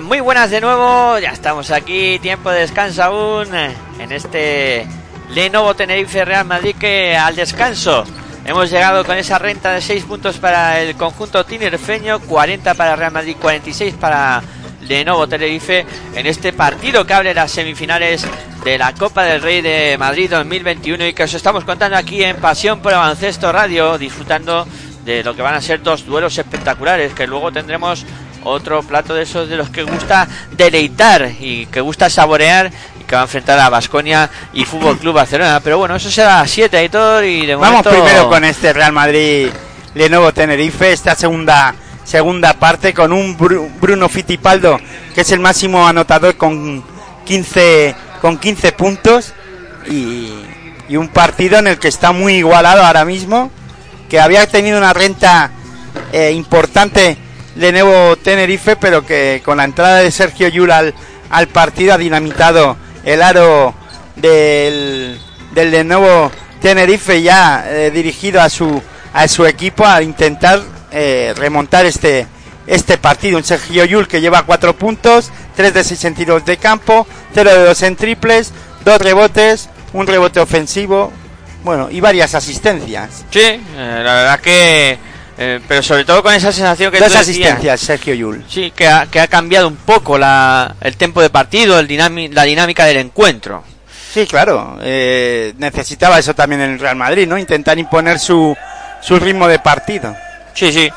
[0.00, 1.18] muy buenas de nuevo.
[1.18, 4.86] Ya estamos aquí, tiempo de descanso aún eh, en este
[5.30, 8.04] Lenovo Tenerife Real Madrid que al descanso
[8.44, 13.10] hemos llegado con esa renta de 6 puntos para el conjunto tinerfeño, 40 para Real
[13.10, 14.40] Madrid, 46 para
[14.82, 15.84] Lenovo Tenerife
[16.14, 18.24] en este partido que abre las semifinales
[18.64, 22.36] de la Copa del Rey de Madrid 2021 y que os estamos contando aquí en
[22.36, 24.64] Pasión por Baloncesto Radio, disfrutando
[25.04, 28.06] de lo que van a ser dos duelos espectaculares que luego tendremos
[28.44, 33.14] otro plato de esos de los que gusta deleitar y que gusta saborear y que
[33.14, 35.60] va a enfrentar a Basconia y Fútbol Club Barcelona.
[35.62, 36.84] Pero bueno, eso será a las 7
[37.24, 37.90] y de Vamos momento...
[37.90, 39.48] primero con este Real Madrid
[39.94, 44.78] Lenovo Tenerife, esta segunda segunda parte con un Bru- Bruno Fittipaldo
[45.14, 46.84] que es el máximo anotador con
[47.24, 49.32] 15 con 15 puntos
[49.88, 50.28] y,
[50.88, 53.50] y un partido en el que está muy igualado ahora mismo,
[54.10, 55.50] que había tenido una renta
[56.12, 57.16] eh, importante
[57.56, 60.94] Lenovo Tenerife, pero que con la entrada de Sergio Yul al,
[61.52, 63.74] partido ha dinamitado el aro
[64.16, 65.18] del,
[65.52, 68.82] del Lenovo Tenerife ya eh, dirigido a su
[69.12, 70.60] a su equipo a intentar
[70.90, 72.26] eh, remontar este
[72.66, 73.36] este partido.
[73.36, 77.50] Un Sergio Yul que lleva cuatro puntos, 3 de 6 en tiros de campo, 0
[77.50, 78.52] de 2 en triples,
[78.84, 81.12] dos rebotes, un rebote ofensivo,
[81.62, 83.24] bueno, y varias asistencias.
[83.30, 84.98] Sí, eh, la verdad que...
[85.38, 88.44] eh, pero sobre todo con esa sensación que Dos asistencias, Sergio Yul.
[88.48, 92.30] Sí, que ha, que ha cambiado un poco la, el tiempo de partido, el dinami-
[92.32, 93.64] la dinámica del encuentro.
[94.12, 94.78] Sí, claro.
[94.82, 97.36] eh, necesitaba eso también el Real Madrid, ¿no?
[97.36, 98.56] Intentar imponer su,
[99.02, 100.14] su ritmo de partido.
[100.54, 100.88] Sí, sí.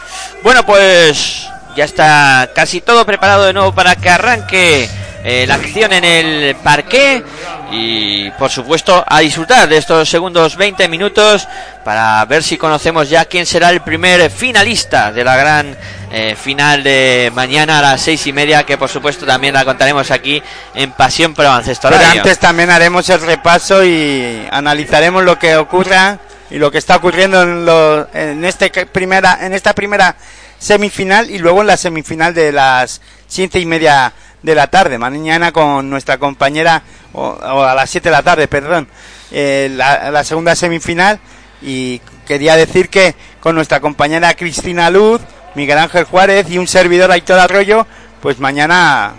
[0.44, 1.48] Bueno, pues
[1.78, 4.90] ya está casi todo preparado de nuevo para que arranque
[5.24, 7.24] eh, la acción en el parqué.
[7.72, 11.48] Y por supuesto a disfrutar de estos segundos 20 minutos
[11.84, 15.76] para ver si conocemos ya quién será el primer finalista de la gran
[16.10, 20.10] eh, final de mañana a las seis y media que por supuesto también la contaremos
[20.12, 20.42] aquí
[20.76, 26.20] en Pasión por Baloncesto Pero antes también haremos el repaso y analizaremos lo que ocurra
[26.50, 30.16] y lo que está ocurriendo en, lo- en, este primera, en esta primera
[30.60, 34.98] semifinal y luego en la semifinal de las siete y media de la tarde.
[34.98, 38.88] Mañana con nuestra compañera, o, a las siete de la tarde, perdón,
[39.32, 41.20] eh, la, la segunda semifinal.
[41.62, 45.22] Y quería decir que con nuestra compañera Cristina Luz,
[45.56, 47.88] Miguel Ángel Juárez y un servidor Aitor Arroyo,
[48.22, 49.14] pues mañana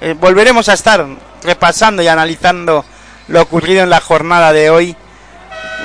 [0.00, 1.04] eh, volveremos a estar
[1.42, 2.84] repasando y analizando
[3.28, 4.96] lo ocurrido en la jornada de hoy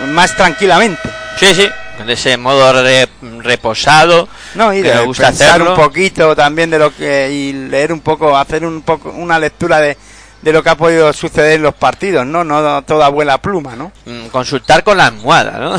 [0.10, 1.02] más tranquilamente.
[1.40, 1.68] Sí, sí,
[1.98, 3.08] con ese modo re-
[3.40, 4.28] reposado.
[4.56, 5.72] No, y que de me gusta pensar hacerlo.
[5.72, 9.80] un poquito también de lo que y leer un poco, hacer un poco una lectura
[9.80, 9.98] de,
[10.42, 12.44] de lo que ha podido suceder en los partidos, ¿no?
[12.44, 13.92] No toda abuela pluma, ¿no?
[14.06, 15.78] Mm, Consultar con la almohada, ¿no?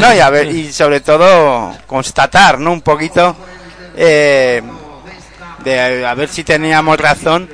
[0.00, 2.72] No, y a ver, y sobre todo constatar, ¿no?
[2.72, 3.36] Un poquito
[3.96, 4.62] eh,
[5.64, 7.48] de a ver si teníamos razón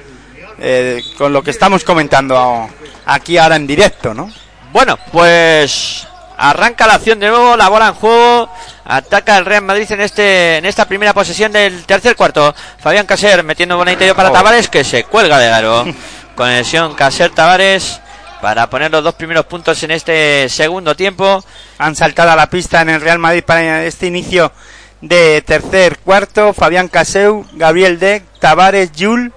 [0.58, 2.68] eh, con lo que estamos comentando
[3.06, 4.30] aquí ahora en directo, ¿no?
[4.72, 6.06] Bueno, pues
[6.36, 8.50] arranca la acción de nuevo, la bola en juego,
[8.84, 12.54] ataca el Real Madrid en este en esta primera posesión del tercer cuarto.
[12.78, 14.32] Fabián Caser metiendo bola interior para.
[14.32, 15.84] Tavares que se cuelga de aro.
[16.36, 18.00] Conexión Caser Tavares
[18.40, 21.42] para poner los dos primeros puntos en este segundo tiempo.
[21.78, 24.52] Han saltado a la pista en el Real Madrid para este inicio
[25.00, 26.52] de tercer cuarto.
[26.52, 29.32] Fabián Caseu, Gabriel Deck, Tavares, Yul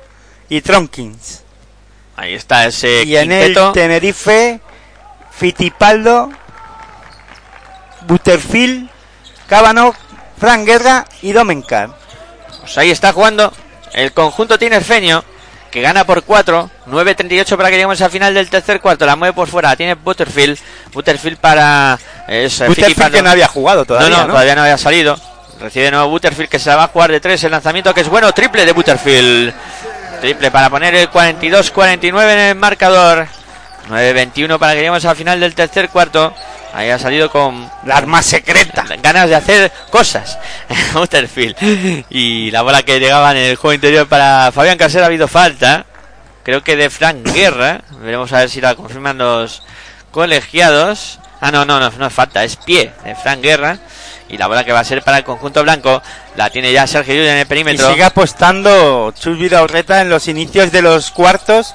[0.50, 1.44] y Tronkins.
[2.16, 3.58] Ahí está ese y en el.
[3.74, 4.60] Tenerife,
[5.32, 6.30] Fitipaldo,
[8.08, 8.90] Butterfield,
[9.48, 9.94] Cábano,
[10.40, 11.90] Fran Guerra y Domencar.
[12.62, 13.52] Pues ahí está jugando
[13.94, 15.24] el conjunto tinerfeño
[15.72, 19.34] que gana por 4, 9.38 para que lleguemos al final del tercer cuarto, la mueve
[19.34, 20.58] por fuera, tiene Butterfield,
[20.94, 23.18] Butterfield para es, eh, Butterfield Fittipaldo.
[23.18, 24.34] que no había jugado todavía, no, no, ¿no?
[24.34, 25.20] todavía no había salido.
[25.60, 28.02] Recibe de nuevo Butterfield que se la va a jugar de 3, el lanzamiento que
[28.02, 29.54] es bueno, triple de Butterfield.
[30.22, 33.28] Triple para poner el 42-49 en el marcador.
[33.90, 36.34] 9.21 para que lleguemos al final del tercer cuarto.
[36.74, 38.86] Ahí ha salido con La arma secreta.
[39.02, 40.38] ganas de hacer cosas.
[40.94, 42.06] Butterfield.
[42.10, 45.86] Y la bola que llegaba en el juego interior para Fabián Casero ha habido falta.
[46.44, 47.82] Creo que de Frank Guerra.
[48.02, 49.64] Veremos a ver si la confirman los
[50.12, 51.20] colegiados.
[51.42, 53.78] Ah, no, no, no, no es falta, es pie de Frank Guerra.
[54.28, 56.04] Y la bola que va a ser para el conjunto blanco
[56.36, 57.90] la tiene ya Sergio Llull en el Y perímetro.
[57.90, 61.74] sigue apostando Chus Vidaurreta en los inicios de los cuartos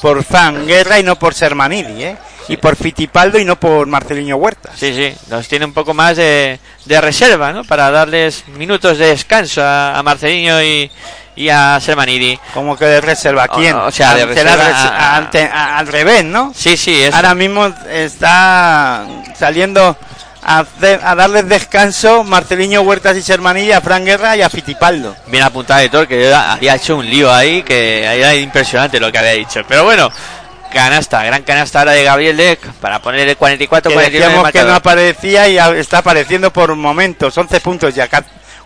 [0.00, 2.16] por Fran Guerra y no por Sermanidi, ¿eh?
[2.48, 4.70] Y por Fitipaldo y no por Marcelinho Huerta.
[4.76, 7.64] Sí, sí, los tiene un poco más de, de reserva, ¿no?
[7.64, 10.90] Para darles minutos de descanso a, a Marcelinho y,
[11.34, 12.38] y a Sermanidi.
[12.54, 13.48] Como que de reserva.
[13.48, 13.74] ¿Quién?
[13.74, 16.52] O- o sea, de la reserva res- a- ante- a- al revés, ¿no?
[16.54, 19.04] Sí, sí, es Ahora mismo está
[19.36, 19.96] saliendo
[20.42, 25.16] a, hacer- a darles descanso Marcelinho Huertas y Sermanidi a Fran Guerra y a Fitipaldo.
[25.26, 29.32] bien apuntado todo, que había hecho un lío ahí, que era impresionante lo que había
[29.32, 29.62] dicho.
[29.66, 30.08] Pero bueno,
[30.76, 34.42] canasta, gran canasta ahora de Gabriel Deck para poner el 44 Que 49 en el
[34.44, 37.36] decíamos que no aparecía y está apareciendo por momentos.
[37.36, 38.08] 11 puntos ya.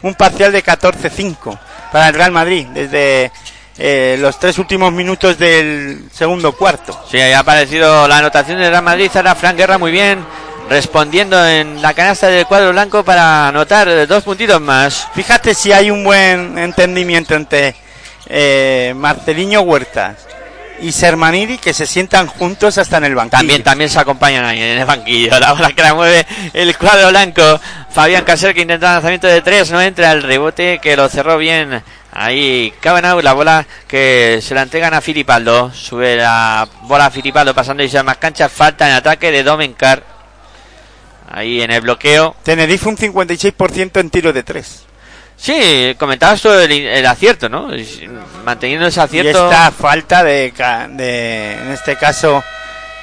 [0.02, 1.58] Un parcial de 14-5
[1.92, 3.30] para el Real Madrid desde
[3.78, 7.00] eh, los tres últimos minutos del segundo cuarto.
[7.08, 10.24] Sí, ahí ha aparecido la anotación de Real Madrid, ahora Frank Guerra muy bien,
[10.68, 15.06] respondiendo en la canasta del cuadro blanco para anotar dos puntitos más.
[15.14, 17.76] Fíjate si hay un buen entendimiento entre
[18.26, 20.16] eh, Marcelinho Huertas
[20.82, 23.38] y Sermanidi que se sientan juntos hasta en el banquillo.
[23.38, 25.38] También, también se acompañan ahí en el banquillo.
[25.38, 27.60] La bola que la mueve el cuadro blanco.
[27.90, 29.70] Fabián Caser que intenta lanzamiento de tres.
[29.70, 31.82] No entra el rebote que lo cerró bien.
[32.12, 35.72] Ahí Cabanau, la bola que se la entregan a Filipaldo.
[35.72, 38.50] Sube la bola a Filipaldo pasando y se más canchas.
[38.50, 40.02] Falta en ataque de Domencar.
[41.30, 42.34] Ahí en el bloqueo.
[42.42, 44.89] Tenerife un 56% en tiro de tres.
[45.40, 47.74] Sí, comentabas tú el, el acierto, ¿no?
[47.74, 48.08] Y
[48.44, 49.50] Manteniendo ese Y acierto.
[49.50, 50.52] esta falta de,
[50.90, 52.44] de en este caso,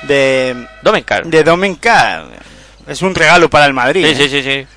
[0.03, 1.25] de, Domencar.
[1.25, 2.25] de Domencar
[2.87, 4.05] es un regalo para el Madrid.
[4.05, 4.15] Sí, ¿eh?
[4.15, 4.67] sí, sí, sí.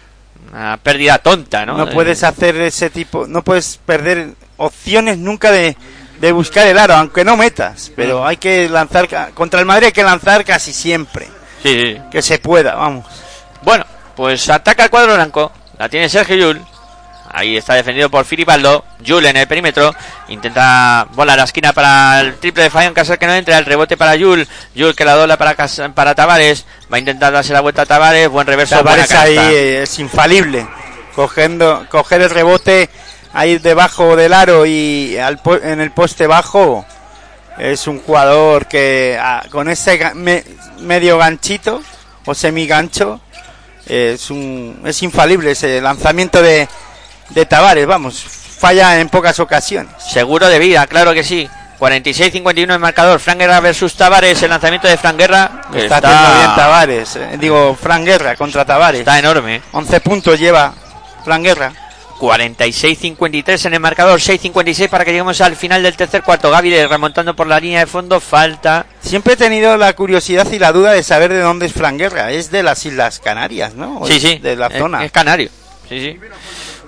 [0.53, 1.77] Una pérdida tonta, ¿no?
[1.77, 5.77] No puedes hacer ese tipo, no puedes perder opciones nunca de,
[6.19, 7.93] de buscar el aro, aunque no metas.
[7.95, 11.29] Pero hay que lanzar, contra el Madrid hay que lanzar casi siempre.
[11.63, 12.01] Sí, sí.
[12.11, 13.05] Que se pueda, vamos.
[13.63, 13.85] Bueno,
[14.17, 15.53] pues ataca el cuadro blanco.
[15.79, 16.61] La tiene Sergio Yul.
[17.33, 18.85] Ahí está defendido por Filipaldo.
[19.01, 19.95] Yul en el perímetro.
[20.29, 23.57] Intenta volar a la esquina para el triple de Fabián Casar que no entra.
[23.59, 24.47] El rebote para Yul.
[24.75, 26.65] Yul que la dobla para, Cas- para Tavares.
[26.93, 28.29] Va a intentar darse la vuelta a Tavares.
[28.29, 28.77] Buen reverso.
[28.79, 30.67] Tavares ahí es infalible.
[31.15, 32.89] Cogiendo, coger el rebote
[33.33, 36.85] ahí debajo del aro y al en el poste bajo
[37.59, 40.43] es un jugador que ah, con ese me-
[40.81, 41.81] medio ganchito
[42.27, 43.21] o semigancho
[43.87, 46.69] eh, es un es infalible ese lanzamiento de,
[47.31, 49.93] de Tavares, vamos, falla en pocas ocasiones.
[50.13, 51.49] Seguro de vida, claro que sí.
[51.79, 53.19] 46-51 el marcador.
[53.21, 54.43] Fran Guerra versus Tavares.
[54.43, 55.63] El lanzamiento de Fran Guerra.
[55.73, 59.01] que Está, haciendo bien Tavares, eh, digo Fran Guerra contra Tavares.
[59.01, 59.63] Está enorme.
[59.73, 60.75] 11 puntos lleva
[61.25, 61.73] Fran Guerra.
[62.19, 66.51] 46-53 en el marcador, 6-56 para que lleguemos al final del tercer cuarto.
[66.51, 68.85] De- remontando por la línea de fondo, falta.
[69.01, 72.31] Siempre he tenido la curiosidad y la duda de saber de dónde es Fran Guerra.
[72.31, 74.01] Es de las Islas Canarias, ¿no?
[74.01, 74.39] ¿O Sí, es sí.
[74.39, 75.03] De la es- zona.
[75.03, 75.49] Es, canario.
[75.89, 76.21] Sí, sí.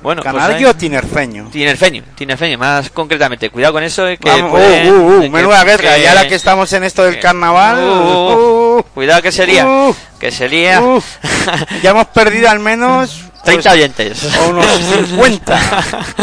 [0.03, 1.49] Bueno, pues ¿Canario o tinerfeño?
[1.53, 3.51] Tinerfeño, tinerfeño, más concretamente.
[3.51, 5.95] Cuidado con eso, eh, que Vamos, puede- uh, uh, uh, que- menuda guerra.
[5.95, 7.79] que- Y ahora que estamos en esto del carnaval.
[7.85, 9.65] Uh, uh, Cuidado que sería.
[10.23, 10.81] Que sería.
[10.81, 11.03] uh,
[11.83, 13.25] ya hemos perdido al menos.
[13.43, 14.37] 30 pues, oyentes.
[14.39, 15.61] o unos 50.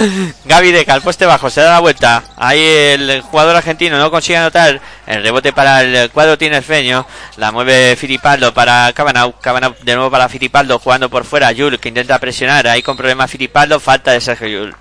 [0.45, 2.23] Gaby Deca, al poste bajo, se da la vuelta.
[2.37, 4.79] Ahí el jugador argentino no consigue anotar.
[5.05, 7.05] El rebote para el cuadro tinerfeño.
[7.35, 9.37] La mueve Filipaldo para Cabanau.
[9.41, 11.51] Cabanau de nuevo para Filipaldo jugando por fuera.
[11.51, 12.69] Yul que intenta presionar.
[12.69, 13.81] Ahí con problemas Filipaldo.
[13.81, 14.75] Falta de Sergio Yul.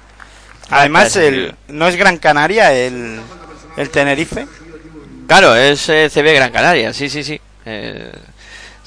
[0.70, 3.20] Además, el, no es Gran Canaria el,
[3.77, 4.47] el Tenerife.
[5.27, 6.93] Claro, es eh, CB Gran Canaria.
[6.93, 7.40] Sí, sí, sí.
[7.66, 8.12] Eh,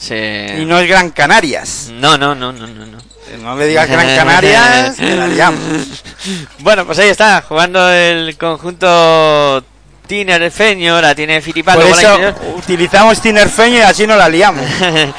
[0.02, 1.90] se- Y no es Gran Canarias.
[1.94, 2.86] No, no, no, no, no.
[2.86, 2.98] no.
[3.42, 5.60] No le digas Gran Canarias, que la liamos.
[6.60, 9.64] Bueno, pues ahí está, jugando el conjunto
[10.06, 14.64] tinerfeño, la tiene Filipaldo Por eso utilizamos Tinerfeño y así no la liamos.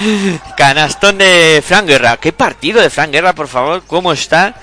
[0.56, 2.18] Canastón de Fran Guerra.
[2.18, 3.82] ¿Qué partido de Fran Guerra, por favor?
[3.86, 4.54] ¿Cómo está?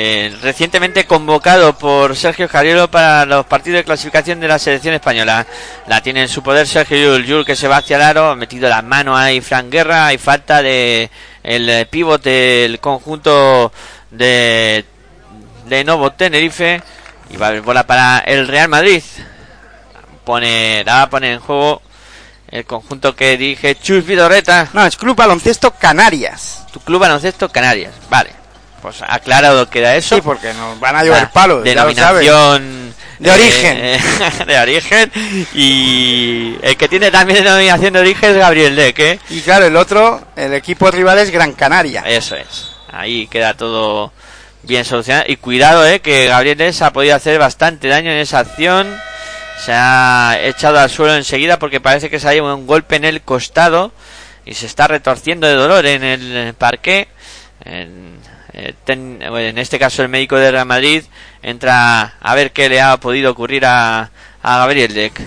[0.00, 5.44] Eh, recientemente convocado por Sergio Jariolo para los partidos de clasificación de la selección española.
[5.88, 7.26] La tiene en su poder Sergio Yul.
[7.26, 10.06] Yul que se va hacia el aro, ha metido la mano ahí Fran Guerra.
[10.06, 11.10] Hay falta de
[11.42, 13.72] el eh, pivote del conjunto
[14.12, 14.84] de
[15.68, 16.80] Lenovo Tenerife.
[17.30, 19.02] Y va a haber bola para el Real Madrid.
[20.22, 21.82] Pone, la va a poner en juego
[22.46, 24.68] el conjunto que dirige Chus Vidorreta.
[24.74, 26.66] No, es Club Baloncesto Canarias.
[26.72, 27.94] Tu club baloncesto Canarias.
[28.08, 28.38] Vale.
[28.80, 30.16] Pues aclarado queda eso.
[30.16, 31.64] Sí, porque nos van a llover La palos.
[31.64, 32.94] Denominación.
[33.18, 33.76] De origen.
[33.80, 34.00] eh,
[34.46, 35.12] de origen.
[35.54, 39.18] Y el que tiene también denominación de origen es Gabriel Deck, ¿eh?
[39.30, 42.02] Y claro, el otro, el equipo rival es Gran Canaria.
[42.06, 42.70] Eso es.
[42.92, 44.12] Ahí queda todo
[44.62, 45.24] bien solucionado.
[45.28, 48.96] Y cuidado, eh, que Gabriel Deck ha podido hacer bastante daño en esa acción.
[49.64, 53.04] Se ha echado al suelo enseguida porque parece que se ha llevado un golpe en
[53.04, 53.92] el costado
[54.46, 57.08] y se está retorciendo de dolor en el parque.
[57.64, 58.18] En,
[58.52, 61.04] eh, ten- en este caso el médico de Real Madrid
[61.42, 64.10] entra a ver qué le ha podido ocurrir a,
[64.42, 65.20] a Gabriel Deck.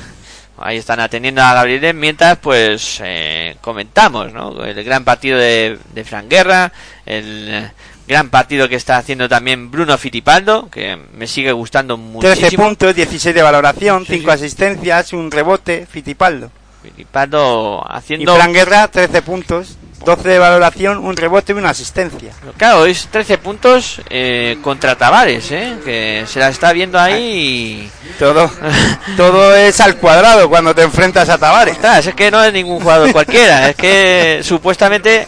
[0.63, 4.63] Ahí están atendiendo a Gabriel Deck mientras pues eh, comentamos ¿no?
[4.63, 6.71] el gran partido de, de Fran Guerra,
[7.05, 7.71] el
[8.07, 12.63] gran partido que está haciendo también Bruno Fittipaldo, que me sigue gustando 13 muchísimo.
[12.65, 14.33] puntos, 16 de valoración, Sí, 5 sí.
[14.35, 16.51] asistencias, un rebote, Fitipaldo.
[16.83, 18.35] Fittipaldo Y haciendo...
[18.35, 22.33] Fran Guerra, 13 puntos, 12 de valoración, un rebote y una asistencia.
[22.57, 25.77] Claro, es 13 puntos eh, contra Tavares, ¿eh?
[25.83, 27.91] que se la está viendo ahí y...
[28.19, 28.51] Todo,
[29.17, 31.77] todo es al cuadrado cuando te enfrentas a Tavares.
[31.83, 35.27] Es que no es ningún jugador cualquiera, es que supuestamente,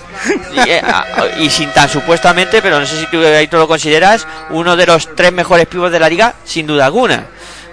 [0.54, 0.82] y, eh,
[1.40, 4.86] y sin tan supuestamente, pero no sé si tú ahí tú lo consideras, uno de
[4.86, 7.26] los tres mejores pibos de la liga, sin duda alguna.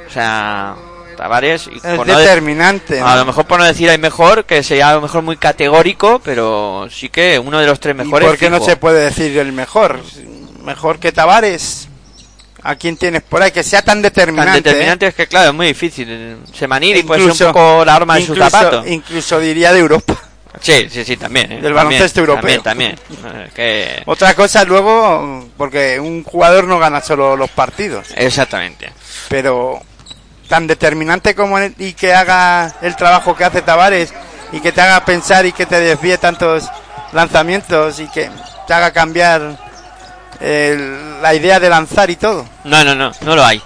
[0.09, 0.75] O sea,
[1.21, 2.99] Tavares, y Es por no de- determinante.
[2.99, 6.19] a lo mejor por no decir el mejor, que sería a lo mejor muy categórico,
[6.25, 8.27] pero sí que uno de los tres ¿Y mejores.
[8.27, 10.01] por qué no se puede decir el mejor?
[10.65, 11.89] Mejor que Tavares.
[12.63, 13.51] ¿A quién tienes por ahí?
[13.51, 14.53] Que sea tan determinante.
[14.53, 16.39] Tan determinante es que, claro, es muy difícil.
[16.55, 18.87] Semaniri puede ser Incluso- un poco la arma de su incluso- zapato.
[18.87, 20.17] Incluso diría de Europa.
[20.61, 21.53] Sí, sí, sí, también.
[21.53, 21.61] ¿eh?
[21.61, 22.61] Del baloncesto europeo.
[22.63, 23.45] También, también.
[23.47, 24.03] Eh, que...
[24.07, 28.91] Otra cosa luego, porque un jugador no gana solo los partidos, Exactamente.
[29.29, 29.81] pero
[30.51, 34.13] tan determinante como él y que haga el trabajo que hace Tavares
[34.51, 36.65] y que te haga pensar y que te desvíe tantos
[37.13, 38.29] lanzamientos y que
[38.67, 39.57] te haga cambiar
[40.41, 42.45] el- la idea de lanzar y todo.
[42.65, 43.63] No, no, no, no lo hay.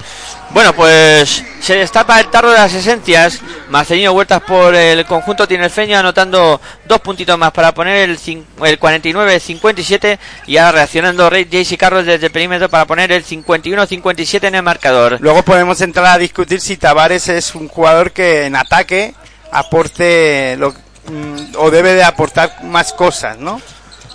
[0.54, 3.40] Bueno, pues se destapa el tarro de las esencias.
[3.70, 10.16] Marcelino Huertas por el conjunto tinerfeño anotando dos puntitos más para poner el, el 49-57
[10.46, 14.62] y ahora reaccionando Rey JC Carlos desde el perímetro para poner el 51-57 en el
[14.62, 15.18] marcador.
[15.20, 19.12] Luego podemos entrar a discutir si Tavares es un jugador que en ataque
[19.50, 23.60] aporte lo, mm, o debe de aportar más cosas, ¿no?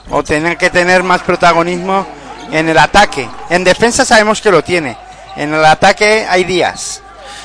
[0.09, 2.07] O tener que tener más protagonismo
[2.49, 3.29] en el ataque.
[3.49, 5.08] En defensa sabemos que lo tiene.
[5.39, 7.01] En el ataque hay días.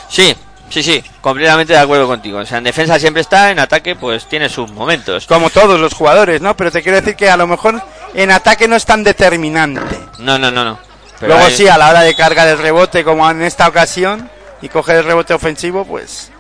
[0.09, 0.37] Sí,
[0.69, 2.39] sí, sí, completamente de acuerdo contigo.
[2.39, 5.27] O sea, en defensa siempre está, en ataque pues tiene sus momentos.
[5.27, 6.57] Como todos los jugadores, ¿no?
[6.57, 7.81] Pero te quiero decir que a lo mejor
[8.15, 9.99] en ataque no es tan determinante.
[10.19, 10.79] No, no, no, no.
[11.21, 14.29] Pero Luego hay- sí, a la hora de cargar el rebote, como en esta ocasión,
[14.61, 16.31] y coger el rebote ofensivo, pues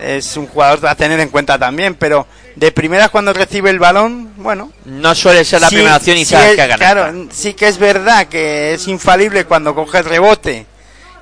[0.00, 1.94] es un jugador a tener en cuenta también.
[1.94, 6.16] Pero de primeras cuando recibe el balón, bueno, no suele ser la sí- primera opción
[6.16, 6.78] y sí sabes es- que ganar.
[6.78, 10.66] Claro, sí que es verdad que es infalible cuando coge el rebote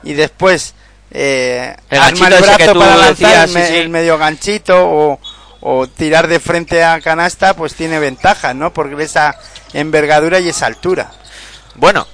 [0.03, 0.75] y después
[1.11, 5.21] eh, El arma brazo para lanzar decías, el, sí, medio ganchito o,
[5.61, 8.73] o tirar de frente a canasta, pues tiene ventaja, ¿no?
[8.75, 9.35] Porque esa
[9.73, 11.11] envergadura y esa altura.
[11.77, 12.07] Bueno,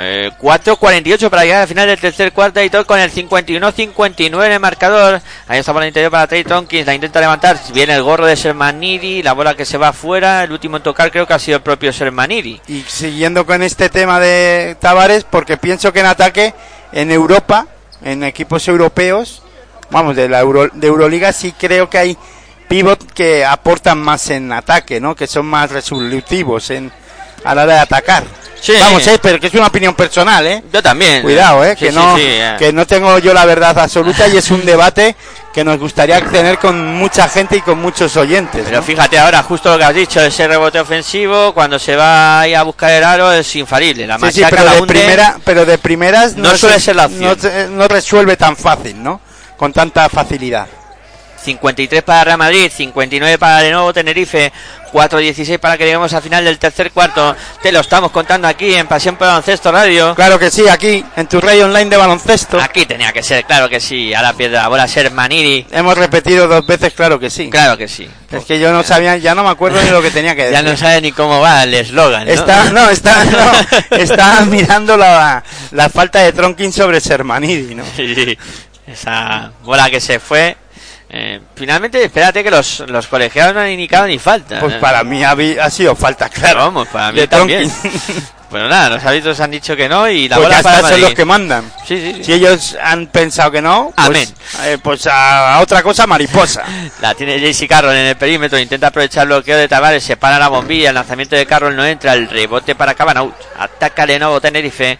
[0.00, 4.60] Eh, 4.48 para llegar al final del tercer cuarto todo con el 51-59 en el
[4.60, 5.20] marcador.
[5.48, 7.58] Ahí está por el interior para Trey Tompkins, la intenta levantar.
[7.74, 10.44] Viene el gorro de Sermanidi, la bola que se va afuera.
[10.44, 12.60] El último en tocar creo que ha sido el propio Sermanidi.
[12.68, 16.54] Y siguiendo con este tema de Tavares, porque pienso que en ataque
[16.92, 17.66] en Europa,
[18.04, 19.42] en equipos europeos,
[19.90, 22.18] vamos, de la Euro- de Euroliga, sí creo que hay
[22.68, 25.16] pivot que aportan más en ataque, ¿no?
[25.16, 26.92] Que son más resolutivos en,
[27.42, 28.24] a la hora de atacar.
[28.60, 28.74] Sí.
[28.80, 30.62] Vamos, eh, pero que es una opinión personal, ¿eh?
[30.72, 31.22] Yo también.
[31.22, 32.56] Cuidado, eh, Sí, que no sí, eh.
[32.58, 35.14] que no tengo yo la verdad absoluta y es un debate
[35.52, 38.62] que nos gustaría tener con mucha gente y con muchos oyentes.
[38.64, 38.82] Pero ¿no?
[38.82, 42.62] fíjate ahora, justo lo que has dicho, ese rebote ofensivo, cuando se va ahí a
[42.64, 44.06] buscar el aro, es infalible.
[44.06, 44.94] La Sí, sí, machaca, pero la de hunde.
[44.94, 47.36] primera, pero de primeras No suele ser la opción.
[47.70, 49.20] No, no resuelve tan fácil, ¿no?
[49.56, 50.66] Con tanta facilidad.
[51.42, 54.52] 53 para Real Madrid, 59 para de nuevo Tenerife,
[54.92, 57.36] 4-16 para que lleguemos al final del tercer cuarto.
[57.62, 60.14] Te lo estamos contando aquí en Pasión por Baloncesto Radio.
[60.14, 63.68] Claro que sí, aquí en tu radio online de baloncesto Aquí tenía que ser, claro
[63.68, 65.66] que sí, a la pie de la bola ser Maniri.
[65.70, 67.50] hemos repetido dos veces, claro que sí.
[67.50, 68.08] Claro que sí.
[68.30, 70.56] Es que yo no sabía, ya no me acuerdo ni lo que tenía que decir.
[70.56, 72.26] Ya no sabe ni cómo va el eslogan.
[72.26, 72.32] ¿no?
[72.32, 77.84] Está, no, está, no, está mirando la, la falta de Tronkin sobre Sermanidi, ¿no?
[77.96, 78.36] Sí,
[78.86, 80.56] esa bola que se fue.
[81.10, 84.60] Eh, finalmente, espérate que los, los colegiados no han indicado ni falta.
[84.60, 84.78] Pues ¿eh?
[84.80, 86.60] para mí ha, sido falta, claro.
[86.60, 87.70] Vamos, para mí de también.
[88.50, 91.00] Bueno, nada, los árbitros han dicho que no y la Pues bola ya para son
[91.02, 91.70] los que mandan.
[91.86, 92.24] Sí, sí, sí.
[92.24, 94.28] Si ellos han pensado que no, pues, Amén.
[94.62, 96.64] eh, pues a, a otra cosa mariposa.
[97.02, 100.38] La tiene JC Carroll en el perímetro, intenta aprovechar el bloqueo de Tavares, se para
[100.38, 104.40] la bombilla, el lanzamiento de Carroll no entra, el rebote para Cabanaut, ataca de nuevo
[104.40, 104.98] Tenerife,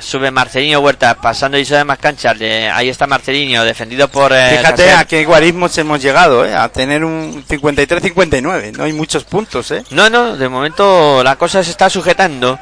[0.00, 2.36] sube Marcelinho Huerta, pasando y de más canchas,
[2.72, 4.32] ahí está Marcelinho, defendido por...
[4.32, 6.54] eh, Fíjate a qué guarismos hemos llegado, ¿eh?
[6.54, 8.72] A tener un 53-59.
[8.76, 9.84] No hay muchos puntos, ¿eh?
[9.90, 12.58] No, no, de momento la cosa se está sujetando.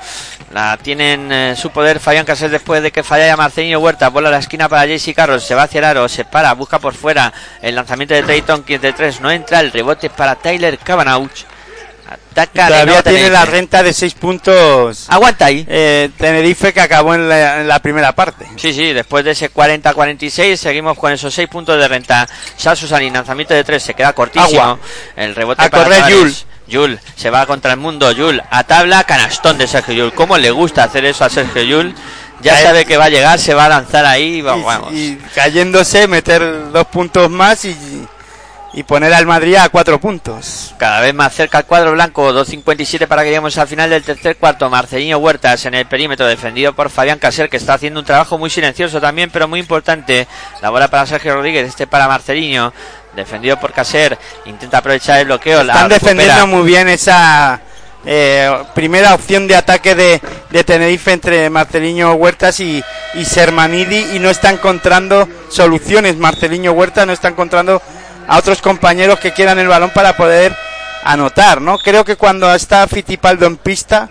[0.52, 4.08] La tienen eh, su poder Fabián Casés después de que falla Marcelinho Huerta.
[4.10, 5.40] Bola a la esquina para JC Carroll.
[5.40, 7.32] Se va hacia el aro, se para, busca por fuera.
[7.62, 9.60] El lanzamiento de Trayton, 15 de 3, no entra.
[9.60, 11.30] El rebote para Tyler Cavanagh.
[12.06, 15.64] Ataca Todavía nuevo tiene la renta de 6 puntos Aguanta ahí.
[15.68, 18.46] eh, Tenerife que acabó en la, en la primera parte.
[18.56, 22.28] Sí, sí, después de ese 40-46 seguimos con esos 6 puntos de renta.
[22.56, 24.60] Salsu Salin, lanzamiento de 3, se queda cortísimo.
[24.62, 24.78] Agua.
[25.16, 26.18] El rebote A para correr, Tavares.
[26.18, 26.34] Yul.
[26.68, 28.10] Yul se va contra el mundo.
[28.12, 30.12] Yul a tabla, canastón de Sergio Yul.
[30.14, 31.94] ¿Cómo le gusta hacer eso a Sergio Yul?
[32.40, 34.36] Ya sabe que va a llegar, se va a lanzar ahí.
[34.38, 34.92] y va- Y- vamos.
[34.92, 37.76] Y, cayéndose, meter dos puntos más y,
[38.74, 40.74] y poner al Madrid a cuatro puntos.
[40.78, 44.36] Cada vez más cerca al cuadro blanco, 2.57 para que lleguemos al final del tercer
[44.36, 44.70] cuarto.
[44.70, 48.48] Marcelinho Huertas en el perímetro, defendido por Fabián Caser, que está haciendo un trabajo muy
[48.48, 50.26] silencioso también, pero muy importante.
[50.62, 52.72] La bola para Sergio Rodríguez, este para Marcelinho,
[53.14, 54.18] defendido por Caser.
[54.46, 55.62] Intenta aprovechar el bloqueo.
[55.62, 56.56] la Están defendiendo recupera.
[56.56, 57.60] muy bien esa
[58.06, 60.20] eh, primera opción de ataque de,
[60.50, 62.82] de Tenerife entre Marceliño Huertas y,
[63.14, 66.16] y Sermanidi y no está encontrando soluciones.
[66.16, 67.82] Marceliño Huerta no está encontrando
[68.28, 70.54] a otros compañeros que quieran el balón para poder
[71.04, 71.78] anotar, ¿no?
[71.78, 74.08] Creo que cuando está Fitipaldo en pista,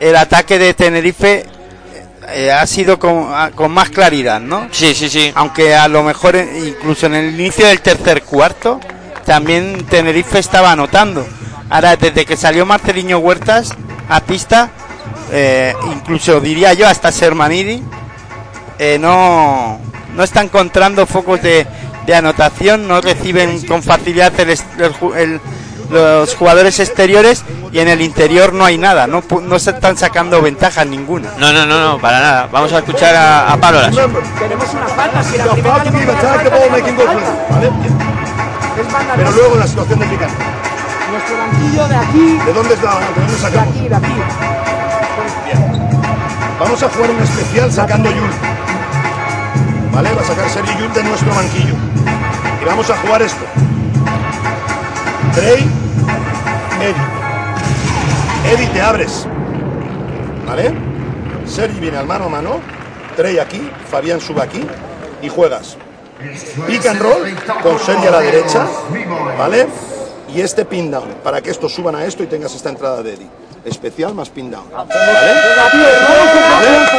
[0.00, 1.46] el ataque de Tenerife
[2.28, 4.68] eh, ha sido con, a- con más claridad, ¿no?
[4.70, 5.32] Sí, sí, sí.
[5.34, 8.78] aunque a lo mejor incluso en el inicio del tercer cuarto
[9.24, 11.26] también Tenerife estaba anotando.
[11.70, 13.70] Ahora, desde que salió Marceliño Huertas
[14.08, 14.70] a pista,
[15.30, 17.82] eh, incluso diría yo hasta Sermanidi,
[18.78, 19.80] eh, no,
[20.14, 21.66] no está encontrando focos de,
[22.06, 25.40] de anotación, no reciben con facilidad el est- el ju- el-
[25.90, 30.40] los jugadores exteriores y en el interior no hay nada, no, no se están sacando
[30.40, 31.30] ventajas ninguna.
[31.38, 32.48] No, no, no, no, para nada.
[32.50, 35.44] Vamos a escuchar a, a Pablo Tenemos una falta, si la
[39.16, 40.34] Pero luego la situación de Picante.
[41.10, 43.76] Nuestro banquillo de aquí, ¿De dónde es la de dónde de sacamos?
[43.76, 44.12] aquí, de aquí.
[45.44, 45.90] Bien.
[46.58, 48.30] Vamos a jugar un especial sacando Yul.
[49.92, 50.14] ¿Vale?
[50.14, 51.74] Va a sacar Sergi de nuestro banquillo.
[52.60, 53.44] Y vamos a jugar esto.
[55.34, 55.68] Trey,
[56.80, 58.54] Eddie.
[58.54, 59.26] Eddie, te abres.
[60.46, 60.72] ¿Vale?
[61.46, 62.60] Sergi viene al mano a mano.
[63.16, 64.66] Trey aquí, Fabián sube aquí.
[65.20, 65.76] Y juegas.
[66.66, 68.66] Pick and roll con Sergi a la derecha.
[69.38, 69.66] ¿Vale?
[70.34, 71.08] Y este pin down.
[71.22, 73.41] Para que estos suban a esto y tengas esta entrada de Eddie.
[73.64, 74.68] Especial más pin down.
[74.70, 74.86] ¿Vale?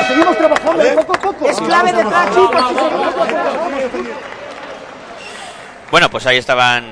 [0.07, 0.91] Seguimos trabajando ¿Vale?
[0.91, 1.49] poco a poco.
[1.49, 2.03] Es clave de
[5.91, 6.85] Bueno, pues ahí estaban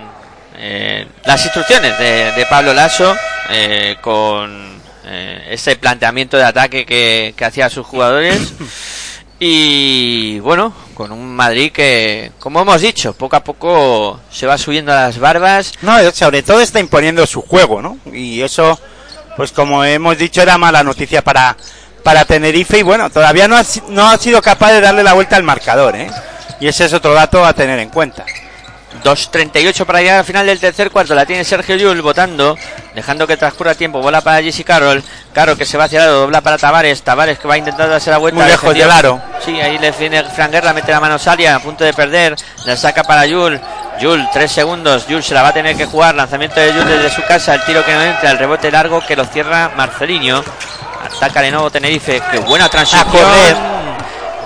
[0.57, 3.15] eh, las instrucciones de, de Pablo Lasso
[3.49, 8.53] eh, con eh, ese planteamiento de ataque que, que hacía a sus jugadores.
[9.43, 14.91] Y bueno, con un Madrid que, como hemos dicho, poco a poco se va subiendo
[14.91, 15.73] a las barbas.
[15.81, 17.97] No, sobre todo está imponiendo su juego, ¿no?
[18.13, 18.79] Y eso,
[19.37, 21.55] pues como hemos dicho, era mala noticia para,
[22.03, 25.35] para Tenerife y bueno, todavía no ha, no ha sido capaz de darle la vuelta
[25.35, 26.09] al marcador, ¿eh?
[26.59, 28.23] Y ese es otro dato a tener en cuenta.
[29.03, 31.15] 2.38 para llegar al final del tercer cuarto.
[31.15, 32.57] La tiene Sergio Llull votando,
[32.93, 33.99] dejando que transcurra tiempo.
[34.01, 35.01] Bola para Jesse Carroll.
[35.33, 37.01] Carroll que se va hacia el lado, dobla para Tavares.
[37.01, 38.41] Tavares que va a intentar darse la vuelta.
[38.41, 39.21] Muy lejos Defendido- del aro.
[39.43, 42.35] Sí, ahí le viene Fran Guerra, mete la mano Salia, a punto de perder.
[42.65, 43.59] La saca para Yul.
[44.01, 45.07] Yul, tres segundos.
[45.07, 46.15] Yul se la va a tener que jugar.
[46.15, 47.53] Lanzamiento de Yul desde su casa.
[47.53, 48.31] El tiro que no entra.
[48.31, 50.43] El rebote largo que lo cierra Marcelinho.
[51.05, 52.21] Ataca de nuevo Tenerife.
[52.31, 53.07] Qué buena transición.
[53.09, 53.55] correr.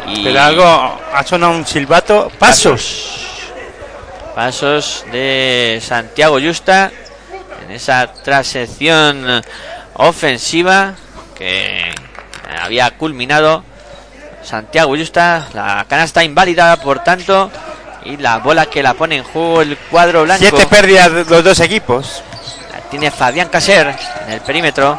[0.07, 2.29] Y Pero algo ha sonado un silbato.
[2.37, 3.45] Pasos.
[4.35, 6.91] Pasos de Santiago Justa
[7.63, 9.41] en esa transición
[9.93, 10.93] ofensiva
[11.33, 11.95] que
[12.61, 13.63] había culminado
[14.43, 15.47] Santiago Justa.
[15.53, 17.49] La canasta inválida, por tanto,
[18.05, 20.39] y la bola que la pone en juego el cuadro blanco.
[20.47, 22.21] Siete pérdidas de los dos equipos.
[22.71, 23.95] La tiene Fabián Caser
[24.27, 24.97] en el perímetro.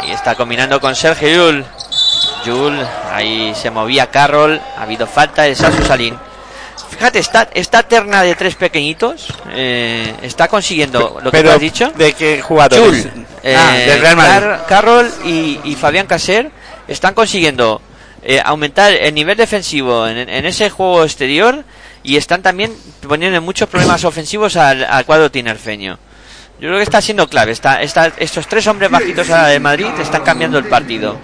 [0.00, 1.64] Ahí está combinando con Sergio Yul.
[2.44, 4.60] Yul, ahí se movía Carroll.
[4.76, 6.16] Ha habido falta de Sasu Salín.
[6.90, 11.92] Fíjate, esta, esta terna de tres pequeñitos eh, está consiguiendo lo que tú has dicho.
[11.94, 13.04] ¿de qué jugadores?
[13.04, 13.26] Yul,
[13.56, 14.32] ah, eh, del Real Madrid.
[14.32, 16.50] Car- Carroll y, y Fabián Caser
[16.88, 17.80] están consiguiendo
[18.28, 21.64] eh, aumentar el nivel defensivo en, en ese juego exterior
[22.02, 22.76] y están también
[23.08, 25.98] poniendo muchos problemas ofensivos al, al cuadro tinerfeño.
[26.60, 27.52] Yo creo que está siendo clave.
[27.52, 31.16] Está, está, estos tres hombres bajitos ahora de Madrid están cambiando el partido.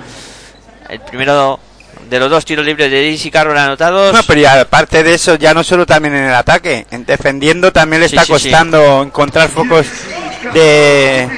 [0.88, 1.60] El primero
[2.08, 4.14] de los dos tiros libres de Daisy Carroll anotados.
[4.14, 8.00] No, pero aparte de eso, ya no solo también en el ataque, en defendiendo también
[8.00, 8.48] le Sí, está sí, sí.
[8.50, 9.86] costando encontrar focos
[10.54, 11.28] de,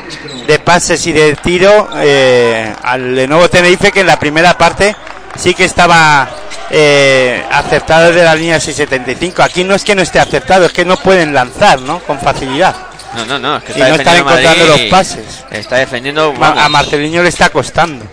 [0.46, 4.94] de pases y de tiro eh, al Lenovo Tenerife, que en la primera parte
[5.38, 6.28] sí que estaba
[6.70, 9.42] eh, aceptado desde la línea 675.
[9.42, 12.00] Aquí no es que no esté aceptado, es que no pueden lanzar, ¿no?
[12.00, 12.74] Con facilidad.
[13.14, 13.56] No, no, no.
[13.58, 15.44] Es que Y no están encontrando Madrid, los pases.
[15.50, 18.04] Está defendiendo vamos, A Marceliño le está costando.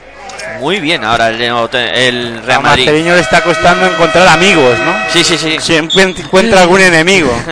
[0.60, 2.86] muy bien ahora el, el A Real Madrid.
[2.86, 4.94] Marceliño le está costando encontrar amigos, ¿no?
[5.12, 5.58] Sí, sí, sí.
[5.60, 7.32] Siempre encuentra algún enemigo.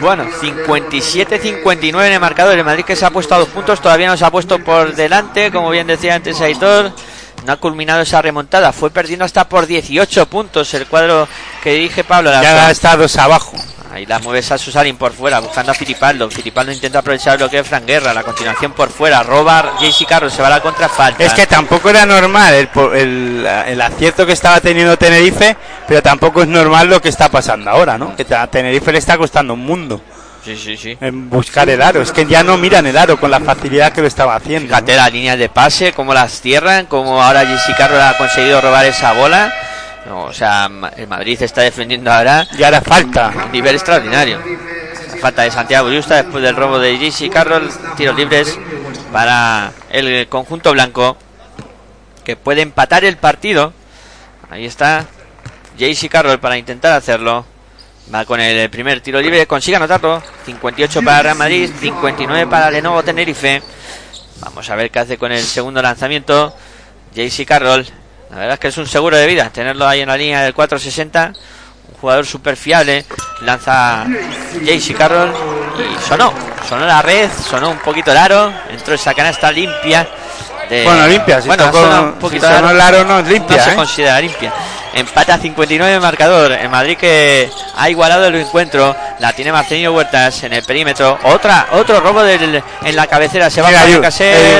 [0.00, 2.58] Bueno, 57-59 en el marcador.
[2.58, 4.96] El Madrid que se ha puesto a dos puntos, todavía no se ha puesto por
[4.96, 6.92] delante, como bien decía antes Aitor.
[7.46, 8.72] No ha culminado esa remontada.
[8.72, 11.28] Fue perdiendo hasta por 18 puntos el cuadro
[11.62, 12.30] que dirige Pablo.
[12.30, 13.56] Ya está dos abajo.
[13.92, 16.30] Ahí la mueve Sasu Salin por fuera, buscando a Filipaldo.
[16.30, 18.14] Filipaldo intenta aprovechar lo que es Fran Guerra.
[18.14, 19.22] La continuación por fuera.
[19.22, 21.22] Roba JC Carroll, se va a la contra falta.
[21.22, 26.40] Es que tampoco era normal el, el, el acierto que estaba teniendo Tenerife, pero tampoco
[26.40, 28.16] es normal lo que está pasando ahora, ¿no?
[28.16, 30.00] Que a Tenerife le está costando un mundo
[30.44, 30.98] Sí, sí, sí.
[31.00, 32.02] en buscar el aro.
[32.02, 34.68] Es que ya no miran el aro con la facilidad que lo estaba haciendo.
[34.68, 38.84] Fíjate las líneas de pase, cómo las cierran, cómo ahora Jesse Carroll ha conseguido robar
[38.86, 39.52] esa bola.
[40.06, 43.32] No, o sea, el Madrid está defendiendo ahora Y ahora falta.
[43.46, 44.40] un nivel extraordinario.
[45.20, 47.70] Falta de Santiago Justa después del robo de Jesse Carroll.
[47.96, 48.58] Tiros libres
[49.12, 51.16] para el conjunto blanco
[52.24, 53.72] que puede empatar el partido.
[54.50, 55.06] Ahí está
[55.78, 57.46] JC Carroll para intentar hacerlo.
[58.12, 60.22] Va con el primer tiro libre, consigue anotarlo.
[60.44, 63.62] 58 para Real Madrid, 59 para Lenovo Tenerife.
[64.40, 66.54] Vamos a ver qué hace con el segundo lanzamiento.
[67.14, 67.86] JC Carroll.
[68.30, 70.54] La verdad es que es un seguro de vida tenerlo ahí en la línea del
[70.54, 71.32] 460.
[71.88, 73.04] Un jugador súper fiable.
[73.42, 74.06] Lanza
[74.62, 75.32] JC Carroll
[75.78, 76.32] y sonó.
[76.68, 78.52] Sonó la red, sonó un poquito el aro.
[78.70, 80.08] Entró esa canasta limpia.
[80.72, 83.72] De- Bueno, limpia, si bueno, tocó- un si poquito el aro, no limpia, No se
[83.72, 83.74] ¿eh?
[83.76, 84.52] considera limpia.
[84.94, 86.52] Empata 59 en marcador.
[86.52, 88.94] El Madrid que ha igualado el encuentro.
[89.20, 91.18] La tiene Marcelino Huertas en el perímetro.
[91.22, 93.48] Otra, otro robo del- en la cabecera.
[93.48, 94.00] Se va a Caser.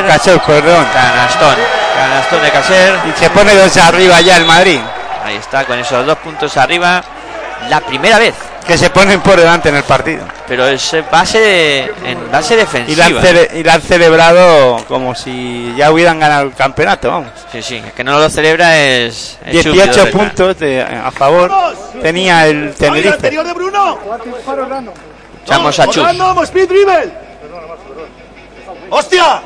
[0.07, 0.87] Caser, perdón.
[0.95, 1.55] Canastón.
[1.95, 2.95] Canastón de Caser.
[3.15, 4.81] Y se pone dos arriba ya el Madrid.
[5.25, 7.03] Ahí está, con esos dos puntos arriba.
[7.69, 8.35] La primera vez.
[8.67, 10.25] Que se ponen por delante en el partido.
[10.47, 13.09] Pero es base, de- en base Y defensiva.
[13.09, 17.31] la, han cele- y la han celebrado como si ya hubieran ganado el campeonato, vamos.
[17.51, 17.77] Sí, sí.
[17.77, 19.39] El que no lo celebra es.
[19.45, 21.51] es 18 Chupi, de puntos de- a favor
[22.01, 23.15] tenía el ¡Oye, el Tenerife.
[23.15, 23.99] anterior de Bruno!
[25.45, 26.03] Echamos a Chus.
[26.05, 27.13] ¡Vamos, vamos, speed dribble!
[28.91, 29.43] ¡Hostia!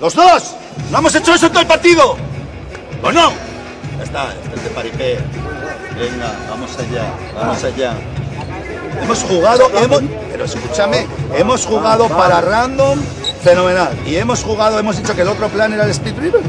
[0.00, 0.54] ¡Los dos!
[0.90, 2.16] ¡No hemos hecho eso en todo el partido!
[3.02, 3.32] ¡O no!
[3.98, 5.18] Ya está, este es de paripé.
[5.98, 7.94] Venga, vamos allá, vamos allá.
[9.02, 11.06] Hemos jugado, hemos, pero escúchame,
[11.36, 12.98] hemos jugado para random
[13.42, 13.96] fenomenal.
[14.06, 16.40] Y hemos jugado, hemos dicho que el otro plan era el speed dribble.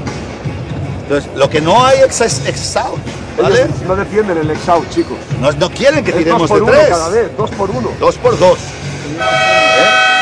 [1.04, 3.00] Entonces, lo que no hay es ex, ex out,
[3.42, 3.62] ¿vale?
[3.64, 5.18] Ellos no defienden el ex-out, chicos.
[5.40, 6.90] No, no quieren que Es dos tiremos por de uno tres.
[6.90, 7.90] cada vez, dos por uno.
[8.00, 8.60] Dos por dos.
[8.60, 9.18] ¿Eh?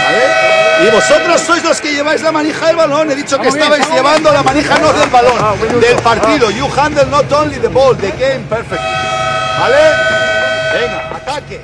[0.05, 0.64] ¿Vale?
[0.83, 3.11] Y vosotros sois los que lleváis la manija del balón.
[3.11, 6.49] He dicho que estabais llevando la manija no del balón, del partido.
[6.51, 8.85] You handle not only the ball, the game perfectly.
[9.59, 9.77] ¿Vale?
[10.73, 11.61] Venga, ataque.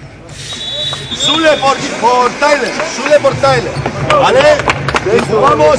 [1.16, 2.72] Sule por, por Tyler.
[2.96, 3.72] Sule por Tyler.
[4.10, 4.58] ¿Vale?
[5.42, 5.78] Vamos,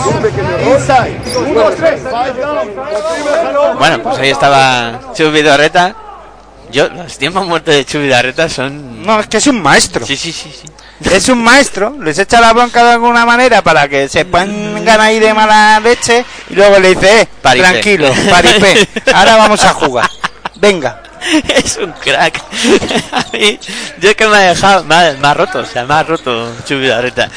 [0.67, 1.21] inside.
[1.39, 2.01] Un, dos, tres.
[3.79, 5.95] Bueno, pues ahí estaba Chubi Dorreta.
[6.71, 9.03] Yo, los tiempos muertos de Chubi Dorreta son...
[9.05, 10.05] No, es que es un maestro.
[10.05, 10.67] Sí, sí, sí, sí.
[11.11, 15.19] Es un maestro, les echa la bronca de alguna manera para que se pongan ahí
[15.19, 17.69] de mala leche y luego le dice, eh, Paripé.
[17.69, 20.09] tranquilo, paripé, ahora vamos a jugar.
[20.57, 21.03] Venga.
[21.55, 22.43] es un crack.
[23.12, 23.59] A mí,
[23.99, 26.03] yo es que me ha dejado, me ha, me ha roto, o sea, me ha
[26.03, 27.28] roto Chubi Dorreta.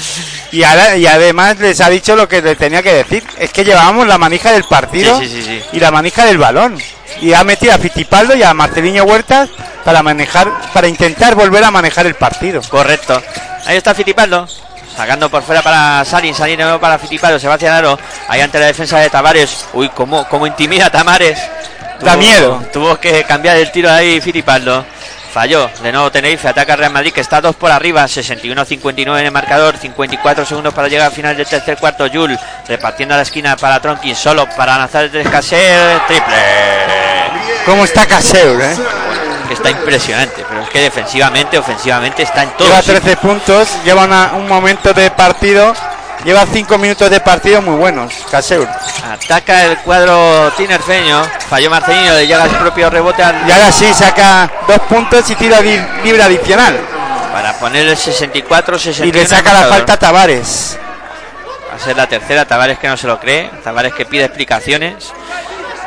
[0.51, 3.23] Y, ahora, y además les ha dicho lo que le tenía que decir.
[3.37, 5.63] Es que llevábamos la manija del partido Sí, sí, sí, sí.
[5.73, 6.77] y la manija del balón.
[7.21, 9.49] Y ha metido a Fittipaldo y a Marcelino Huertas
[9.83, 12.61] para manejar, para intentar volver a manejar el partido.
[12.69, 13.21] Correcto.
[13.65, 14.47] Ahí está Fitipaldo.
[14.95, 17.99] Sacando por fuera para Salin, Salin nuevo para Fitipaldo, Sebastián Aro,
[18.29, 19.65] ahí ante la defensa de Tavares.
[19.73, 21.37] Uy, cómo, cómo intimida a Tamares.
[22.01, 22.61] Da miedo.
[22.73, 24.85] Tuvo que cambiar el tiro ahí Fitipaldo.
[25.33, 25.69] Falló.
[25.83, 28.05] De nuevo Tenerife, ataca Real Madrid que está dos por arriba.
[28.05, 29.75] 61-59 en el marcador.
[29.77, 32.07] 54 segundos para llegar al final del tercer cuarto.
[32.07, 34.15] Yul repartiendo a la esquina para Tronkin.
[34.15, 35.99] Solo para lanzar el Caser.
[36.07, 36.35] Triple.
[37.65, 38.75] ¿Cómo está Caseur, eh?
[39.49, 40.45] Está impresionante.
[40.47, 42.67] Pero es que defensivamente, ofensivamente está en todo.
[42.67, 43.01] Lleva sitio.
[43.01, 45.73] 13 puntos, lleva una- un momento de partido,
[46.25, 48.67] lleva 5 minutos de partido muy buenos, Caseur.
[49.11, 51.23] Ataca el cuadro tinerfeño.
[51.49, 55.35] Falló Marcelino, le llega el propio rebote al- Y ahora sí saca dos puntos y
[55.35, 56.77] tira li- libre adicional.
[57.33, 59.05] para poner el 64-61.
[59.07, 60.79] Y le saca la falta a Tavares.
[61.69, 62.45] Va a ser la tercera.
[62.45, 63.49] Tavares que no se lo cree.
[63.61, 65.11] Tavares que pide explicaciones.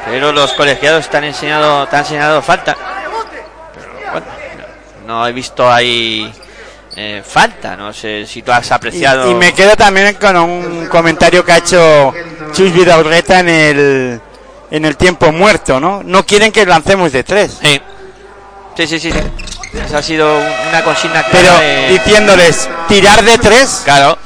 [0.04, 2.76] Pero los colegiados han enseñado, te han enseñado falta.
[3.74, 4.26] Pero bueno,
[5.06, 6.30] no he visto ahí
[7.00, 7.76] eh, falta.
[7.76, 9.30] No sé si tú has apreciado.
[9.30, 12.12] y me quedo también con un comentario que ha hecho
[12.52, 14.20] Chus Vidaurreta en el,
[14.70, 16.02] en el tiempo muerto, ¿no?
[16.04, 17.58] No quieren que lancemos de tres.
[17.62, 17.80] Sí.
[18.76, 19.18] Sí, sí, sí, sí.
[19.84, 24.16] Esa ha sido un- una consigna Pero de- diciéndoles, tirar de tres, Claro.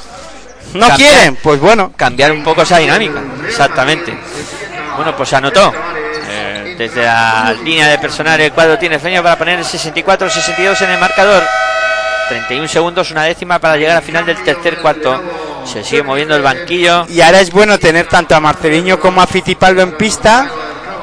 [0.74, 1.11] no cambiar.
[1.11, 1.36] quieren.
[1.43, 3.20] Pues bueno, cambiar un poco esa dinámica.
[3.47, 4.16] Exactamente.
[4.97, 5.73] Bueno, pues se anotó.
[6.31, 10.90] Eh, desde la línea de personal el cuadro tiene feño para poner el 64-62 en
[10.90, 11.43] el marcador.
[12.33, 15.21] 31 segundos, una décima para llegar al final del tercer cuarto.
[15.67, 17.07] Se sigue moviendo el banquillo.
[17.09, 20.51] Y ahora es bueno tener tanto a Marceliño como a Fittipaldo en pista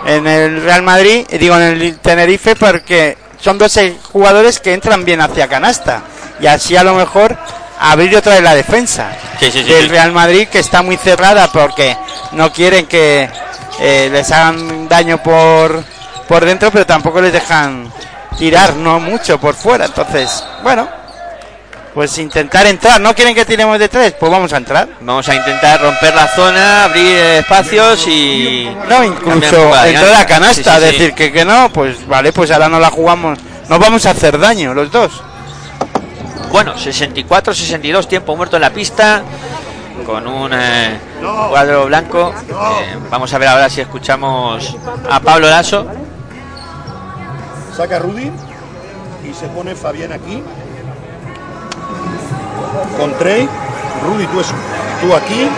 [0.06, 3.80] en el Real Madrid, digo en el Tenerife, porque son dos
[4.12, 6.02] jugadores que entran bien hacia canasta.
[6.40, 7.38] Y así a lo mejor
[7.80, 9.90] abrir otra vez la defensa Sí, sí, sí, del.
[9.90, 11.96] Real Madrid, que está muy cerrada porque
[12.32, 13.30] no quieren que
[13.80, 15.84] eh, les hagan daño por,
[16.28, 17.92] por dentro, pero tampoco les dejan
[18.38, 19.86] tirar, no mucho por fuera.
[19.86, 20.90] Entonces, bueno,
[21.94, 23.00] pues intentar entrar.
[23.02, 24.14] ¿No quieren que tiremos de tres?
[24.20, 24.88] Pues vamos a entrar.
[25.02, 28.70] Vamos a intentar romper la zona, abrir espacios y.
[28.88, 30.26] No, incluso de la dinámica.
[30.26, 30.92] canasta, Sí, sí, sí.
[30.92, 33.40] decir que, que no, pues vale, pues ahora no la jugamos.
[33.68, 35.22] Nos vamos a hacer daño los dos.
[36.52, 39.22] Bueno, 64-62, tiempo muerto en la pista.
[40.06, 40.98] Con un eh,
[41.50, 42.34] cuadro blanco.
[42.50, 44.76] Eh, vamos a ver ahora si escuchamos
[45.10, 45.86] a Pablo Lasso.
[47.76, 48.32] Saca Rudy
[49.30, 50.42] y se pone Fabián aquí.
[52.98, 53.48] Con Trey.
[54.06, 54.48] Rudy, tú, es,
[55.02, 55.50] tú aquí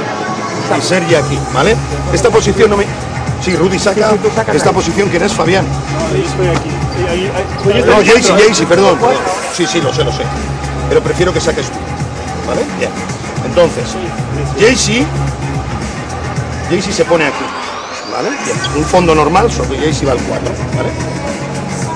[0.78, 1.76] y Sergi aquí, ¿vale?
[2.14, 2.86] Esta posición no me.
[3.44, 4.12] Sí, Rudy saca
[4.54, 5.10] esta posición.
[5.10, 5.66] ¿Quién es Fabián?
[7.86, 8.98] No, Jaycee, Jaycee, perdón.
[8.98, 9.16] perdón.
[9.56, 10.24] Sí, sí, lo sé, lo sé.
[10.90, 11.78] Pero prefiero que saques tú.
[12.48, 12.62] ¿Vale?
[12.78, 12.92] Bien.
[13.46, 13.84] Entonces,
[14.60, 15.06] Jaycee.
[16.70, 17.44] Jaycee se pone aquí.
[18.14, 18.30] ¿Vale?
[18.46, 18.58] Bien.
[18.78, 20.54] Un fondo normal, solo que Jaycee va al 4.
[20.78, 20.90] ¿Vale?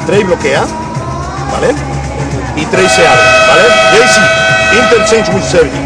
[0.07, 0.65] Trey bloquea.
[1.52, 1.73] ¿Vale?
[2.56, 3.22] Y Trey se abre.
[3.48, 3.64] ¿Vale?
[3.91, 4.44] Jaycee,
[4.76, 5.80] interchange with Sergi.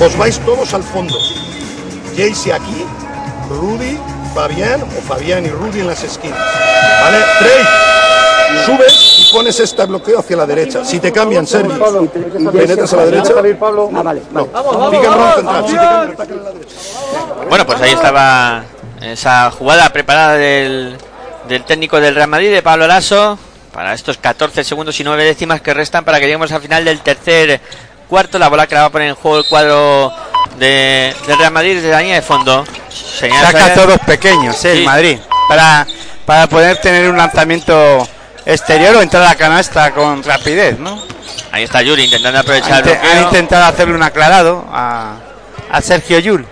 [0.00, 1.18] Os vais todos al fondo.
[2.16, 2.84] Jaycee aquí.
[3.48, 3.98] Rudy,
[4.34, 6.38] Fabián o Fabián y Rudy en las esquinas.
[6.38, 7.18] ¿Vale?
[7.38, 7.64] Trey.
[8.66, 10.84] Subes y pones este bloqueo hacia la derecha.
[10.84, 11.74] Si te cambian, Sergi,
[12.52, 13.34] penetras a la derecha.
[13.36, 14.22] Ah, vale.
[14.30, 14.46] No.
[17.48, 18.64] Bueno, pues ahí estaba
[19.02, 20.96] esa jugada preparada del,
[21.48, 23.38] del técnico del Real Madrid, de Pablo Lasso,
[23.72, 27.00] para estos 14 segundos y 9 décimas que restan para que lleguemos al final del
[27.00, 27.60] tercer
[28.04, 28.38] cuarto.
[28.38, 30.12] La bola que la va a poner en juego el cuadro
[30.58, 32.64] de, Real Madrid desde la línea de fondo.
[32.90, 34.84] Saca todos pequeños, eh, el Sí.
[34.84, 35.18] Madrid.
[35.48, 35.86] Para,
[36.24, 38.06] para poder tener un lanzamiento
[38.46, 41.02] exterior o entrar a la canasta con rapidez, ¿no?
[41.52, 45.16] Ahí está Yuri intentando aprovechar el han intentado hacerle un aclarado a,
[45.70, 46.46] a Sergio Yul.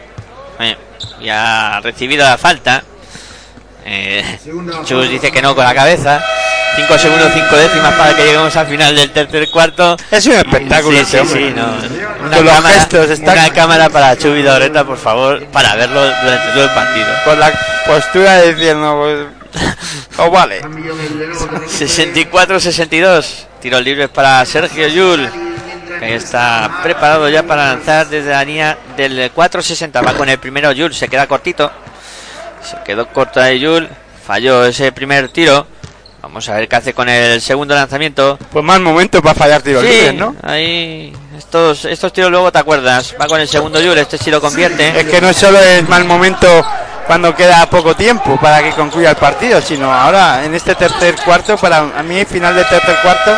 [0.60, 0.76] Eh,
[1.20, 2.82] y ha recibido la falta.
[3.84, 4.38] Eh,
[4.84, 6.22] Chus dice que no con la cabeza.
[6.76, 9.96] 5 segundos, 5 décimas para que lleguemos al final del tercer cuarto.
[10.10, 11.48] Es un espectáculo Sí, este sí, hombre.
[11.48, 12.26] sí, no.
[12.26, 16.64] Una cámara, gestos, está- una cámara para Chubi Doreta, por favor, para verlo durante todo
[16.64, 17.06] el partido.
[17.24, 17.52] Con la
[17.86, 18.98] postura diciendo,
[19.52, 19.62] pues,
[20.18, 20.62] oh, vale.
[21.68, 23.46] 64-62.
[23.60, 25.28] Tiros libres para Sergio Yul.
[26.00, 30.00] que está preparado ya para lanzar desde la línea del 460.
[30.00, 31.70] Va con el primero Jules, se queda cortito.
[32.68, 33.90] Se quedó corta de Jules,
[34.26, 35.66] falló ese primer tiro.
[36.22, 38.38] Vamos a ver qué hace con el segundo lanzamiento.
[38.52, 40.36] Pues más momentos para fallar tiros Sí, libres, ¿no?
[40.42, 43.14] ahí estos, estos tiros luego te acuerdas.
[43.20, 45.00] Va con el segundo Jules, este sí lo convierte.
[45.00, 46.64] Es que no solo es mal momento
[47.08, 51.56] cuando queda poco tiempo para que concluya el partido, sino ahora en este tercer cuarto,
[51.56, 53.36] para a mí final de tercer cuarto,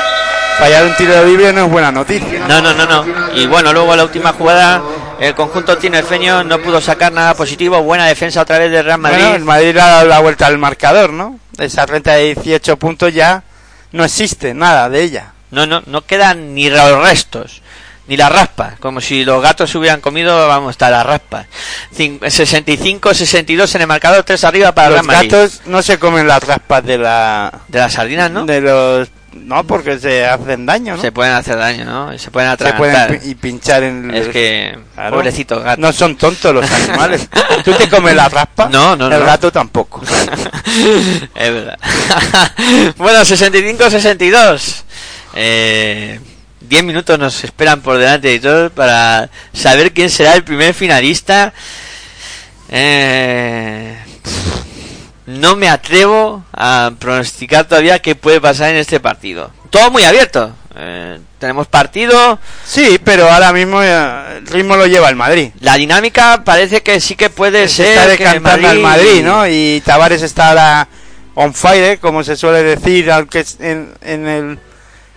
[0.59, 2.47] fallar un tiro libre no es buena noticia.
[2.47, 3.33] No, no, no, no.
[3.35, 4.83] Y bueno, luego la última jugada,
[5.19, 7.83] el conjunto tinerfeño no pudo sacar nada positivo.
[7.83, 9.21] Buena defensa otra vez de Real Madrid.
[9.21, 11.39] Bueno, el Madrid le ha dado la vuelta al marcador, ¿no?
[11.59, 13.43] Esa renta de 18 puntos ya
[13.93, 15.33] no existe nada de ella.
[15.51, 17.63] No, no, no quedan ni los restos,
[18.09, 18.79] ni las raspas.
[18.81, 21.47] Como si los gatos se hubieran comido, vamos, está las raspas.
[21.97, 25.31] Cin- 65-62 en el marcador, 3 arriba para Los Madrid.
[25.31, 28.45] gatos no se comen las raspas de la De las sardinas, ¿no?
[28.47, 31.03] de los no porque se hacen daño, ¿no?
[31.03, 32.19] Se pueden hacer daño, ¿no?
[32.19, 32.79] Se pueden Se atragantar.
[33.09, 35.23] pueden pi- y pinchar en Es que, Claro.
[35.79, 37.29] No son tontos los animales.
[37.65, 38.69] ¿Tú te comes la raspa?
[38.71, 39.27] No, no, El no.
[39.27, 40.01] gato tampoco.
[41.35, 41.79] es verdad.
[42.97, 44.83] bueno, 65-62.
[45.35, 46.21] Eh,
[46.61, 51.53] 10 minutos nos esperan por delante de todos para saber quién será el primer finalista.
[52.71, 53.97] Eh,
[55.27, 59.51] no me atrevo a pronosticar todavía qué puede pasar en este partido.
[59.71, 60.53] Todo muy abierto.
[60.77, 62.39] Eh, tenemos partido.
[62.65, 65.51] Sí, pero ahora mismo eh, el ritmo lo lleva el Madrid.
[65.61, 67.87] La dinámica parece que sí que puede Se ser.
[67.99, 69.47] está decantando al Madrid, ¿no?
[69.47, 70.89] Y Tavares está ahora
[71.35, 74.59] on fire, como se suele decir, aunque en, en el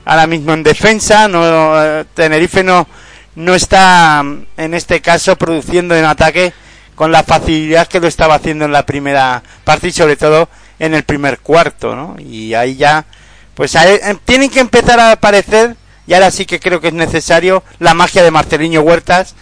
[0.06, 2.88] ahora mismo en defensa, no eh, Tenerife no
[3.36, 6.54] no está mm, en este caso produciendo en ataque
[6.98, 10.50] con la facilidad que lo estaba haciendo en la primera parte y sobre todo
[10.80, 12.16] en el primer cuarto, ¿no?
[12.20, 13.06] Y ahí ya
[13.54, 15.76] pues ahí, eh, tienen que empezar a aparecer
[16.08, 19.36] y ahora sí que creo que es necesario la magia de Marceliño Huertas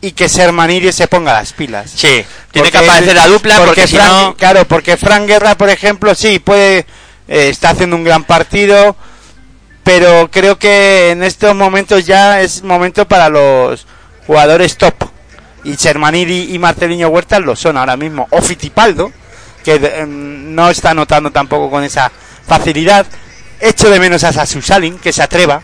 [0.00, 1.90] y que Sermaniri se ponga las pilas.
[1.90, 4.34] Sí, tiene que Porque aparecer la dupla porque, si Fran- no.
[4.36, 6.86] claro, porque Fran Guerra, por ejemplo, sí puede
[7.28, 8.96] eh, está haciendo un gran partido,
[9.82, 13.86] pero creo que en estos momentos ya es momento para los
[14.26, 14.94] jugadores top.
[15.64, 18.26] Y Sermaniri y Marceliño Huertas lo son ahora mismo.
[18.30, 19.12] O Fitipaldo,
[19.64, 22.12] que eh, no está notando tampoco con esa
[22.46, 23.06] facilidad.
[23.60, 25.62] Echo de menos a Sasusalin, que se atreva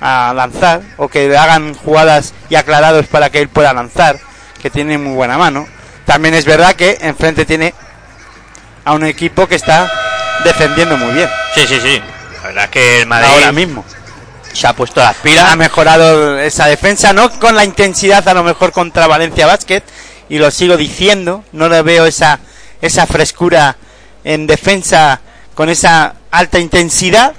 [0.00, 4.18] a lanzar, o que le hagan jugadas y aclarados para que él pueda lanzar,
[4.60, 5.66] que tiene muy buena mano.
[6.04, 7.74] También es verdad que enfrente tiene
[8.84, 9.90] a un equipo que está
[10.44, 11.28] defendiendo muy bien.
[11.54, 12.00] Sí, sí, sí.
[12.42, 13.84] La verdad que el Madrid Ahora mismo.
[14.54, 15.56] Se ha puesto las Ha pilas.
[15.56, 19.82] mejorado esa defensa, no con la intensidad a lo mejor contra Valencia Basket,
[20.28, 22.38] y lo sigo diciendo, no le veo esa,
[22.80, 23.76] esa frescura
[24.24, 25.20] en defensa
[25.54, 27.34] con esa alta intensidad,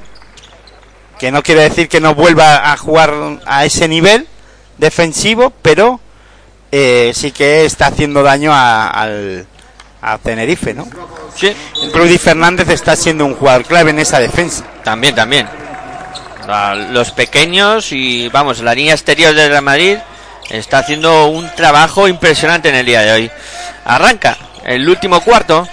[1.18, 3.14] que no quiere decir que no vuelva a jugar
[3.46, 4.28] a ese nivel
[4.78, 6.00] defensivo, pero
[6.72, 9.48] eh, sí que está haciendo daño a, al
[10.02, 10.88] a Tenerife, ¿no?
[11.36, 11.52] Sí,
[11.94, 14.64] Rudy Fernández está siendo un jugador clave en esa defensa.
[14.84, 15.50] también, también.
[16.92, 19.98] Los pequeños y vamos, la línea exterior del Real Madrid
[20.50, 23.32] está haciendo un trabajo impresionante en el día de hoy.
[23.84, 25.68] Arranca el último cuarto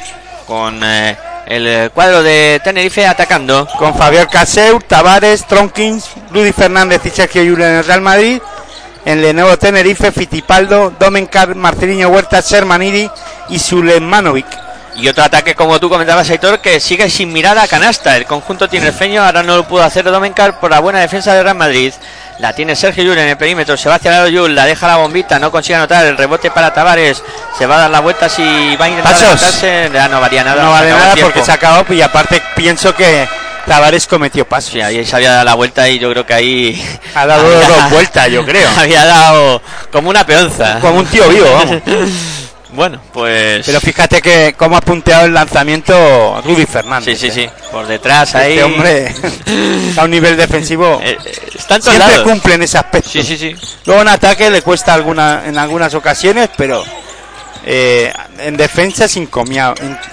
[0.47, 1.15] con eh,
[1.47, 3.69] el cuadro de Tenerife atacando.
[3.79, 8.41] con Fabián Caseu, Tavares, Tronkins, Rudy Fernández y Sergio Llull en el Real Madrid,
[9.05, 13.11] en Lenovo Tenerife, Fitipaldo, Domencar, Marcelino Huerta, Sermanidi
[13.51, 14.47] y Sulemanovic.
[14.95, 18.17] Y otro ataque, como tú comentabas, Aitor, que sigue sin mirada a canasta.
[18.17, 21.57] El conjunto tinerfeño ahora no lo pudo hacer Domencar por la buena defensa de Real
[21.57, 21.93] Madrid.
[22.39, 24.97] La tiene Sergio Llull en el perímetro, se va hacia el Llull, la deja la
[24.97, 27.23] bombita, no consigue anotar el rebote para Tavares.
[27.57, 28.43] Se va a dar la vuelta si
[28.77, 29.91] va a intentar levantarse.
[29.93, 30.63] Ya no varía nada.
[30.63, 31.31] No vale acabó el nada tiempo.
[31.33, 33.29] porque se ha acabado y aparte pienso que
[33.67, 34.73] Tavares cometió pasos.
[34.73, 36.99] Sí, ahí se había dado la vuelta y yo creo que ahí...
[37.15, 38.69] Ha dado había- dos vueltas, yo creo.
[38.79, 40.81] Había dado como una peonza.
[40.81, 41.83] Como un tío vivo, vamos.
[42.73, 43.65] bueno, pues...
[43.67, 47.19] Pero fíjate que cómo ha punteado el lanzamiento Rudy Fernández.
[47.19, 47.51] Sí, sí, ¿eh?
[47.55, 47.67] sí.
[47.71, 48.53] Por detrás ahí...
[48.59, 49.15] Este hombre
[49.97, 52.31] a un nivel defensivo Eh, eh, está en todos siempre lados.
[52.33, 53.11] cumple en ese aspecto.
[53.11, 53.55] Sí, sí, sí.
[53.85, 56.83] Luego en ataque le cuesta alguna, en algunas ocasiones, pero
[57.65, 59.29] eh, en defensa es in-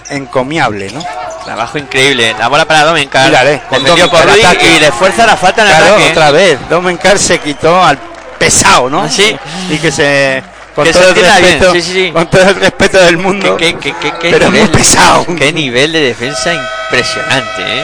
[0.09, 1.03] encomiable, ¿no?
[1.45, 2.35] Trabajo increíble.
[2.37, 3.25] La bola para Domencar.
[3.27, 4.75] Mírale, con por Domencar, ataque.
[4.75, 6.11] y le fuerza la falta en el Claro, ataque.
[6.11, 6.59] otra vez.
[6.69, 7.97] Domencar se quitó al
[8.37, 9.09] pesado, ¿no?
[9.09, 9.35] Sí.
[9.69, 10.43] Y que se.
[10.75, 13.57] Con, Que todo, el respeto, sí, sí, con todo el respeto del mundo.
[13.57, 15.25] Qué, qué- qué- pero nivel, muy pesado.
[15.37, 17.83] Qué nivel de defensa impresionante, ¿eh?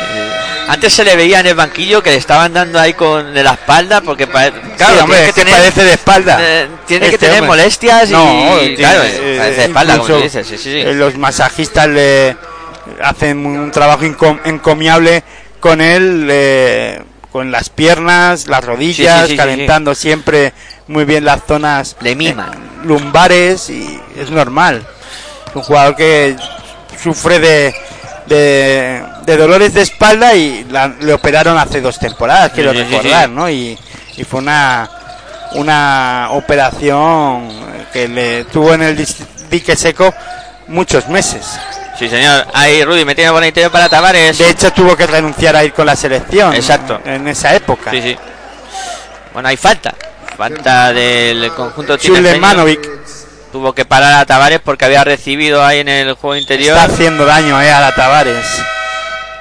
[0.67, 3.51] Antes se le veía en el banquillo que le estaban dando ahí con de la
[3.53, 6.37] espalda porque claro, Sí, hombre, que parece de espalda.
[6.41, 7.57] eh, tiene que Este tener hombre.
[7.57, 8.25] molestias y No,
[8.75, 12.35] claro, tiene, eh, parece de espalda como dices, eh, los masajistas le
[13.03, 15.23] hacen un trabajo incom- encomiable
[15.59, 17.01] con él, eh,
[17.31, 20.53] con las piernas, las rodillas, calentando siempre
[20.87, 22.53] muy bien las zonas Le miman.
[22.53, 24.85] eh, lumbares y es normal.
[25.53, 26.35] Un jugador que
[27.01, 27.75] sufre de,
[28.27, 32.83] de, de dolores de espalda y la- le operaron hace dos temporadas, quiero Sí, sí,
[32.85, 33.31] sí, recordar, sí.
[33.33, 33.49] ¿no?
[33.49, 33.77] Y,
[34.17, 34.89] y fue una,
[35.53, 37.49] una operación
[37.93, 39.07] que le tuvo en el
[39.49, 40.13] dique seco
[40.67, 41.59] muchos meses.
[41.97, 42.45] Sí, señor.
[42.53, 44.37] Ahí Rudy metiendo por el interior para Tavares.
[44.37, 46.53] De hecho, tuvo que renunciar a ir con la selección.
[46.53, 46.99] Exacto.
[47.05, 47.89] En esa época.
[47.91, 48.17] Sí, sí.
[49.31, 49.93] Bueno, hay falta.
[50.37, 51.97] Falta del conjunto.
[52.39, 52.89] Manovic
[53.51, 56.75] Tuvo que parar a Tavares porque había recibido ahí en el juego interior.
[56.77, 58.45] está haciendo daño eh, a la Tavares.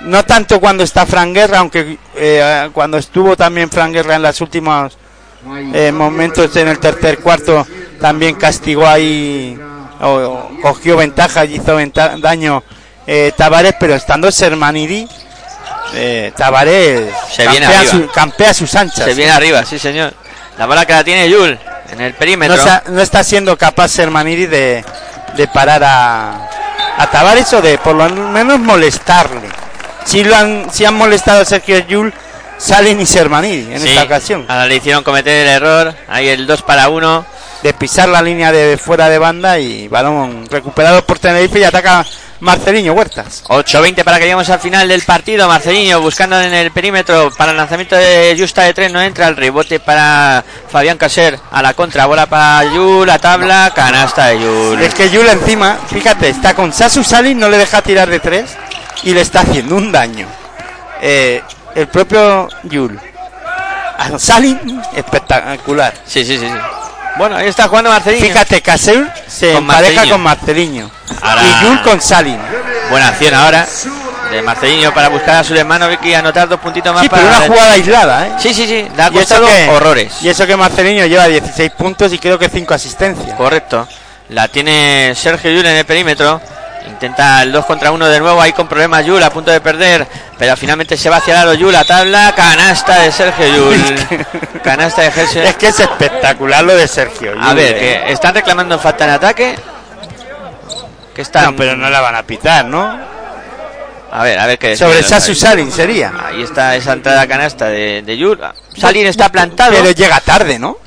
[0.03, 4.41] No tanto cuando está Fran Guerra, aunque eh, cuando estuvo también Fran Guerra en los
[4.41, 4.97] últimos
[5.73, 7.67] eh, momentos en el tercer cuarto
[8.01, 9.59] también castigó ahí
[10.01, 12.63] o, o cogió ventaja y hizo venta- daño
[13.09, 15.09] eh, Tavares, pero estando Sermanidi,
[15.95, 17.93] eh, Tavares Se viene campea, arriba.
[18.07, 19.05] su- campea sus anchas.
[19.07, 20.15] Se viene arriba, sí, señor.
[20.59, 21.59] La bola que la tiene Yul
[21.91, 22.57] en el perímetro.
[22.57, 24.85] No, está- no está siendo capaz Sermanidi de,
[25.37, 26.49] de parar a,
[26.99, 29.49] a Tavares o de por lo menos molestarle.
[30.05, 32.13] Si, lo han, si han molestado a Sergio Yul,
[32.59, 34.45] salen y Sermanidi en Sí, esta ocasión.
[34.49, 35.95] Ahora le hicieron cometer el error.
[36.09, 37.27] Ahí el 2 para 1.
[37.63, 42.05] De pisar la línea de fuera de banda y balón recuperado por Tenerife y ataca
[42.41, 43.45] Marceliño Huertas.
[43.45, 45.49] 8-20 para que lleguemos al final del partido.
[45.49, 48.93] Marceliño buscando en el perímetro para el lanzamiento de Justa de 3.
[48.93, 51.39] No entra el rebote para Fabián Caser.
[51.51, 53.07] A la contra, bola para Yul.
[53.07, 54.83] La tabla, canasta de Yul.
[54.83, 58.57] Es que Yul encima, fíjate, está con Sasu Salin, no le deja tirar de tres
[59.03, 60.27] y le está haciendo un daño.
[61.01, 61.43] Eh,
[61.75, 62.99] el propio Yul.
[63.99, 65.95] A Salin, espectacular.
[66.07, 66.84] Sí, sí, sí, sí.
[67.17, 68.25] Bueno, ahí está jugando Marceliño.
[68.27, 70.91] Fíjate, Caseur se Con empareja con Marceliño.
[71.23, 72.39] Ahora- Y Yul con Salin.
[72.91, 73.67] Buena acción ahora
[74.31, 77.47] de Marceliño para buscar a Sulemanovic y anotar dos puntitos más Sí, para pero una
[77.47, 78.33] jugada aislada, ¿eh?
[78.39, 78.89] Sí, sí, sí.
[78.97, 80.13] Eso costado que- horrores.
[80.23, 83.37] Y eso que Marceliño lleva 16 puntos y creo que 5 asistencias.
[83.37, 83.87] Correcto.
[84.31, 86.41] La tiene Sergio Yul en el perímetro.
[86.87, 90.07] Intenta el 2 contra 1 de nuevo, ahí con problemas Yul a punto de perder,
[90.39, 94.23] pero finalmente se va hacia el aro Yul, la tabla, canasta de Sergio Yul.
[94.63, 95.43] canasta de Sergio.
[95.43, 97.33] Es que es espectacular lo de Sergio.
[97.41, 98.03] A Yul, ver, ¿eh?
[98.07, 99.57] que están reclamando falta en ataque.
[101.15, 103.15] Que están No, pero no la van a pitar, ¿no?
[104.13, 105.35] A ver, a ver qué Sobre Sasu.
[105.35, 106.13] Salin sería.
[106.27, 108.39] Ahí está esa entrada canasta de, de Yul.
[108.77, 109.73] Salin está plantado.
[109.73, 110.79] Pero llega tarde, ¿no?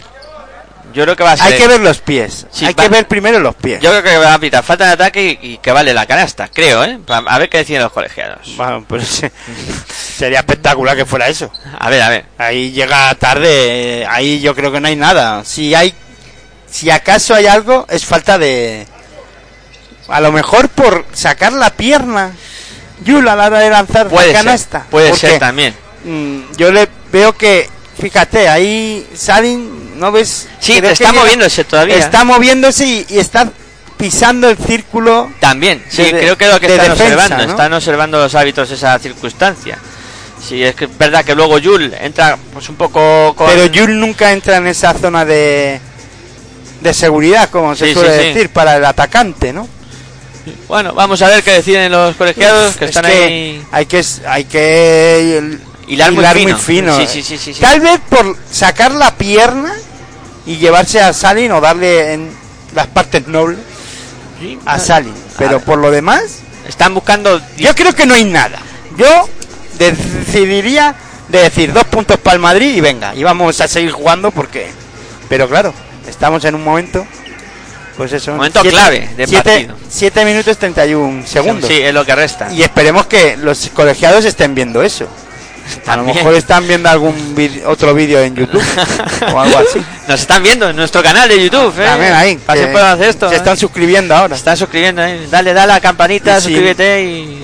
[0.97, 1.45] Yo creo que va a ser.
[1.53, 2.47] Hay que ver los pies.
[2.51, 3.79] Sí, Hay va- que ver primero los pies.
[3.79, 6.47] Yo creo que va a pitar falta de ataque y, y que vale la canasta,
[6.51, 6.97] creo, ¿eh?
[7.07, 8.55] A ver qué deciden los colegiados.
[8.57, 9.21] Bueno, pues
[10.17, 11.51] sería espectacular que fuera eso.
[11.77, 12.25] A ver, a ver.
[12.39, 15.45] Ahí llega tarde, eh, ahí yo creo que no hay nada.
[15.45, 15.93] Si hay,
[16.67, 18.87] si acaso hay algo, es falta de,
[20.07, 22.31] a lo mejor por sacar la pierna,
[23.03, 24.85] Yul a la hora de lanzar Puede la ser, canasta.
[24.89, 25.75] puede Porque, ser también.
[26.05, 27.69] mm, yo le veo que,
[28.01, 30.47] fíjate, ahí Salin, ¿no ves?
[30.59, 31.97] Sí, está moviéndose todavía.
[31.97, 33.49] Está moviéndose y, y está
[33.97, 35.31] pisando el círculo.
[35.39, 37.45] También, sí, de- creo que es lo que de están defensa, observando.
[37.45, 37.51] ¿no?
[37.51, 39.77] Están observando los hábitos esa circunstancia.
[40.47, 43.47] Sí, es que es verdad que luego Yul entra pues un poco con...
[43.49, 45.81] Pero Yul nunca entra en esa zona de,
[46.81, 48.27] de seguridad, como se Sí, suele sí, sí.
[48.33, 49.67] decir, para el atacante, ¿no?
[50.67, 53.63] Bueno, vamos a ver qué deciden los colegiados que Es están que ahí...
[53.71, 55.57] Hay que, hay que
[55.87, 56.57] Hilar muy fino.
[56.57, 57.07] fino.
[57.07, 57.53] Sí, sí, sí.
[57.59, 59.73] Tal vez por sacar la pierna
[60.47, 62.31] y llevarse a Salin o darle en
[62.73, 63.59] las partes nobles
[64.65, 65.13] a Salin.
[65.37, 67.39] Pero por lo demás, Están buscando...
[67.57, 68.59] yo creo que no hay nada.
[68.97, 69.29] Yo
[69.77, 70.95] decidiría
[71.27, 74.71] de decir dos puntos para el Madrid y venga, y vamos a seguir jugando porque...
[75.29, 75.73] Pero claro,
[76.07, 77.05] estamos en un momento...
[77.97, 79.75] Pues eso, Momento clave de partido.
[79.89, 81.67] 7 minutos 31 segundos.
[81.67, 82.53] Sí, es lo que resta.
[82.53, 85.07] Y esperemos que los colegiados estén viendo eso.
[85.87, 87.35] A lo mejor están viendo algún
[87.65, 88.63] otro vídeo en YouTube
[89.33, 89.81] o algo así.
[90.07, 91.85] Nos están viendo en nuestro canal de YouTube, ¿eh?
[91.85, 92.37] También ahí.
[92.37, 93.29] Pasen por hacer esto.
[93.29, 93.37] Se ¿eh?
[93.37, 94.35] están suscribiendo ahora.
[94.35, 95.27] Están suscribiendo, ¿eh?
[95.29, 97.43] Dale, dale a la campanita, Y suscríbete y...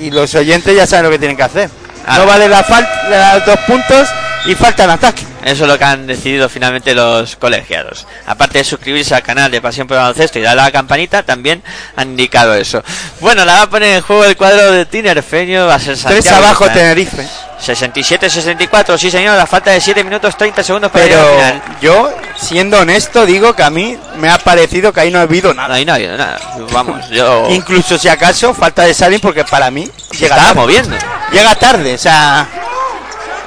[0.00, 1.70] Y los oyentes ya saben lo que tienen que hacer.
[2.06, 2.18] Ah.
[2.18, 4.08] No vale la falta dos puntos
[4.44, 5.22] y falta el ataque.
[5.44, 8.06] Eso es lo que han decidido finalmente los colegiados.
[8.26, 11.22] Aparte de suscribirse al canal de Pasión por el Baloncesto y darle a la campanita,
[11.22, 11.62] también
[11.96, 12.82] han indicado eso.
[13.20, 16.22] Bueno, la va a poner en juego el cuadro de Tinerfeño, va a ser Santiago.
[16.22, 16.68] Tres abajo.
[16.70, 17.28] Tenerife.
[17.60, 21.62] 67-64, sí señor, la falta de 7 minutos 30 segundos para Pero final.
[21.80, 25.52] yo, siendo honesto, digo que a mí me ha parecido que ahí no ha habido
[25.54, 25.74] nada.
[25.74, 26.38] Ahí no ha habido nada.
[26.72, 27.48] Vamos, yo...
[27.50, 30.54] Incluso si acaso falta de Salin porque para mí llega tarde.
[30.54, 30.96] moviendo.
[31.32, 32.46] Llega tarde, o sea,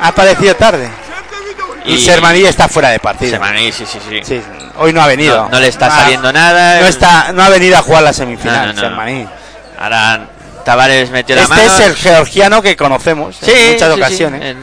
[0.01, 0.89] ha aparecido tarde.
[1.85, 3.31] Y, Y- Sermaní está fuera de partido.
[3.31, 4.19] Semaní, sí, sí, sí.
[4.23, 4.41] Sí,
[4.77, 5.43] hoy no ha venido.
[5.43, 6.81] No, no le está Ah, saliendo nada.
[6.81, 8.79] No está, no ha venido a jugar la semifinal, no, no.
[8.81, 9.27] Sermaní.
[9.79, 10.21] Ahora
[10.67, 11.63] Tavares metió la Este mano.
[11.71, 14.01] es el georgiano que conocemos Sí, en muchas sí, sí.
[14.01, 14.41] ocasiones.
[14.43, 14.57] En-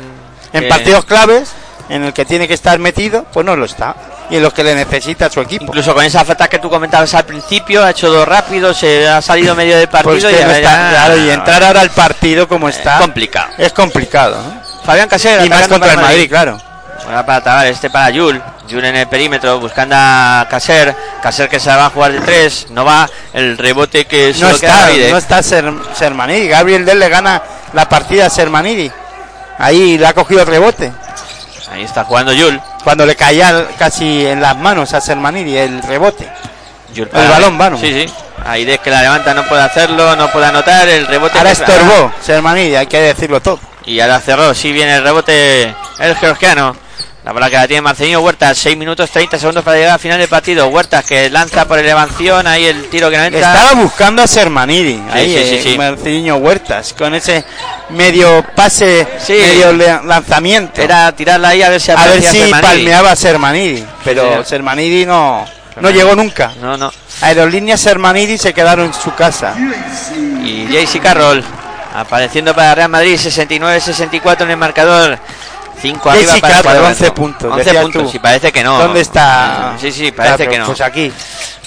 [0.52, 1.48] En Que- partidos claves,
[1.89, 3.97] en el que tiene que estar metido, pues no lo está.
[4.31, 5.64] Y en los que le necesita su equipo.
[5.64, 9.20] Incluso con esa falta que tú comentabas al principio, ha hecho dos rápidos, se ha
[9.22, 11.81] salido medio de partido Pues que y, no ahora está- ya- claro, y entrar ahora
[11.81, 13.48] al partido como está complicado.
[13.56, 14.36] es complicado.
[14.43, 14.62] ¿no?
[14.85, 16.59] Fabián Casero Y más contra el Madrid, claro.
[17.06, 18.40] Ahora para Tabar, este para Yul.
[18.68, 20.94] Yul en el perímetro buscando a Caser.
[21.22, 22.66] Caser que se la va a jugar de tres.
[22.70, 25.10] No va el rebote que No solo queda está, Davide.
[25.10, 26.48] no está Ser, Sermanidi.
[26.48, 27.42] Gabriel Del le gana
[27.72, 28.90] la partida a Sermanidi.
[29.58, 30.92] Ahí le ha cogido el rebote.
[31.70, 32.60] Ahí está jugando Yul.
[32.82, 36.28] Cuando le caía casi en las manos a Sermanidi el rebote.
[36.94, 37.76] Yul El balón, vano.
[37.76, 38.12] Sí, sí.
[38.46, 40.88] Ahí de que la levanta no puede hacerlo, no puede anotar.
[40.88, 41.38] El rebote.
[41.38, 43.58] Ahora estorbó Sermanidi, hay que decirlo todo.
[43.86, 46.84] Y ahora cerró, sí viene el rebote el georgiano.
[47.24, 50.18] La bola que la tiene Marcelino Huertas, 6 minutos 30 segundos para llegar al final
[50.18, 50.68] del partido.
[50.68, 53.55] Huertas que lanza por elevación, ahí el tiro que no entra.
[53.55, 55.78] Estaba buscando a Sermanidi, ahí sí, sí, eh, sí.
[55.78, 57.42] Marceliño Huertas, con ese
[57.88, 60.82] medio pase, medio lanzamiento.
[60.82, 62.60] Era tirarla ahí a ver si a ver si Sermanidi.
[62.60, 64.44] palmeaba a Sermanidi, pero.
[64.44, 65.46] Sermanidi no,
[65.80, 66.52] no llegó nunca.
[66.60, 66.92] No, no.
[67.22, 69.55] Aerolíneas Sermanidi se quedaron en su casa.
[70.44, 71.42] Y JC Carroll
[71.94, 75.18] apareciendo para Real Madrid, 69-64 en el marcador.
[75.80, 78.64] 5 arriba Jesse para el Carroll, cuadro 11 puntos, 11 decías puntos, sí, parece que
[78.64, 78.78] no.
[78.78, 79.76] ¿Dónde está?
[79.80, 80.66] Sí, sí, parece Claro, que no.
[80.66, 81.12] Pues aquí.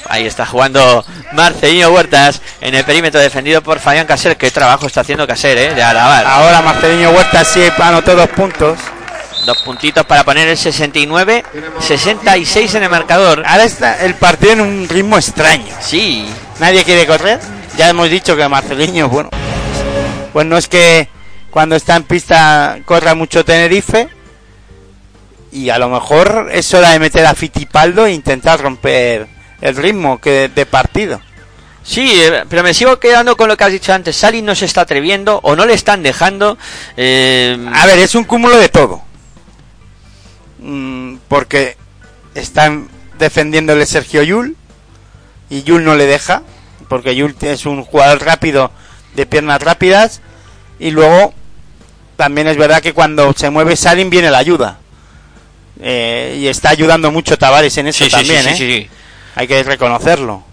[0.10, 1.04] Ahí está jugando
[1.34, 4.38] Marcelino Huertas en el perímetro defendido por Fabián Caser.
[4.38, 6.26] Qué trabajo está haciendo Caser, eh, de alabar.
[6.26, 8.80] Ahora Marceliño Huertas sí anotó dos puntos.
[9.46, 13.44] Dos puntitos para poner el 69-66 en el marcador.
[13.46, 15.76] Ahora está el partido en un ritmo extraño.
[15.82, 16.26] Sí,
[16.60, 17.40] Nadie quiere correr.
[17.78, 19.30] Ya hemos dicho que Marceliño, bueno,
[20.34, 21.08] pues no es que
[21.58, 24.08] cuando está en pista corra mucho Tenerife.
[25.52, 29.28] Y a lo mejor es hora de meter a Fitipaldo e intentar romper
[29.60, 31.20] el ritmo que de partido.
[31.82, 34.16] sí, eh, pero me sigo quedando con lo que has dicho antes.
[34.16, 36.60] Sali no se está atreviendo o no le están dejando.
[36.96, 39.02] eh, A ver, es un cúmulo de todo.
[40.60, 41.76] Mm, porque
[42.36, 44.56] están defendiéndole Sergio Yul
[45.50, 46.44] y Yul no le deja,
[46.88, 48.70] porque Yul es un jugador rápido
[49.16, 50.22] de piernas rápidas
[50.80, 51.34] y luego
[52.18, 54.80] también es verdad que cuando se mueve Salim viene la ayuda.
[55.80, 58.56] Eh, y está ayudando mucho Tavares en eso sí, también, sí, ¿eh?
[58.58, 58.90] sí, sí.
[59.36, 60.44] hay que reconocerlo.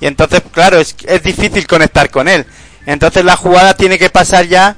[0.00, 2.46] Y entonces, claro, es, es difícil conectar con él.
[2.86, 4.76] Entonces la jugada tiene que pasar ya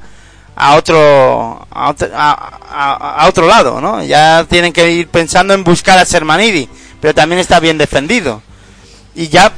[0.56, 4.02] a otro a otro, a- a- a otro lado, ¿no?
[4.02, 6.68] Ya tienen que ir pensando en buscar a Sermanidi,
[7.00, 8.42] pero también está bien defendido.
[9.14, 9.52] Y ya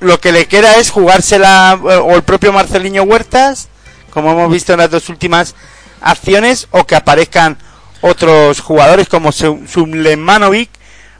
[0.00, 3.68] lo que le queda es jugársela eh, o el propio Marceliño Huertas,
[4.10, 5.54] como hemos visto en las dos últimas
[6.00, 7.58] acciones, o que aparezcan
[8.02, 10.70] otros jugadores como Su- Sumlemanovic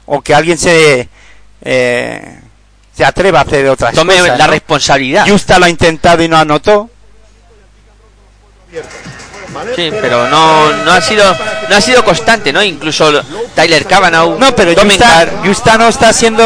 [0.05, 1.07] o que alguien se
[1.63, 2.39] eh,
[2.95, 4.37] se atreva a hacer otras Tome cosas.
[4.37, 4.51] la ¿no?
[4.51, 5.27] responsabilidad.
[5.27, 6.89] Justa lo ha intentado y no anotó.
[9.75, 11.23] Sí, pero no, no ha sido
[11.69, 12.63] no ha sido constante, ¿no?
[12.63, 13.11] Incluso
[13.53, 14.39] Tyler Cavanaugh.
[14.39, 16.45] No, pero Justa, Justa no está siendo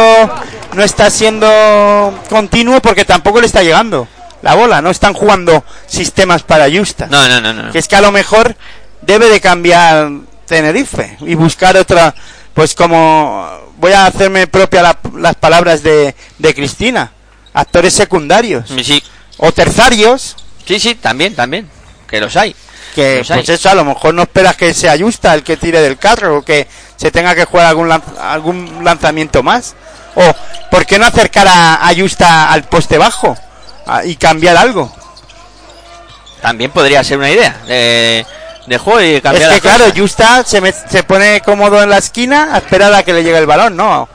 [0.74, 4.08] no está siendo continuo porque tampoco le está llegando
[4.46, 4.82] la bola.
[4.82, 7.08] No están jugando sistemas para Justa.
[7.10, 7.72] No, no, no, no.
[7.72, 8.56] Que es que a lo mejor
[9.02, 10.10] debe de cambiar
[10.46, 12.14] Tenerife y buscar otra.
[12.54, 17.12] Pues como voy a hacerme propia la- las palabras de, de Cristina,
[17.54, 19.04] actores secundarios Sí,
[19.38, 21.68] o terciarios sí, sí, también, también.
[22.08, 22.56] Que los hay.
[22.94, 23.40] que Los hay.
[23.40, 26.38] pues eso a lo mejor no esperas que sea Justa el que tire del carro
[26.38, 29.76] o que se tenga que jugar algún lanz- algún lanzamiento más
[30.16, 30.22] o
[30.72, 33.36] por qué no acercar a, a Justa al poste bajo
[34.06, 34.92] y cambiar algo
[36.42, 38.26] También podría ser una idea de,
[38.68, 39.86] de juego y cambiar es las que claro.
[39.96, 43.38] Justa se, me- se pone cómodo en la esquina a esperar a que le llegue
[43.38, 44.08] el balón no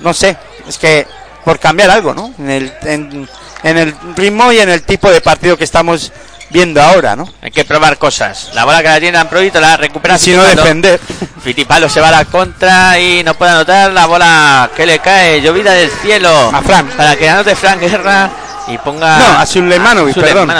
[0.00, 0.36] no sé
[0.68, 1.06] es que
[1.44, 3.28] por cambiar algo no en el en,
[3.62, 6.12] en el ritmo y en el tipo de partido que estamos
[6.50, 8.50] viendo ahora no Hay que probar cosas.
[8.54, 11.00] La bola que la tiene Amproito la recupera y si no defender
[11.42, 15.40] Fittipaldo se va a la contra y no puede anotar la bola que le cae,
[15.40, 16.50] llovida del cielo.
[16.52, 16.86] A Fran.
[16.88, 18.30] Para que anote Fran Guerra
[18.68, 19.18] y ponga.
[19.18, 19.46] No, a
[20.14, 20.52] perdón.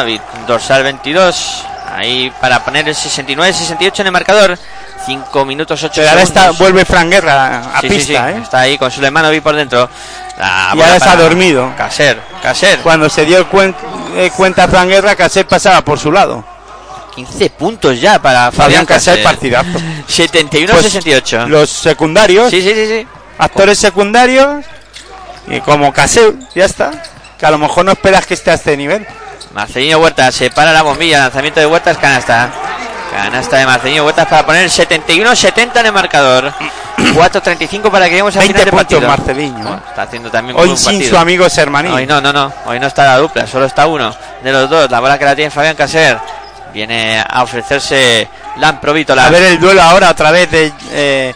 [0.47, 1.65] Dorsal 22.
[1.97, 4.59] Ahí para poner el 69-68 en el marcador.
[5.07, 8.41] 5 minutos 8 pero ahora está vuelve Fran Guerra a Sí, pista sí, ¿eh?
[8.43, 9.89] Está ahí con Sulemanovic por dentro.
[10.37, 11.73] La Y ahora está dormido.
[11.77, 12.81] Caser, Caser.
[12.81, 13.75] Cuando se dio cuen-
[14.17, 16.45] eh, cuenta Fran Guerra, Caser pasaba por su lado.
[17.15, 19.79] 15 puntos ya para Fabián Caser, partidazo.
[20.09, 21.39] 71-68.
[21.39, 23.07] Pues Los secundarios, Sí, sí, sí, sí.
[23.39, 24.65] actores secundarios,
[25.47, 26.91] y como Caser, ya está.
[27.39, 29.07] Que a lo mejor no esperas que esté a este nivel.
[29.53, 32.51] Marcelino Huertas se para la bombilla, lanzamiento de Huertas, canasta.
[33.11, 36.53] Canasta de Marcelino Huertas para poner 71-70 en el marcador.
[36.97, 39.01] 4.35 para que lleguemos al 20 final puntos partido.
[39.63, 41.11] Bueno, está haciendo también Hoy sin partido.
[41.11, 41.91] su amigo Sermaní.
[41.91, 42.53] Hoy no, no, no.
[42.65, 44.91] Hoy no está la dupla, solo está uno de los dos.
[44.91, 46.19] La bola que la tiene Fabián Caser.
[46.73, 49.27] Viene a ofrecerse Lamprovítola.
[49.27, 51.35] A ver el duelo ahora otra vez de eh,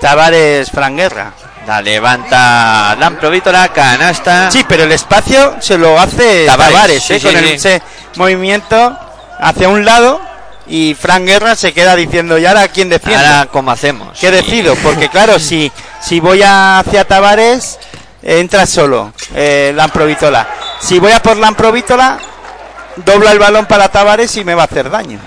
[0.00, 1.32] Tavares Franguerra.
[1.66, 4.50] La levanta Lamprovítola, canasta.
[4.50, 7.20] Sí, pero el espacio se lo hace Tavares, sí, ¿eh?
[7.20, 7.52] sí, con sí.
[7.52, 7.82] ese
[8.16, 8.98] movimiento
[9.38, 10.20] hacia un lado
[10.66, 13.26] y Frank Guerra se queda diciendo, ¿y ahora quién defiende?
[13.26, 14.18] Ahora, ¿cómo hacemos?
[14.18, 14.74] ¿Qué decido?
[14.76, 15.70] Porque claro, si,
[16.00, 17.78] si voy hacia Tavares,
[18.22, 20.46] eh, entra solo eh, Lamprovitola.
[20.80, 22.18] Si voy a por Lamprovitola,
[22.96, 25.18] dobla el balón para Tavares y me va a hacer daño.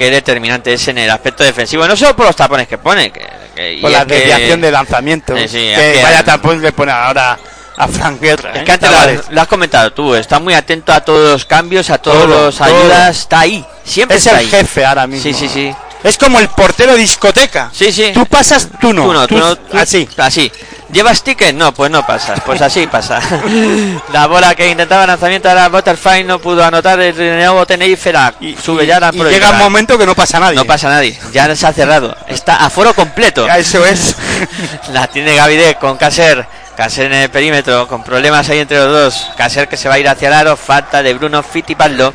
[0.00, 1.86] Qué determinante es en el aspecto defensivo.
[1.86, 3.12] No solo por los tapones que pone.
[3.12, 5.36] Que, Por la que- desviación de lanzamiento.
[5.36, 7.38] Sí, que vaya tapón le pone ahora
[7.76, 8.52] a Frank Guerra.
[8.54, 8.64] Es ¿eh?
[8.64, 11.90] que antes lo, has- lo has comentado tú, está muy atento a todos los cambios,
[11.90, 12.64] a todos Todo, los todo.
[12.64, 14.50] ayudas, está ahí, siempre Es está el ahí.
[14.50, 15.22] jefe ahora mismo.
[15.22, 15.70] Sí, sí, sí.
[16.02, 17.70] Es como el portero discoteca.
[17.70, 18.10] Sí, sí.
[18.14, 19.02] Tú pasas, tú no.
[19.04, 20.08] Tú no, tú Tú- no, tú- así.
[20.16, 20.50] Así.
[20.92, 21.54] ¿Llevas ticket?
[21.54, 22.40] No, pues no pasas.
[22.40, 23.20] Pues así pasa.
[24.12, 28.12] la bola que intentaba lanzamiento ahora Butterfly no pudo anotar el nuevo Tenerife.
[28.12, 30.56] La sube ya la Y llega un momento que no pasa nadie.
[30.56, 31.18] No pasa nadie.
[31.32, 32.16] Ya se ha cerrado.
[32.26, 33.46] Está a foro completo.
[33.46, 34.16] Ya, Eso es.
[34.92, 36.46] La tiene Gavide con Caser.
[36.76, 39.30] Caser en el perímetro, con problemas ahí entre los dos.
[39.36, 40.56] Caser que se va a ir hacia el aro.
[40.56, 42.12] Falta de Bruno Fittipaldo.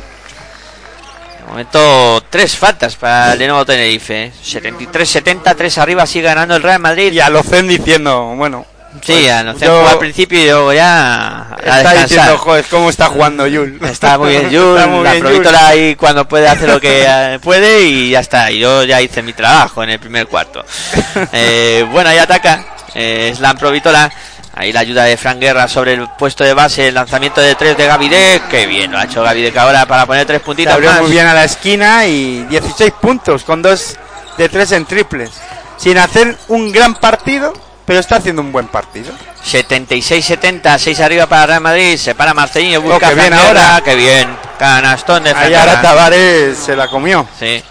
[1.48, 4.32] Momento, tres faltas para el de nuevo Tenerife.
[4.44, 7.12] 73-70, tres arriba, sigue ganando el Real Madrid.
[7.12, 8.66] Y a Locen diciendo, bueno.
[9.02, 12.08] Sí, pues, a yo- jugó al principio y luego ya a Está descansar.
[12.08, 13.78] diciendo, joder, cómo está jugando Yul.
[13.84, 17.82] Está muy bien Está muy la provítola ahí cuando puede hacer lo que eh, puede
[17.82, 18.50] y ya está.
[18.50, 20.64] Y yo ya hice mi trabajo en el primer cuarto.
[21.32, 22.64] Eh, bueno, ahí ataca
[22.94, 24.10] eh, Slam Provítola.
[24.58, 27.76] Ahí la ayuda de Fran Guerra sobre el puesto de base, el lanzamiento de tres
[27.76, 28.48] de Gavidec.
[28.48, 31.02] Qué bien lo ha hecho Gavidec ahora para poner tres Se puntitos abrió más.
[31.02, 33.96] muy bien a la esquina y 16 puntos con dos
[34.38, 35.30] de tres en triples.
[35.76, 37.52] Sin hacer un gran partido,
[37.84, 39.12] pero está haciendo un buen partido.
[39.44, 41.98] 76-70, 6 arriba para Real Madrid.
[41.98, 43.82] Se para Marcelinho, busca Oh, qué a Fran bien ahora.
[43.84, 44.36] Qué bien.
[44.58, 45.82] Canastón de Fran Ahí ahora.
[45.82, 47.28] Tavares se la comió.
[47.38, 47.62] Sí.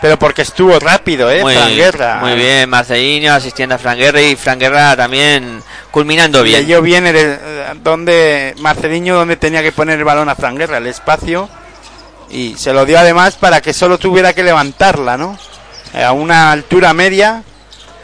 [0.00, 1.42] Pero porque estuvo rápido, ¿eh?
[1.42, 2.18] Muy, Fran Guerra.
[2.20, 6.62] muy bien, Marcelinho asistiendo a Fran Guerra y Fran Guerra también culminando bien.
[6.62, 7.38] Leyó bien el,
[7.82, 11.48] donde Marceliño donde tenía que poner el balón a Fran Guerra, el espacio.
[12.30, 15.36] Y se lo dio además para que solo tuviera que levantarla, ¿no?
[15.92, 17.42] Eh, A una altura media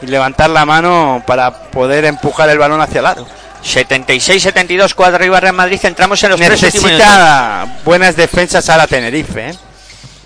[0.03, 3.27] y levantar la mano para poder empujar el balón hacia el aro.
[3.65, 5.81] 76-72, 4 arriba Real Madrid.
[5.83, 6.63] Entramos en los tres.
[6.63, 9.55] Necesita buenas defensas ahora Tenerife, ¿eh?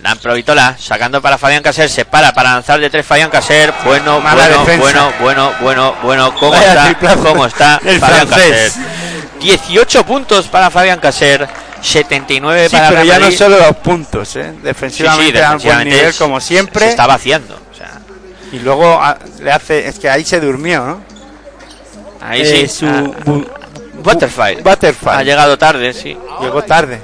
[0.03, 1.91] La Provitola sacando para Fabián Caser.
[1.91, 3.73] Se para para lanzar de tres Fabián Caser.
[3.85, 4.81] Bueno, Mala bueno, defensa.
[4.83, 6.35] bueno, bueno, bueno, bueno.
[6.37, 6.85] ¿Cómo Vaya está?
[6.85, 8.73] triplazo ¿Cómo está del Fabián francés.
[8.75, 9.41] Caser?
[9.41, 11.47] 18 puntos para Fabián Caser.
[11.83, 13.39] 79 Sí, para pero Real ya no Madrid.
[13.39, 14.51] solo los puntos, ¿eh?
[14.51, 16.85] Sí, sí, Defensivamente a buen defensivamente nivel es- como siempre.
[16.85, 17.59] Se está vaciando.
[17.71, 17.91] O sea,
[18.53, 21.01] Y luego ah, le hace, es que ahí se durmió, ¿no?
[22.23, 22.69] ahí Eh, sí.
[22.69, 23.47] su Ah, bu-
[24.03, 24.57] Butterfly.
[24.63, 25.11] Butterfly.
[25.15, 26.17] Ha llegado tarde, sí.
[26.41, 27.01] Llegó tarde.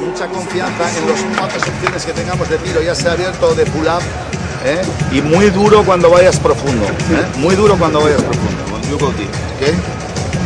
[0.00, 3.66] Mucha confianza en las pocas opciones que tengamos de tiro, ya sea abierto o de
[3.66, 4.02] pull-up.
[4.64, 4.82] ¿eh?
[5.12, 6.84] Y muy duro cuando vayas profundo.
[6.86, 7.26] ¿eh?
[7.36, 8.60] Muy duro cuando vayas profundo.
[8.90, 9.60] You go deep, ¿ok?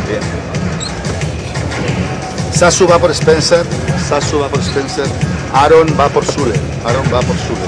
[0.07, 0.21] Bien.
[2.53, 3.65] Sasu va por Spencer.
[4.07, 5.05] Sasu va por Spencer.
[5.53, 6.53] Aaron va por Sule.
[6.85, 7.65] Aaron va por Sule.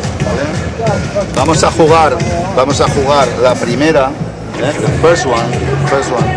[1.36, 2.18] Vamos a jugar.
[2.56, 4.12] Vamos a jugar la primera.
[4.60, 4.74] ¿eh?
[4.80, 5.52] The first one.
[5.90, 6.28] First one.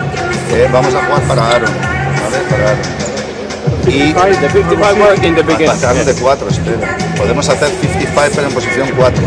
[0.53, 0.69] ¿eh?
[0.73, 1.23] Vamos a jugar.
[1.23, 3.10] Para Aaron.
[3.87, 5.67] Y The 55 work in the beginning.
[5.69, 6.97] Pasar de 4, espera.
[7.17, 9.23] Podemos hacer 55 pero en posición 4.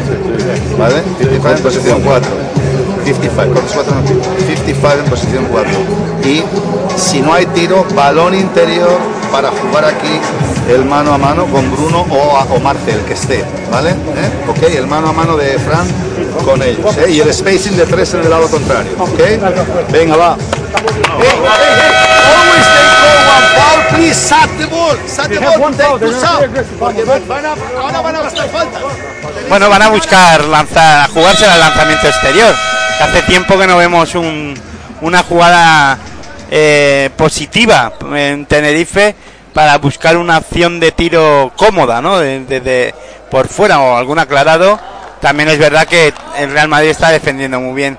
[0.77, 1.01] ¿Vale?
[1.19, 2.30] 55 en posición 4.
[3.05, 4.01] 55, ¿cuántos cuatro no?
[4.47, 5.71] 55 en posición 4.
[6.23, 6.43] Y
[6.97, 8.97] si no hay tiro, balón interior
[9.31, 10.19] para jugar aquí
[10.69, 13.43] el mano a mano con Bruno o, a- o Marcel, que esté.
[13.71, 13.89] ¿Vale?
[13.89, 14.30] ¿Eh?
[14.47, 15.85] Ok, el mano a mano de Fran
[16.45, 16.95] con ellos.
[16.97, 17.11] ¿eh?
[17.11, 18.91] Y el spacing de 3 en el lado contrario.
[18.99, 19.19] Ok,
[19.91, 20.38] venga, va.
[21.19, 21.82] Hey, hey,
[23.95, 24.15] please.
[24.15, 24.95] Sat the ball.
[25.07, 25.72] Sat the ball.
[25.74, 26.56] Take two sound.
[26.80, 28.80] Porque van a, ahora van a gastar falta.
[29.49, 32.53] Bueno, van a buscar lanzar, a jugarse al lanzamiento exterior.
[33.02, 34.53] Hace tiempo que no vemos un-
[35.02, 35.98] una jugada
[36.52, 39.15] eh, positiva en Tenerife
[39.53, 42.20] para buscar una acción de tiro cómoda, ¿no?
[42.20, 42.95] De, de- de-
[43.30, 44.80] por fuera o algún aclarado.
[45.20, 47.98] También es verdad que el Real Madrid está defendiendo muy bien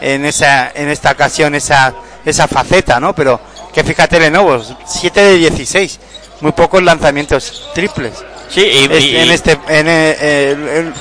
[0.00, 1.94] en esa en esta ocasión esa
[2.24, 3.14] esa faceta, ¿no?
[3.14, 3.40] Pero
[3.76, 6.00] que fíjate Lenovo, 7 de 16,
[6.40, 8.14] muy pocos lanzamientos triples.
[8.48, 10.16] Sí, y, Es- y- en este en, eh,
[10.52, 10.94] el- el-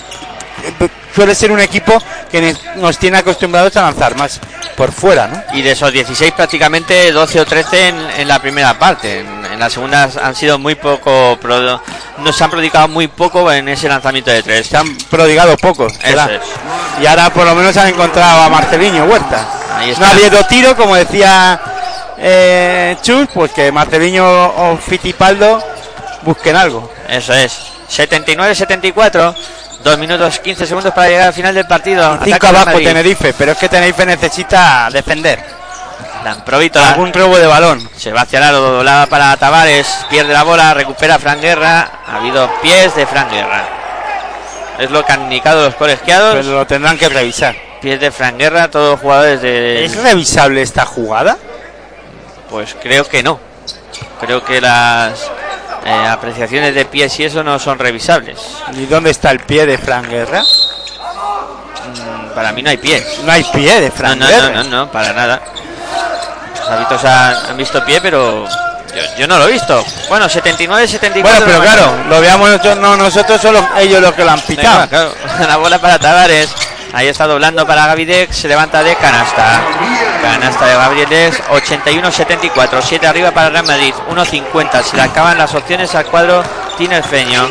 [0.82, 1.98] el- suele ser un equipo
[2.30, 4.42] que nos tiene acostumbrados a lanzar más
[4.76, 5.42] por fuera, ¿no?
[5.58, 9.22] y de esos 16 prácticamente 12 o 13 en, en la primera parte.
[9.22, 11.82] En, en la segunda han sido muy poco, pro-
[12.18, 14.68] nos han prodigado muy poco en ese lanzamiento de tres.
[14.68, 15.56] Se han prodigado
[16.36, 16.42] es.
[17.02, 19.48] Y ahora por lo menos han encontrado a Marceliño Huerta.
[19.78, 20.08] Ahí No está.
[20.08, 21.62] ha habido tiro, como decía
[22.18, 25.64] eh, Chus, pues que Marceliño o Fitipaldo
[26.22, 26.92] busquen algo.
[27.08, 27.58] Eso es.
[27.90, 29.36] 79-74.
[29.84, 32.18] 2 minutos 15 segundos para llegar al final del partido.
[32.24, 32.78] 5 Ataca el abajo.
[32.80, 35.40] Tenerife, pero es que Tenerife necesita defender.
[36.24, 36.90] Dan Provítola.
[36.90, 37.88] Algún robo de balón.
[37.96, 41.88] Se el aro, doblada para Tavares, pierde la bola, recupera Fran Guerra.
[42.08, 43.64] Ha habido pies de Fran Guerra.
[44.80, 46.36] Es lo que han indicado los colegiados.
[46.36, 47.56] Pero lo tendrán que revisar.
[47.80, 49.86] Pies de Fran Guerra, todos los jugadores de.
[49.86, 51.38] ¿Es revisable esta jugada?
[52.56, 53.38] Pues creo que no.
[54.22, 55.30] Creo que las
[55.84, 58.40] eh, apreciaciones de pies y eso no son revisables.
[58.72, 60.42] ¿Y dónde está el pie de Fran Guerra?
[60.42, 63.20] Mm, Para mí no hay pies.
[63.26, 64.50] No hay pie de No, Fran no, Guerra.
[64.52, 65.42] no, no, no, para nada.
[66.58, 69.84] Los hábitos han, han visto pie, pero yo, yo no lo he visto.
[70.08, 71.22] Bueno, 79-74.
[71.24, 74.40] Bueno, pero no claro, lo veamos nosotros, no nosotros, solo ellos los que lo han
[74.40, 74.76] pitado.
[74.80, 75.14] Venga, claro.
[75.50, 76.56] La bola para Tavares.
[76.96, 78.38] Ahí está doblando para Gavidex.
[78.38, 79.62] Se levanta de canasta.
[80.22, 81.44] Canasta de Gavidex.
[81.50, 82.82] 81-74.
[82.82, 83.94] 7 arriba para el Real Madrid.
[84.10, 84.82] 1-50.
[84.82, 86.42] Se le acaban las opciones al cuadro
[86.78, 87.50] tinerfeño.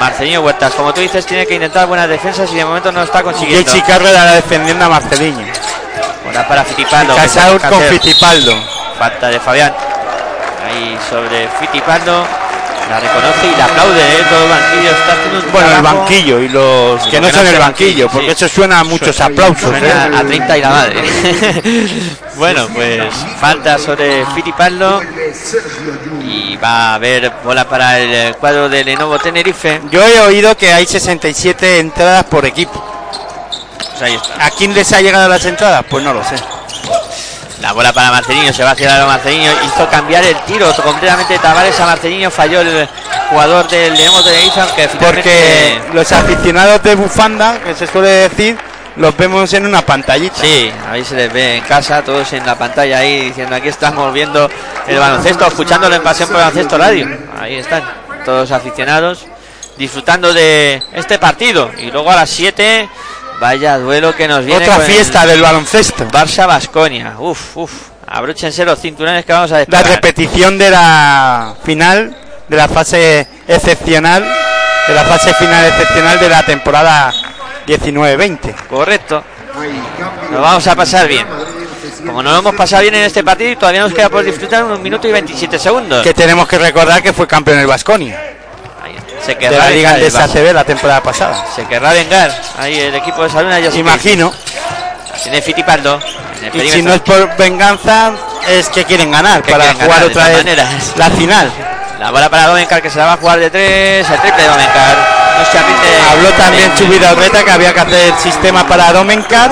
[0.00, 3.22] Marcelino Huertas, como tú dices, tiene que intentar buenas defensas y de momento no está
[3.22, 3.70] consiguiendo.
[3.70, 5.46] Jay Carrera defendiendo a Marceliño.
[6.24, 7.14] Bola para Fitipaldo.
[7.14, 8.60] Casado con hacer Fittipaldo.
[8.98, 9.72] Falta de Fabián.
[10.66, 12.26] Ahí sobre Fitipaldo.
[12.90, 14.00] La reconoce y la aplaude.
[14.00, 14.24] ¿eh?
[14.28, 17.46] Todo el banquillo está haciendo un Bueno, el banquillo y los Y que no son
[17.46, 18.32] el banquillo, porque sí.
[18.32, 19.70] eso suena a muchos aplausos.
[19.70, 20.16] Suena ¿eh?
[20.16, 21.02] a 30 y la madre.
[22.36, 25.02] bueno, pues falta sobre Fitipaldo.
[26.24, 29.82] Y va a haber bola para el eh, cuadro de Lenovo Tenerife.
[29.92, 32.84] Yo he oído que hay 67 entradas por equipo.
[33.78, 34.46] Pues ahí está.
[34.46, 35.84] ¿A quién les ha llegado las entradas?
[35.88, 36.34] Pues no lo sé.
[37.60, 41.78] La bola para Marcelino, se va hacia el Marcelino, hizo cambiar el tiro completamente Tavares
[41.78, 42.88] a Marcelino, falló el
[43.28, 45.94] jugador del Lenovo Tenerife, aunque Porque finalmente...
[45.94, 48.56] los aficionados de bufanda, que se suele decir,
[48.96, 50.40] los vemos en una pantallita.
[50.40, 54.12] Sí, ahí se les ve en casa, todos en la pantalla ahí diciendo aquí estamos
[54.12, 54.50] viendo
[54.86, 57.08] el baloncesto, escuchándolo en Pasión por el Baloncesto Radio.
[57.38, 57.82] Ahí están,
[58.24, 59.26] todos aficionados,
[59.76, 61.70] disfrutando de este partido.
[61.78, 62.88] Y luego a las 7,
[63.40, 64.62] vaya duelo que nos viene.
[64.62, 66.06] Otra con el fiesta del baloncesto.
[66.08, 67.14] Barça Basconia.
[67.18, 67.72] Uf, uf.
[68.06, 69.86] Abróchense los cinturones que vamos a La despegar.
[69.86, 72.16] repetición de la final,
[72.48, 74.22] de la fase excepcional,
[74.88, 77.12] de la fase final excepcional de la temporada
[77.66, 78.54] 19-20.
[78.68, 79.22] Correcto.
[80.32, 81.26] Nos vamos a pasar bien.
[82.04, 84.80] Como nos lo hemos pasado bien en este partido todavía nos queda por disfrutar unos
[84.80, 86.02] minutos y 27 segundos.
[86.02, 88.29] Que tenemos que recordar que fue campeón el Vasconia
[89.24, 89.90] Se de querrá la Liga.
[89.92, 91.44] ACB la temporada pasada.
[91.54, 92.30] Se querrá vengar.
[92.58, 94.32] Ahí el equipo de Saluna se Imagino.
[95.22, 96.00] Tiene Fitipaldo.
[96.40, 98.12] en el Y si no es por venganza,
[98.48, 100.92] es que quieren ganar Que para quieren jugar ganar de otra vez maneras.
[100.96, 101.52] la final.
[101.98, 104.08] La bola para Domencar que se la va a jugar de tres.
[104.08, 104.96] El triple de Domencar.
[105.40, 106.10] No.
[106.12, 109.50] Habló también Chubida Orreta que había que hacer sistema para Domencar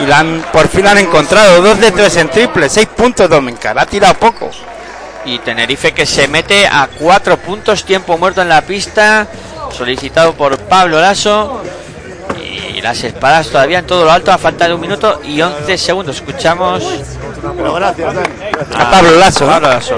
[0.00, 1.60] y la han, por fin la han encontrado.
[1.62, 3.78] Dos de tres en triple, seis puntos Domencar.
[3.78, 4.50] Ha tirado poco.
[5.24, 9.26] Y Tenerife que se mete a cuatro puntos, tiempo muerto en la pista,
[9.70, 11.62] solicitado por Pablo Lasso.
[12.74, 15.76] Y las espadas todavía en todo lo alto, a falta de un minuto y 11
[15.76, 16.16] segundos.
[16.16, 16.84] Escuchamos
[17.56, 18.28] Pero gracias, Dani.
[18.76, 19.52] A Pablo Lasso, ¿no?
[19.52, 19.96] Pablo Lasso.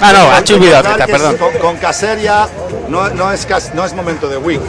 [0.00, 1.36] Ah, no, a Chubida Recordar Orreta, que perdón.
[1.36, 2.48] Con, con Caser ya
[2.90, 4.60] no, no, es, no es momento de Wii.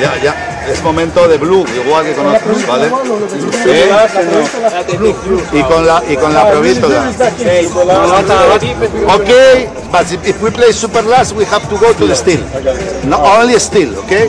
[0.00, 0.66] Ya, ya.
[0.68, 2.90] Es momento de Blue, igual que con otros, ¿vale?
[3.66, 3.90] ¿Eh?
[5.52, 7.10] Y con la, y con la provítola.
[9.14, 12.40] Okay, but if, if we play super last, we have to go to the steel.
[13.04, 14.28] Not only steel, okay?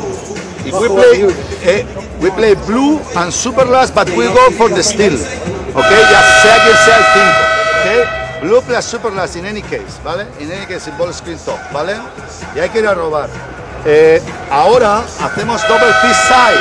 [0.65, 1.25] If we play,
[1.65, 1.85] eh,
[2.21, 6.01] we play blue and super last, but we go for the steel, okay?
[6.11, 7.41] Ya sea quien sea el 5,
[7.81, 8.20] okay?
[8.41, 10.25] Blue plus super last in any case, ¿vale?
[10.39, 11.95] In any case, in ball screen top, ¿vale?
[12.55, 13.29] Y hay que ir a robar.
[13.85, 16.59] Eh, ahora hacemos double fist side.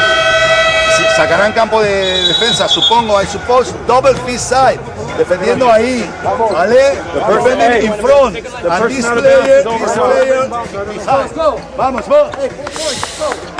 [0.96, 4.78] Si- Sacarán campo de defensa, supongo, I suppose, double fist side.
[5.16, 6.08] Defendiendo ahí,
[6.52, 6.98] ¿vale?
[7.28, 8.36] Defending in front.
[8.36, 10.48] And this player, this player
[10.88, 11.34] behind.
[11.76, 12.30] Vamos, vamos.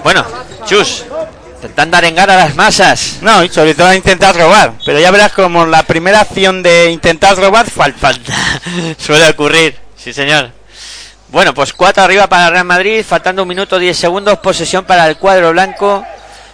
[0.05, 0.25] Bueno,
[0.67, 1.05] Chus,
[1.61, 3.19] intentando arengar a las masas.
[3.21, 4.73] No, y sobre todo intentar robar.
[4.87, 8.13] Pero ya verás como la primera acción de intentar robar falta.
[8.99, 10.53] Suele ocurrir, sí señor.
[11.29, 15.19] Bueno, pues cuatro arriba para Real Madrid, faltando un minuto 10 segundos, posesión para el
[15.19, 16.03] cuadro blanco.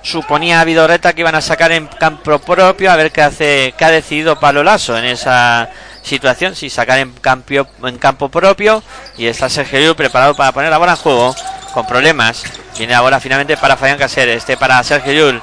[0.02, 3.84] Suponía a Vidorreta que iban a sacar en campo propio, a ver qué hace, qué
[3.84, 5.70] ha decidido Pablo Lasso en esa
[6.02, 8.82] situación, si sacar en campo, en campo propio.
[9.16, 11.34] Y está Sergio preparado para poner la bola en juego,
[11.72, 12.42] con problemas.
[12.78, 15.42] Viene la bola finalmente para Fabián Caser, este para Sergio Llull.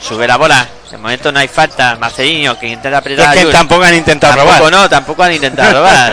[0.00, 1.96] Sube la bola, de momento no hay falta.
[1.96, 4.72] Marcelino que intenta apretar Es que tampoco han intentado Tampoco robar.
[4.72, 6.12] no, tampoco han intentado robar.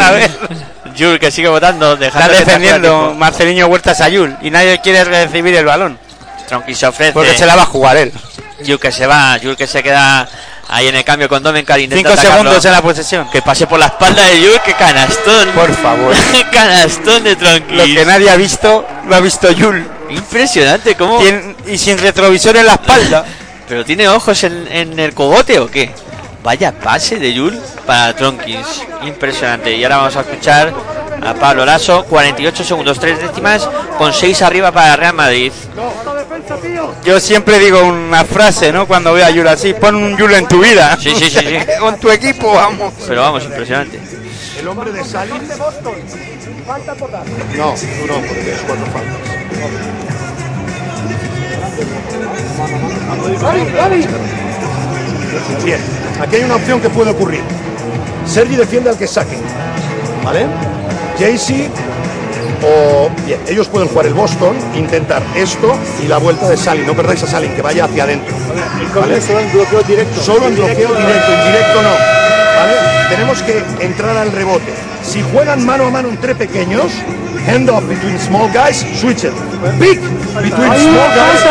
[0.00, 0.30] A ver.
[0.94, 5.64] Yul que sigue votando, Está defendiendo Marcelino Huertas a Yul y nadie quiere recibir el
[5.64, 5.98] balón.
[6.46, 7.12] Tronqui se ofrece.
[7.12, 8.12] Porque se la va a jugar él.
[8.64, 10.28] Yul que se va, Yul que se queda
[10.68, 12.42] Ahí en el cambio con Domenkar intenta Cinco atacarlo.
[12.42, 13.30] segundos en la posesión.
[13.30, 15.48] Que pase por la espalda de Yul, que canastón.
[15.50, 16.14] Por favor.
[16.52, 17.94] canastón de Lo Tronquis.
[17.94, 19.86] que nadie ha visto, lo ha visto Yul.
[20.10, 21.20] Impresionante, ¿cómo?
[21.20, 23.24] Tien- y sin retrovisor en la espalda.
[23.68, 25.90] ¿Pero tiene ojos en, en el cogote o qué?
[26.42, 28.82] Vaya pase de Yul para Tronkins.
[29.04, 29.72] Impresionante.
[29.76, 30.72] Y ahora vamos a escuchar
[31.24, 32.04] a Pablo Lasso.
[32.04, 33.68] 48 segundos, 3 décimas.
[33.98, 35.52] Con 6 arriba para Real Madrid.
[37.04, 38.86] Yo siempre digo una frase, ¿no?
[38.86, 40.96] Cuando veo a Yul así, pon un Yul en tu vida.
[41.00, 41.56] Sí, sí, sí, sí.
[41.80, 42.92] Con tu equipo, vamos.
[43.06, 44.00] Pero vamos, impresionante.
[44.58, 45.36] El hombre de Salim.
[45.36, 45.42] No,
[47.74, 49.16] tú no, porque tienes cuatro faltas.
[55.64, 55.80] Bien,
[56.20, 57.42] aquí hay una opción que puede ocurrir.
[58.26, 59.36] Sergi defiende al que saque.
[60.24, 60.46] ¿Vale?
[61.18, 61.70] Jaycee
[62.62, 63.10] o.
[63.24, 66.86] Bien, ellos pueden jugar el Boston, intentar esto y la vuelta de Salim.
[66.86, 68.34] No perdáis a Salim, que vaya hacia adentro.
[68.94, 69.20] ¿Vale?
[69.20, 70.22] Solo en bloqueo directo.
[70.22, 71.90] Solo en bloqueo directo, en directo no.
[71.90, 72.74] ¿Vale?
[73.10, 74.72] Tenemos que entrar al rebote.
[75.02, 76.90] Si juegan mano a mano entre pequeños,
[77.46, 79.32] hand off between small guys, switch it.
[79.78, 80.00] Pick
[80.42, 81.44] between small guys.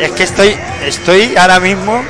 [0.00, 0.56] Es que estoy,
[0.86, 2.02] estoy ahora mismo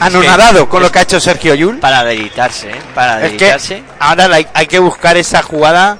[0.00, 1.78] anonadado con lo que ha hecho Sergio Yul.
[1.78, 2.80] Para deleitarse, ¿eh?
[2.94, 3.82] Para Es que deleitarse.
[3.98, 5.98] ahora la- hay que buscar esa jugada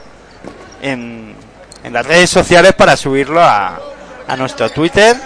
[0.82, 1.34] en,
[1.84, 3.78] en las redes sociales para subirlo a,
[4.26, 5.16] a nuestro Twitter,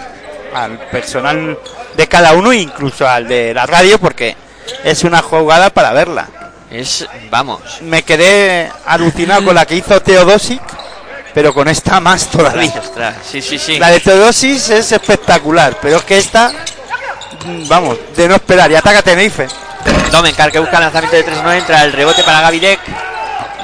[0.53, 1.57] al personal
[1.95, 4.35] de cada uno e incluso al de la radio, porque
[4.83, 6.27] es una jugada para verla.
[6.71, 7.61] Es, vamos.
[7.81, 10.61] Me quedé alucinado con la que hizo Teodosic,
[11.33, 12.73] pero con esta más todavía.
[12.81, 13.77] Ostras, Sí, sí, sí.
[13.79, 16.51] La de Teodosis es espectacular, pero es que esta,
[17.67, 18.71] vamos, de no esperar.
[18.71, 19.47] Y ataca Tenerife.
[20.11, 22.79] Domenkar que busca el lanzamiento de 3 no entra el rebote para Gavidec.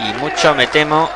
[0.05, 1.09] Y mucho me temo.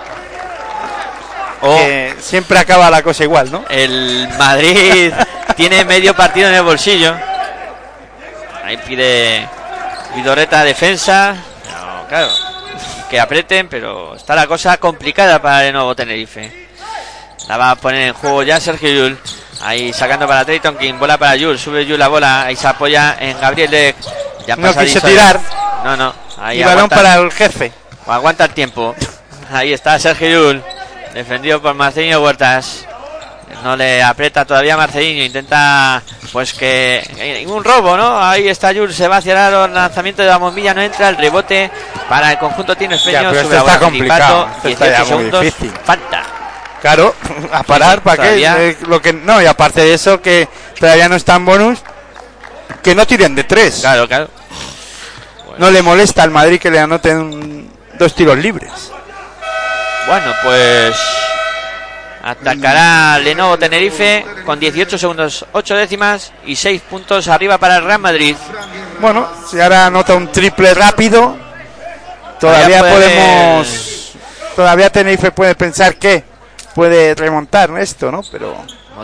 [1.61, 3.65] O Que siempre acaba la cosa igual, ¿no?
[3.69, 5.11] el Madrid
[5.55, 7.15] tiene medio partido en el bolsillo.
[8.63, 9.47] Ahí pide
[10.15, 11.33] Vidoreta defensa.
[11.33, 12.29] No, claro.
[13.09, 16.67] Que aprieten, pero está la cosa complicada para el nuevo Tenerife.
[17.47, 19.19] La va a poner en juego ya Sergio Yul.
[19.65, 20.93] Ahí sacando para Trayton King.
[20.99, 21.57] Bola para Yul.
[21.57, 22.43] Sube Yul la bola.
[22.43, 23.95] Ahí se apoya en Gabriel Deck.
[24.45, 25.39] Ya No quiso tirar.
[25.83, 26.13] No, no.
[26.39, 27.71] Ahí y balón para el jefe.
[28.05, 28.93] aguanta el tiempo.
[29.51, 30.63] Ahí está Sergio Yul.
[31.13, 32.85] Defendido por Marcelinho Huertas.
[33.63, 35.23] No le aprieta todavía Marcelinho.
[35.23, 36.01] Intenta,
[36.31, 36.97] pues que.
[37.17, 38.23] eh, Un robo, ¿no?
[38.23, 38.93] Ahí está Yul.
[38.93, 40.73] Se va hacia el aro, lanzamiento de la bombilla.
[40.75, 41.71] No entra el rebote
[42.07, 44.47] para el conjunto Sube esto la está complicado.
[44.57, 45.41] Esto está 18 ya muy segundos.
[45.41, 45.71] difícil.
[45.83, 46.23] Falta.
[46.85, 47.15] Claro,
[47.51, 48.45] a parar, ¿para qué?
[48.45, 50.47] Eh, lo que No, y aparte de eso, que
[50.79, 51.79] todavía no está en bonus,
[52.83, 53.79] que no tiren de tres.
[53.81, 54.29] Claro, claro.
[55.57, 58.71] No le molesta al Madrid que le anoten dos tiros libres.
[60.05, 60.95] Bueno, pues
[62.21, 67.99] atacará Lenovo Tenerife con 18 segundos, 8 décimas y 6 puntos arriba para el Real
[67.99, 68.35] Madrid.
[69.01, 71.35] Bueno, si ahora anota un triple rápido,
[72.39, 74.11] todavía Todavía podemos.
[74.55, 76.34] Todavía Tenerife puede pensar que
[76.75, 78.21] puede remontar esto, ¿no?
[78.31, 78.55] Pero.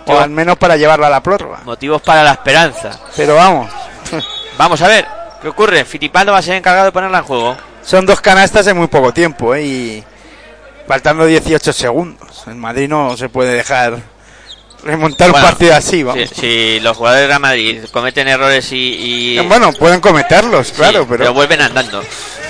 [0.05, 1.61] O al menos para llevarlo a la prórroga.
[1.65, 2.91] Motivos para la esperanza.
[3.15, 3.69] Pero vamos,
[4.57, 5.05] Vamos a ver
[5.41, 5.83] qué ocurre.
[5.85, 7.57] Fittipaldo va a ser encargado de ponerla en juego.
[7.81, 9.63] son dos canastas en muy poco tiempo, ¿eh?
[9.63, 10.03] Y
[10.87, 12.43] faltando 18 segundos.
[12.47, 13.97] En Madrid no se puede dejar
[14.83, 16.29] remontar Bueno, un partido así, Si, vamos.
[16.29, 21.05] si los jugadores de Real Madrid cometen errores y, y- Bueno, pueden cometerlos, sí, claro,
[21.07, 21.33] pero.
[21.33, 22.03] vuelven andando.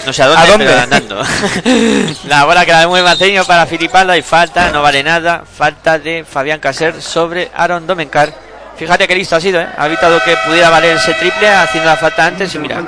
[0.05, 0.65] No sé a dónde, ¿A dónde?
[0.65, 1.21] pero andando.
[2.27, 5.43] la bola que la Marceño para Fittipaldo y falta, no vale nada.
[5.45, 8.33] Falta de Fabián Caser sobre Aaron Domencar.
[8.77, 9.67] Fíjate que listo ha sido, ¿eh?
[9.77, 12.81] Ha evitado que pudiera valer ese triple haciendo la falta antes y mira,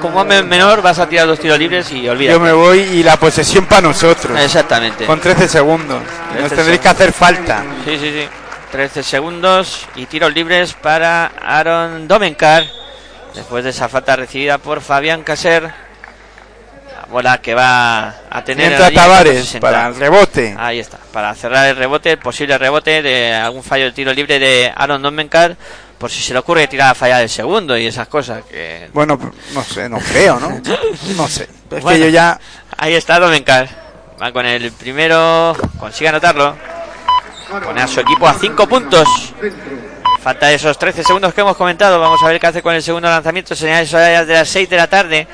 [0.00, 2.38] como hombre menor vas a tirar dos tiros libres y olvídate.
[2.38, 4.38] Yo me voy y la posesión para nosotros.
[4.38, 5.04] Exactamente.
[5.04, 6.00] Con 13 segundos.
[6.30, 7.64] 13 Nos tendréis que hacer falta.
[7.84, 8.28] Sí, sí, sí.
[8.72, 12.64] 13 segundos y tiros libres para Aaron Domenkar.
[13.34, 15.62] Después de esa falta recibida por Fabián Caser.
[15.64, 18.72] La bola que va a tener.
[18.72, 19.60] Entra Tavares 60.
[19.60, 20.54] para el rebote.
[20.58, 20.98] Ahí está.
[21.12, 25.02] Para cerrar el rebote, el posible rebote de algún fallo de tiro libre de Aaron
[25.02, 25.54] Domenkar.
[25.98, 28.42] Por si se le ocurre tirar a fallar el segundo y esas cosas.
[28.50, 29.18] que Bueno,
[29.52, 30.60] no sé, no creo, ¿no?
[31.16, 31.46] No sé.
[31.70, 31.90] Es Bueno.
[31.90, 32.40] que yo ya.
[32.78, 33.68] Ahí está Domenkar.
[34.20, 35.54] Va con el primero.
[35.78, 36.56] Consigue anotarlo.
[37.60, 39.34] Pone a su equipo a 5 puntos.
[40.22, 42.00] Falta esos 13 segundos que hemos comentado.
[42.00, 43.54] Vamos a ver qué hace con el segundo lanzamiento.
[43.54, 45.26] Señales horarias de las 6 de la tarde.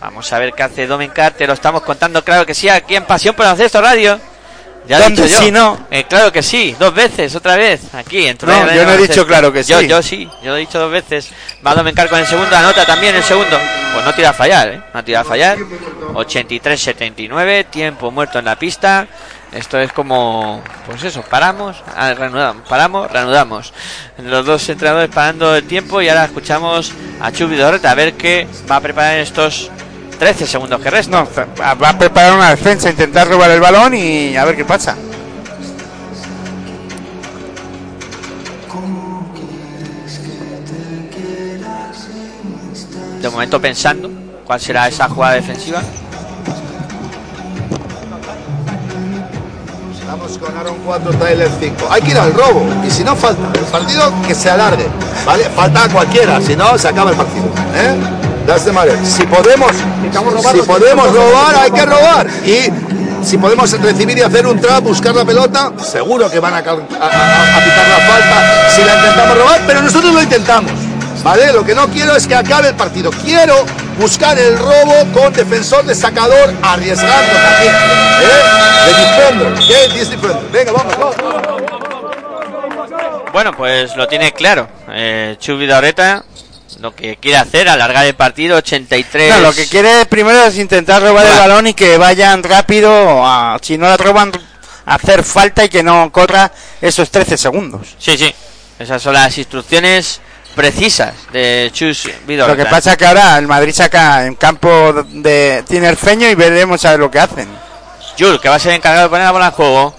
[0.00, 1.32] Vamos a ver qué hace Domenkar.
[1.32, 4.18] Te lo estamos contando, claro que sí, aquí en Pasión por Baloncesto Radio.
[4.86, 5.38] Ya he ¿Dónde dicho yo.
[5.42, 5.86] si no?
[5.90, 8.26] Eh, claro que sí, dos veces, otra vez, aquí.
[8.26, 9.88] En No, yo no he dicho claro que Yo, sí.
[9.88, 11.30] yo sí, yo lo he dicho dos veces.
[11.66, 13.58] Va Domencar con el segundo, anota también el segundo.
[13.92, 14.82] Pues no tira a fallar, ¿eh?
[14.92, 15.56] No tira a fallar.
[16.12, 19.06] 83-79, tiempo muerto en la pista.
[19.52, 23.72] Esto es como, pues eso, paramos, ah, reanudamos, paramos, reanudamos.
[24.18, 28.48] Los dos entrenadores parando el tiempo y ahora escuchamos a Chubi Dorreta a ver qué
[28.68, 29.70] va a preparar en estos
[30.18, 31.24] 13 segundos que restan.
[31.24, 31.28] No,
[31.60, 34.96] va va a preparar una defensa, intentar robar el balón y a ver qué pasa.
[43.20, 44.10] De momento pensando
[44.44, 45.80] cuál será esa jugada defensiva.
[50.06, 51.88] Vamos con Aaron 4, Tyler 5.
[51.90, 52.66] Hay que ir al robo.
[52.86, 54.86] Y si no falta el partido, que se alargue.
[55.24, 55.44] ¿Vale?
[55.44, 56.40] Falta a cualquiera.
[56.40, 57.46] Si no, se acaba el partido.
[57.74, 58.33] ¿Eh?
[58.46, 58.96] That's the matter.
[59.04, 59.72] Si podemos,
[60.52, 62.26] si podemos robar, hay que robar.
[62.44, 62.70] Y
[63.24, 66.60] si podemos recibir y hacer un trap, buscar la pelota, seguro que van a, a-
[66.60, 70.72] a- a pitar la falta si la intentamos robar, pero nosotros lo intentamos.
[71.22, 71.54] ¿Vale?
[71.54, 73.10] Lo que no quiero es que acabe el partido.
[73.10, 73.64] Quiero
[73.98, 77.74] buscar el robo con defensor de sacador arriesgando también.
[78.20, 78.86] ¿Eh?
[78.86, 80.36] De defender.
[80.52, 81.16] Venga, vamos, vamos.
[83.32, 84.68] Bueno, pues lo tiene claro.
[84.90, 86.22] Eh, Chubi Dorreta
[86.80, 89.34] lo que quiere hacer, alargar el partido 83.
[89.34, 93.58] No, lo que quiere primero es intentar robar el balón y que vayan rápido, a-
[93.62, 94.32] si no la roban,
[94.86, 97.88] hacer falta y que no corra esos 13 segundos.
[97.98, 98.34] Sí, sí.
[98.78, 100.20] Esas son las instrucciones
[100.54, 102.56] precisas de Chus Vidorreta.
[102.58, 106.90] Lo que pasa que ahora el Madrid saca en campo de Tinerfeño y veremos a
[106.92, 107.48] ver lo que hacen.
[108.18, 109.96] Jules, que va a ser encargado de poner la bola en juego.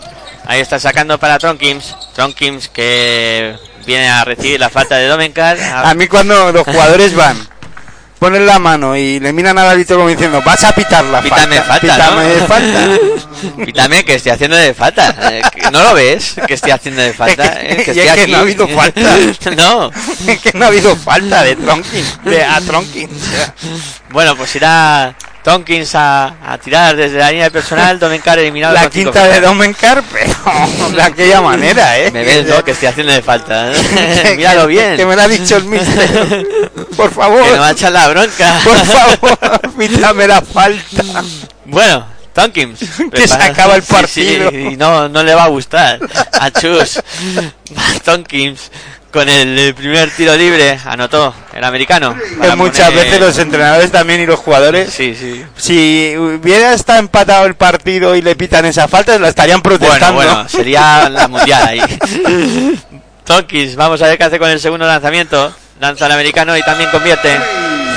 [0.48, 1.96] Ahí está sacando para Tronkins.
[2.14, 3.56] Tronkins que
[3.86, 5.58] viene a recibir la falta de Domenkar.
[5.62, 7.38] A mí cuando los jugadores van,
[8.20, 11.58] ponen la mano y le miran al árbitro como diciendo, vas a pitar la Pítame
[11.62, 11.66] falta.
[11.66, 12.30] falta, pítame ¿no?
[12.30, 12.80] de falta.
[13.66, 15.16] Pítame que estoy haciendo de falta.
[15.32, 15.42] Eh,
[15.72, 16.36] ¿No lo ves?
[16.48, 17.44] Que estoy haciendo de falta.
[17.62, 19.02] Es que- Eh, es que no ha habido falta.
[19.56, 19.92] no.
[20.28, 23.10] Es que no ha habido falta de Tronkin, de a Tronkin.
[24.10, 25.14] Bueno, pues irá
[25.46, 28.00] Tonkins a, a tirar desde la línea personal.
[28.00, 28.74] Domenkar eliminado.
[28.74, 29.40] La quinta de.
[29.42, 32.10] Domencar, pero de aquella manera, ¿eh?
[32.10, 32.64] Me ves, ¿no?
[32.64, 33.72] Que estoy haciendo de falta.
[33.72, 34.34] ¿eh?
[34.38, 34.98] Míralo bien.
[34.98, 36.48] Que me lo ha dicho el mister.
[36.98, 37.44] Por favor.
[37.44, 38.60] Que me va a echar la bronca.
[38.64, 41.04] Por favor, pítame la falta.
[41.66, 42.80] Bueno, Tonkins.
[43.14, 44.52] Que se acaba el Sí, sí, partido.
[44.52, 46.00] y no, no le va a gustar
[46.34, 47.00] a Chus.
[48.04, 48.72] Tonkins
[49.16, 52.14] con el, primer tiro libre anotó el americano.
[52.42, 55.44] Que muchas poner- veces los entrenadores también y los jugadores, Sí, sí.
[55.58, 60.16] si hubiera estado empatado el partido y le pitan esa falta, la estarían Bueno, protestando.
[60.16, 61.82] bueno, sería la mundial ahí.
[63.24, 65.52] Tonkins, vamos a ver qué hace con el segundo lanzamiento.
[65.80, 67.36] Lanza el americano y también convierte.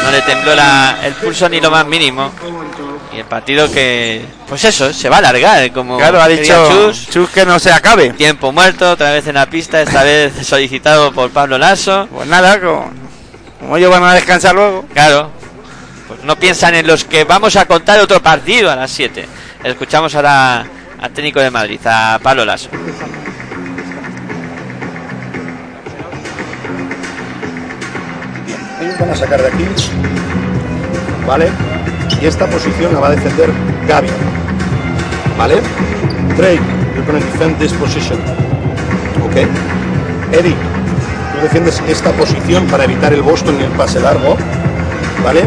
[0.04, 2.32] No le tembló la, el pulso ni lo más mínimo.
[3.18, 5.72] Y el partido que, pues eso, se va a alargar.
[5.72, 7.10] Como Claro, ha dicho Chus.
[7.10, 8.10] Chus que no se acabe.
[8.10, 12.06] Tiempo muerto, otra vez en la pista, esta vez solicitado por Pablo Lasso.
[12.14, 12.92] Pues nada, como,
[13.58, 14.84] como ellos van a descansar luego.
[14.94, 15.32] Claro,
[16.06, 19.26] pues no piensan en los que vamos a contar otro partido a las 7.
[19.64, 20.64] Escuchamos ahora
[21.00, 22.68] al técnico de Madrid, a Pablo Lasso.
[28.80, 29.66] Ellos van a sacar de aquí.
[31.26, 31.50] ¿Vale?
[32.20, 33.50] Y esta posición la va a defender
[33.86, 34.08] Gaby.
[35.38, 35.60] ¿Vale?
[36.36, 36.56] Trey,
[36.94, 38.18] you're gonna defend this position.
[39.24, 39.36] ¿Ok?
[40.32, 40.54] Eddie,
[41.34, 44.36] tú defiendes esta posición para evitar el Boston y el pase largo.
[45.24, 45.44] ¿Vale?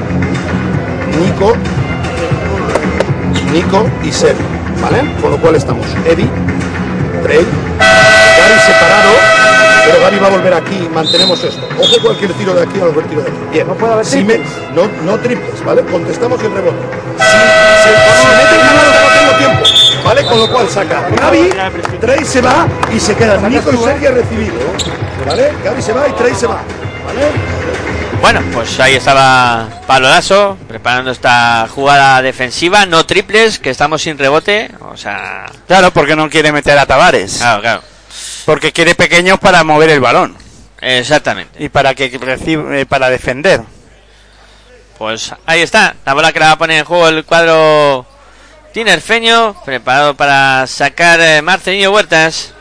[1.19, 1.55] Nico,
[3.51, 4.37] Nico y Seth.
[4.81, 5.03] ¿Vale?
[5.21, 6.29] Con lo cual estamos Eddie,
[7.23, 7.45] Trey,
[7.77, 9.40] Gaby separado,
[9.85, 11.67] pero Gaby va a volver aquí, mantenemos esto.
[11.79, 13.37] Ojo cualquier tiro de aquí o cualquier tiro de aquí.
[13.51, 13.67] Bien.
[13.67, 14.37] No puede haber Si me-
[14.73, 15.81] no, no triples, ¿vale?
[15.83, 16.77] Contestamos el rebote.
[17.17, 20.25] Si, se- si meten ganados no tengo tiempo, ¿vale?
[20.25, 21.49] Con lo cual saca Gaby,
[21.99, 24.53] Trey se va y se quedan Nico y Sergio a recibir,
[25.27, 25.51] ¿vale?
[25.63, 26.61] Gaby se va y Trey se va,
[27.05, 27.27] ¿vale?
[28.21, 34.15] Bueno, pues ahí estaba Pablo Lasso preparando esta jugada defensiva, no triples, que estamos sin
[34.17, 34.69] rebote.
[34.91, 37.37] O sea, Claro, porque no quiere meter a Tavares.
[37.39, 37.81] claro, claro.
[38.45, 40.37] Porque quiere pequeños para mover el balón
[40.81, 41.63] Exactamente.
[41.63, 43.61] y para que recibe, eh, para defender.
[44.97, 48.05] Pues ahí está, la bola que la va a poner en juego el cuadro
[48.73, 52.53] tinerfeño, preparado para sacar eh, Marcelino Huertas.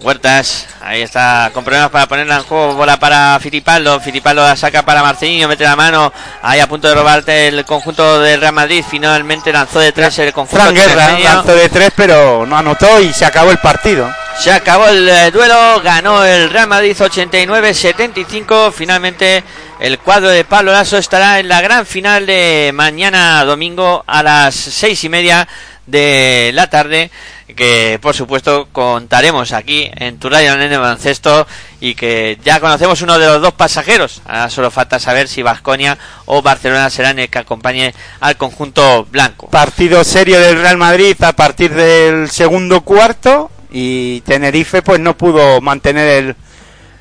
[0.00, 4.84] Huertas, ahí está, con problemas para ponerla en juego, bola para Filipaldo, Filipaldo la saca
[4.84, 8.84] para Marcelino, mete la mano, ahí a punto de robarte el conjunto del Real Madrid,
[8.88, 13.12] finalmente lanzó de tres el conjunto Fran Guerra lanzó de tres, pero no anotó y
[13.12, 14.12] se acabó el partido.
[14.38, 18.72] Se acabó el eh, duelo, ganó el Real Madrid 89-75.
[18.72, 19.44] Finalmente
[19.78, 24.54] el cuadro de Pablo Lasso estará en la gran final de mañana domingo a las
[24.54, 25.46] seis y media
[25.86, 27.10] de la tarde
[27.54, 31.46] que por supuesto contaremos aquí en tu radio en el baloncesto
[31.80, 34.22] y que ya conocemos uno de los dos pasajeros.
[34.24, 39.48] Ahora solo falta saber si Vasconia o Barcelona serán el que acompañe al conjunto blanco.
[39.50, 45.60] Partido serio del Real Madrid a partir del segundo cuarto y Tenerife pues no pudo
[45.60, 46.36] mantener el,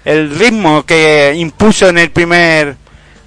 [0.05, 2.75] el ritmo que impuso en el primer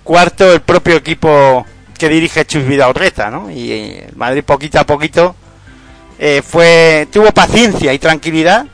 [0.03, 1.65] cuarto el propio equipo
[1.99, 3.51] que dirige Chus Vidaurreta, ¿no?
[3.51, 5.37] Y eh, el Madrid poquito a poquito
[6.19, 8.66] eh, fue tuvo paciencia y tranquilidad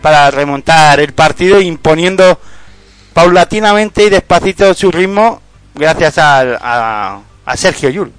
[0.00, 2.38] para remontar el partido imponiendo
[3.12, 5.40] paulatinamente y despacito su ritmo
[5.74, 8.12] gracias al- a, a Sergio Yul.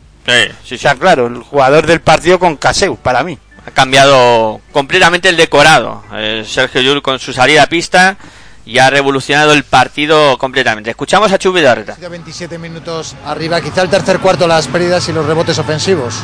[0.63, 3.38] Sí, O sea, claro, el jugador del partido con Caseu, para mí.
[3.65, 6.03] Ha cambiado completamente el decorado.
[6.14, 8.18] Eh, Sergio Llull con su salida a pista
[8.65, 10.90] y ha revolucionado el partido completamente.
[10.90, 11.95] Escuchamos a Chus Vidaurreta.
[11.99, 16.15] 27 minutos arriba, quizá el tercer cuarto las pérdidas y los rebotes ofensivos.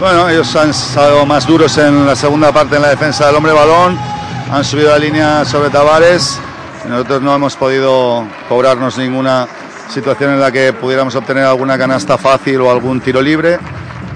[0.00, 3.52] Bueno, ellos han estado más duros en la segunda parte en la defensa del hombre
[3.52, 3.98] balón,
[4.50, 6.38] han subido la línea sobre Tavares
[6.88, 9.46] nosotros no hemos podido cobrarnos ninguna
[9.90, 13.58] situación en la que pudiéramos obtener alguna canasta fácil o algún tiro libre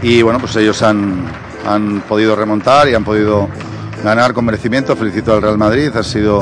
[0.00, 1.24] y bueno, pues ellos han,
[1.66, 3.48] han podido remontar y han podido
[4.02, 4.96] ganar con merecimiento.
[4.96, 6.40] Felicito al Real Madrid, ha sido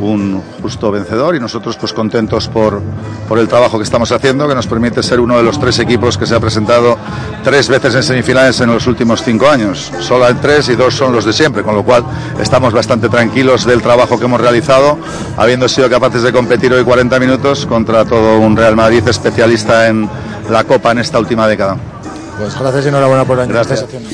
[0.00, 2.80] un justo vencedor y nosotros pues contentos por,
[3.28, 6.16] por el trabajo que estamos haciendo que nos permite ser uno de los tres equipos
[6.16, 6.96] que se ha presentado
[7.42, 9.90] tres veces en semifinales en los últimos cinco años.
[10.00, 12.04] Solo hay tres y dos son los de siempre, con lo cual
[12.40, 14.98] estamos bastante tranquilos del trabajo que hemos realizado,
[15.36, 20.08] habiendo sido capaces de competir hoy 40 minutos contra todo un Real Madrid especialista en
[20.50, 21.76] la Copa en esta última década.
[22.38, 23.80] Pues gracias y enhorabuena por Gracias.
[23.80, 24.10] estáis haciendo.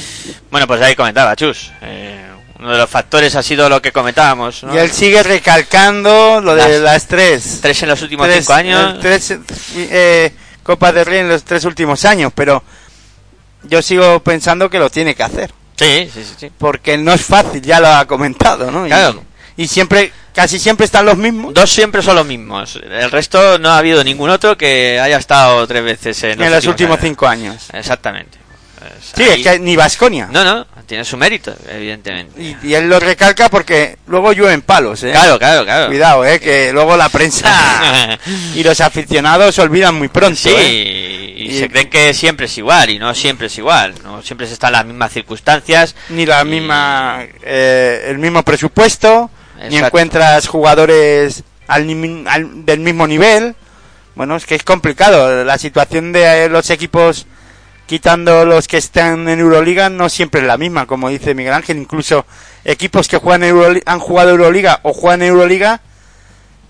[0.51, 1.71] Bueno, pues ahí comentaba Chus.
[1.83, 2.25] Eh,
[2.59, 4.63] uno de los factores ha sido lo que comentábamos.
[4.65, 4.75] ¿no?
[4.75, 7.59] Y él sigue recalcando lo de Las- las tres.
[7.61, 8.95] Tres en los últimos Tres, cinco años.
[8.95, 9.35] eh, Tres
[9.77, 10.33] eh,
[10.63, 12.63] Copas de Rey en los tres últimos años, pero
[13.65, 15.53] yo sigo pensando que lo tiene que hacer.
[15.77, 16.51] Sí, sí, sí, sí.
[16.57, 18.87] Porque no es fácil, ya lo ha comentado, ¿no?
[18.87, 19.23] Claro.
[19.23, 19.34] Y,
[19.69, 21.55] siempre, casi siempre están los mismos.
[21.55, 22.77] Dos siempre son los mismos.
[22.83, 26.53] El resto no ha habido ningún otro que haya estado tres veces en los, en
[26.53, 27.69] los últimos cinco años.
[27.73, 28.39] Exactamente.
[28.79, 30.29] Pues Sí, ahí- es que ni Vasconia.
[30.31, 32.39] No, no, tiene su mérito, evidentemente.
[32.43, 35.13] Y, y él lo recalca porque luego llueven palos, ¿eh?
[35.13, 35.87] Claro, claro, claro.
[35.87, 36.39] Cuidado, ¿eh?
[36.41, 38.19] Que luego la prensa
[38.55, 41.35] y los aficionados se olvidan muy pronto, Sí, ¿eh?
[41.37, 43.95] y, se creen que siempre es igual, y no siempre es igual.
[44.03, 45.95] No siempre se están las mismas circunstancias.
[46.11, 49.31] Ni la misma, eh, el mismo presupuesto,
[49.69, 49.87] ni Exacto.
[49.87, 53.55] encuentras jugadores al, al- del mismo nivel.
[54.15, 55.45] Bueno, es que es complicado.
[55.45, 57.27] La situación de eh, los equipos,
[57.87, 61.79] quitando los que están en Euroliga, no siempre es la misma, como dice Miguel Ángel.
[61.79, 62.25] Incluso
[62.65, 65.81] equipos que juegan han jugado Euroliga o juegan Euroliga,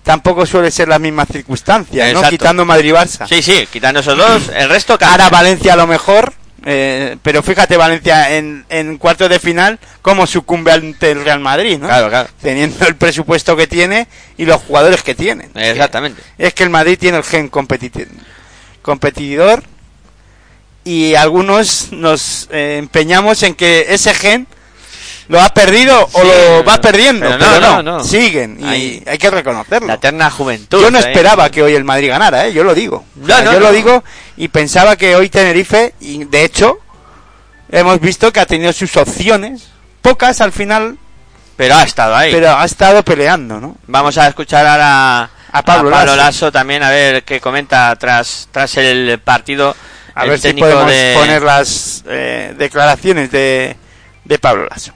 [0.03, 2.23] tampoco suele ser las mismas circunstancias, ¿no?
[2.29, 3.27] Quitando Madrid-Barça.
[3.27, 5.25] Sí, sí, quitando esos dos, el resto cambia.
[5.25, 6.33] Ahora Valencia a lo mejor,
[6.65, 11.77] eh, pero fíjate Valencia en, en cuartos de final cómo sucumbe ante el Real Madrid,
[11.77, 11.87] ¿no?
[11.87, 12.29] Claro, claro.
[12.41, 15.51] Teniendo el presupuesto que tiene y los jugadores que tienen.
[15.53, 16.23] Exactamente.
[16.39, 19.63] Es que el Madrid tiene el gen competidor
[20.83, 24.47] y algunos nos eh, empeñamos en que ese gen
[25.27, 28.65] lo ha perdido o Sí, lo va perdiendo, pero pero, no, no, no, siguen y
[28.65, 29.03] Ahí.
[29.07, 29.87] hay que reconocerlo.
[29.87, 30.81] La eterna juventud.
[30.81, 32.53] Yo no esperaba que hoy el Madrid ganara, ¿eh?
[32.53, 33.03] yo lo digo.
[33.21, 34.03] O sea, yo lo digo
[34.37, 36.77] y pensaba que hoy Tenerife, y de hecho,
[37.69, 39.67] hemos visto que ha tenido sus opciones,
[40.01, 40.97] pocas al final,
[41.57, 42.31] Pero ha estado ahí.
[42.31, 43.77] pero ha estado peleando, ¿no?
[43.87, 46.15] Vamos a escuchar ahora A Pablo Lasso.
[46.15, 49.73] Lasso también, a ver qué comenta tras, tras el partido.
[50.13, 53.75] A el ver si podemos de- poner las eh, declaraciones de,
[54.25, 54.91] de Pablo Lasso.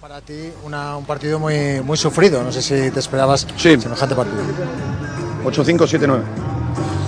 [0.00, 2.42] Para ti, una- un partido muy, muy sufrido.
[2.42, 3.80] No sé si te esperabas Sí.
[3.80, 4.42] semejante partido.
[5.44, 6.22] 8-5, 7-9.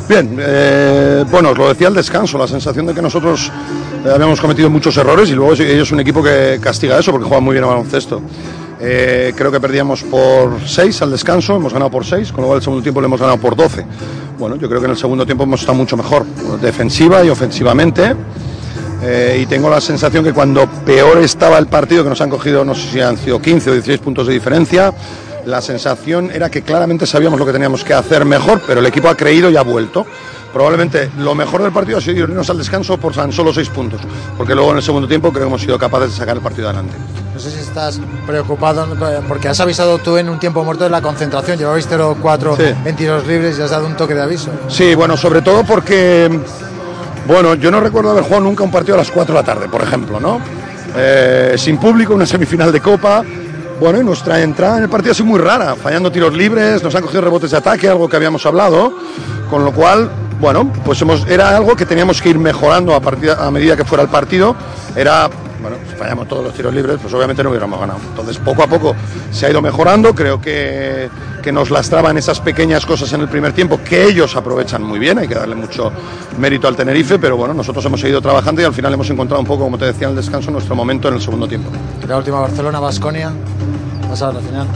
[0.06, 3.50] Bien, eh, bueno, os lo decía al descanso, la sensación de que nosotros
[4.04, 7.26] eh, habíamos cometido muchos errores y luego ellos son un equipo que castiga eso porque
[7.26, 8.20] juegan muy bien a baloncesto.
[8.80, 12.58] Eh, creo que perdíamos por 6 al descanso, hemos ganado por 6, con lo cual
[12.58, 13.86] el segundo tiempo le hemos ganado por 12.
[14.38, 16.26] Bueno, yo creo que en el segundo tiempo hemos estado mucho mejor,
[16.60, 18.14] defensiva y ofensivamente.
[19.38, 22.74] Y tengo la sensación que cuando peor estaba el partido, que nos han cogido, no
[22.74, 24.94] sé si han sido 15 o 16 puntos de diferencia,
[25.46, 29.08] la sensación era que claramente sabíamos lo que teníamos que hacer mejor, pero el equipo
[29.08, 30.06] ha creído y ha vuelto.
[30.52, 34.00] Probablemente lo mejor del partido ha sido irnos al descanso por tan solo 6 puntos,
[34.38, 36.68] porque luego en el segundo tiempo creo que hemos sido capaces de sacar el partido
[36.68, 36.94] adelante.
[37.34, 40.90] No sé si estás preocupado eh, porque has avisado tú en un tiempo muerto de
[40.90, 41.58] la concentración.
[41.58, 42.62] Llevabais 0-4 Sí.
[42.88, 44.50] en tiros libres y has dado un toque de aviso.
[44.68, 46.30] Sí, bueno, sobre todo porque,
[47.26, 49.68] bueno, yo no recuerdo haber jugado nunca un partido a las 4 de la tarde,
[49.68, 50.40] por ejemplo, ¿no?
[50.96, 53.24] Eh, sin público, una semifinal de Copa,
[53.80, 56.94] Bueno, y nuestra entrada en el partido ha sido muy rara, fallando tiros libres, nos
[56.94, 58.92] han cogido rebotes de ataque, algo que habíamos hablado,
[59.50, 63.50] con lo cual, bueno, pues hemos, era algo que teníamos que ir mejorando a, a
[63.50, 64.54] medida que fuera el partido.
[64.94, 65.28] Era,
[65.64, 67.98] bueno, si fallamos todos los tiros libres, pues obviamente no hubiéramos ganado.
[68.06, 68.94] Entonces, poco a poco
[69.30, 71.08] se ha ido mejorando, creo que,
[71.42, 75.18] que nos lastraban esas pequeñas cosas en el primer tiempo, que ellos aprovechan muy bien,
[75.18, 75.90] hay que darle mucho
[76.38, 79.46] mérito al Tenerife, pero bueno, nosotros hemos seguido trabajando y al final hemos encontrado un
[79.46, 81.70] poco, como te decía en el descanso, nuestro momento en el segundo tiempo.
[82.06, 83.32] La última Barcelona-Basconia.
[84.06, 84.66] Pasar a la final.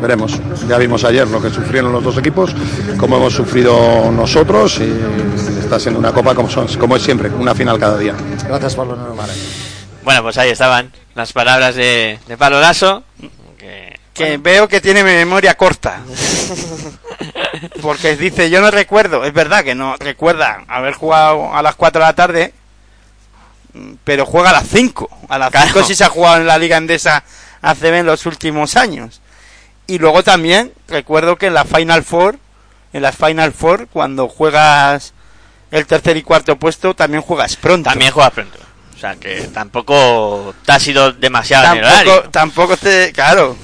[0.00, 0.40] Veremos.
[0.68, 2.54] Ya vimos ayer lo que sufrieron los dos equipos,
[2.98, 7.54] cómo hemos sufrido nosotros y está siendo una copa como, son, como es siempre, una
[7.54, 8.14] final cada día.
[8.46, 9.30] Gracias por lo normal.
[10.02, 13.04] Bueno, pues ahí estaban las palabras de, de Pablo Lasso.
[13.58, 16.00] Que, Que veo que tiene memoria corta.
[17.82, 22.00] Porque dice, yo no recuerdo, es verdad que no recuerda haber jugado a las 4
[22.00, 22.54] de la tarde,
[24.04, 25.08] pero juega a las 5.
[25.28, 27.22] A las 5 sí se ha jugado en la Liga Endesa
[27.62, 29.20] ACB en los últimos años.
[29.90, 32.38] Y luego también recuerdo que en la Final Four,
[32.92, 35.12] en las Final Four, cuando juegas
[35.72, 37.90] el tercer y cuarto puesto, también juegas pronto.
[37.90, 38.58] también juegas pronto.
[38.94, 42.30] O sea, que tampoco te ha sido demasiado en el Tampoco, horario.
[42.30, 43.56] tampoco te, claro.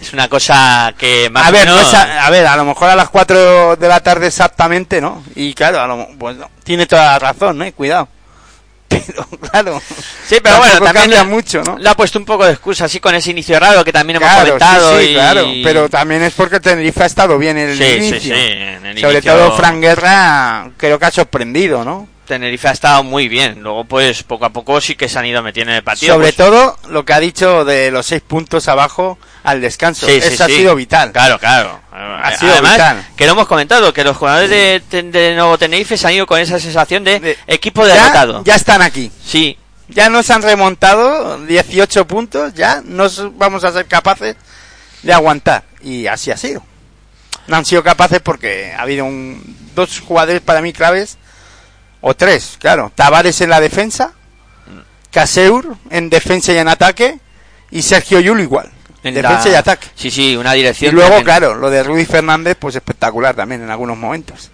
[0.00, 2.64] Es una cosa que más A ver, no menos- es a, a ver, a lo
[2.66, 5.24] mejor a las 4 de la tarde exactamente, ¿no?
[5.34, 7.72] Y claro, a lo, pues no, tiene toda la razón, ¿eh?
[7.72, 8.08] Cuidado.
[9.06, 9.82] Pero claro.
[10.26, 11.78] Sí, pero bueno, también cambia mucho, ¿no?
[11.78, 14.28] Le ha puesto un poco de excusa así con ese inicio raro que también hemos
[14.28, 14.98] Claro, comentado.
[14.98, 15.46] sí, sí, y- claro.
[15.62, 18.20] Pero también es porque Tenerife ha estado bien en el Sí, sí, inicio.
[18.20, 22.08] sí, en el Sobre inicio- todo Fran Guerra creo que ha sorprendido, ¿no?
[22.24, 23.60] Tenerife ha estado muy bien.
[23.62, 26.14] Luego, pues, poco a poco sí que se han ido metiendo en el partido.
[26.14, 30.06] Sobre pues- todo lo que ha dicho de los seis puntos abajo al descanso.
[30.06, 30.56] Sí, sí, Eso ha sí.
[30.56, 31.12] sido vital.
[31.12, 31.80] Claro, claro.
[31.92, 33.06] Ha sido Además, vital.
[33.16, 36.40] que lo hemos comentado, que los jugadores de, de Nuevo Tenerife se han ido con
[36.40, 38.42] esa sensación de, equipo Ya, derrotado.
[38.44, 39.10] ya están aquí.
[39.24, 39.58] Sí.
[39.88, 44.34] Ya nos han remontado 18 puntos, ya nos vamos a ser capaces
[45.02, 45.64] de aguantar.
[45.82, 46.64] Y así ha sido.
[47.46, 51.18] No han sido capaces porque ha habido un, dos jugadores para mí claves,
[52.06, 52.92] o tres, claro.
[52.94, 54.12] Tavares en la defensa,
[55.10, 57.18] Caseur en defensa y en ataque,
[57.70, 58.70] y Sergio Yul igual,
[59.02, 59.88] en En defensa la- y ataque.
[59.94, 60.94] Sí, sí, una Y dirección.
[60.94, 61.38] luego, tremenda.
[61.38, 64.50] claro, lo de Rudy Fernández, pues espectacular también en algunos momentos.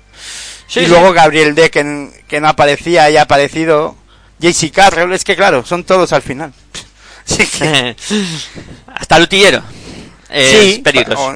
[0.67, 0.89] Sí, y sí.
[0.91, 3.97] luego Gabriel D, que, que no aparecía y ha aparecido.
[4.39, 6.53] JC Carroll, es que claro, son todos al final.
[7.25, 7.97] Sí, que-
[8.95, 9.63] Hasta el utillero.
[10.29, 10.83] Es sí,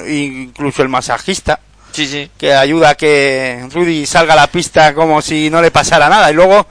[0.07, 1.59] incluso el masajista,
[1.95, 2.29] Sí, sí.
[2.37, 6.29] que ayuda a que Rudy salga a la pista como si no le pasara nada.
[6.29, 6.67] Y luego,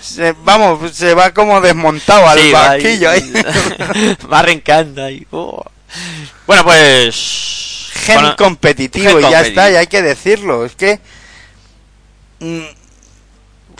[0.00, 3.32] se, vamos, se va como desmontado al Sí, banquillo ahí.
[3.34, 4.16] ahí.
[4.32, 5.26] va arrancando ahí.
[5.30, 5.62] Oh.
[6.46, 7.90] Bueno, pues.
[7.94, 10.64] gen Bueno, competitivo gen y ya está, y hay que decirlo.
[10.64, 11.00] Es que.
[12.38, 12.62] mm,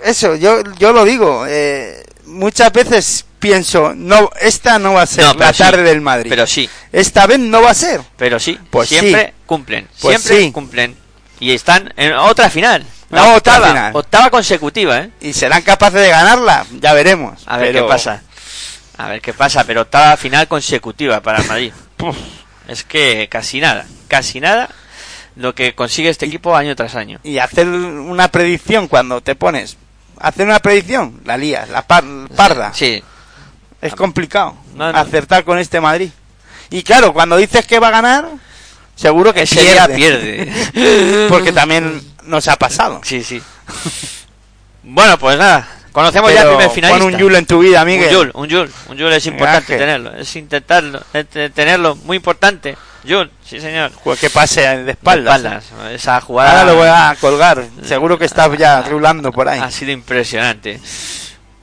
[0.05, 1.45] eso, yo, yo lo digo.
[1.49, 6.01] eh, muchas veces pienso, no, esta no va a ser No, la sí, tarde del
[6.01, 6.29] Madrid.
[6.31, 8.01] Pero sí, Esta vez no va a ser.
[8.17, 8.59] pero sí.
[8.71, 9.43] Pues siempre sí.
[9.47, 9.89] cumplen.
[10.01, 10.53] Pues siempre sí.
[10.53, 10.97] cumplen.
[11.41, 12.85] Y están en otra final.
[13.09, 13.69] La otra octava.
[13.69, 13.97] final.
[13.97, 15.11] Octava consecutiva, ¿eh?
[15.21, 16.65] ¿Y serán capaces de ganarla?
[16.81, 17.43] Ya veremos.
[17.47, 18.23] A ver Pero- qué pasa.
[18.99, 21.73] A ver qué pasa, pero octava final consecutiva para el Madrid.
[22.69, 24.69] Es que casi nada, casi nada
[25.35, 27.19] lo que consigue este equipo año tras año.
[27.25, 29.77] Y hacer una predicción cuando te pones.
[30.21, 32.05] Hacer una predicción, la lías, la par-
[32.37, 32.73] parda.
[32.75, 33.03] Sí,
[33.83, 34.99] Es complicado No, no.
[34.99, 36.11] acertar con este Madrid.
[36.71, 38.29] Y claro, cuando dices que va a ganar,
[38.95, 39.95] seguro que ese pierde.
[39.95, 41.27] pierde.
[41.29, 43.01] Porque también nos ha pasado.
[43.05, 43.43] Sí, sí.
[44.83, 47.05] Bueno, pues nada, conocemos ya el primer finalista.
[47.05, 48.09] Pon un Yul en tu vida, Miguel.
[48.09, 52.17] Un Yul, un Yul, un Yul es importante tenerlo, es intentarlo, es te- tenerlo, muy
[52.17, 52.77] importante.
[53.05, 53.91] Yul, sí señor.
[54.05, 55.43] Pues que pase de espaldas.
[55.43, 57.65] De espaldas, Esa jugada Ahora lo voy a colgar.
[57.87, 59.59] Seguro que estás ya rulando por ahí.
[59.59, 60.79] ha sido impresionante.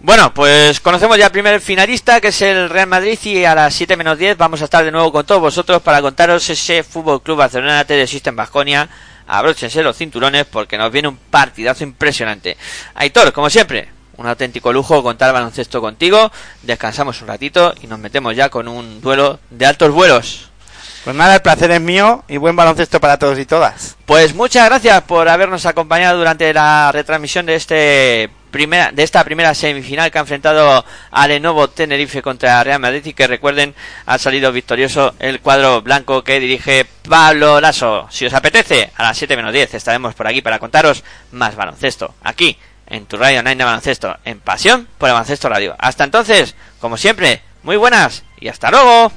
[0.07, 3.73] Bueno, pues conocemos ya el primer finalista, que es el Real Madrid, y a las
[3.73, 7.21] 7 menos 10 vamos a estar de nuevo con todos vosotros para contaros ese Fútbol
[7.21, 8.87] Club Barcelona TD System Basconia.
[9.27, 12.55] Abróchense los cinturones porque nos viene un partidazo impresionante.
[12.95, 16.31] Aitor, como siempre, un auténtico lujo contar baloncesto contigo.
[16.61, 20.49] Descansamos un ratito y nos metemos ya con un duelo de altos vuelos.
[21.03, 23.97] Pues nada, el placer es mío y buen baloncesto para todos y todas.
[24.05, 29.53] Pues muchas gracias por habernos acompañado durante la retransmisión de este primera de esta primera
[29.53, 34.51] semifinal que ha enfrentado a Lenovo Tenerife contra Real Madrid y que recuerden ha salido
[34.51, 38.07] victorioso el cuadro blanco que dirige Pablo Lasso.
[38.09, 42.15] Si os apetece, a las 7 menos 10 estaremos por aquí para contaros más baloncesto.
[42.23, 45.75] Aquí, en tu radio online de baloncesto, en Pasión por el Baloncesto Radio.
[45.77, 49.11] Hasta entonces, como siempre, muy buenas y hasta luego.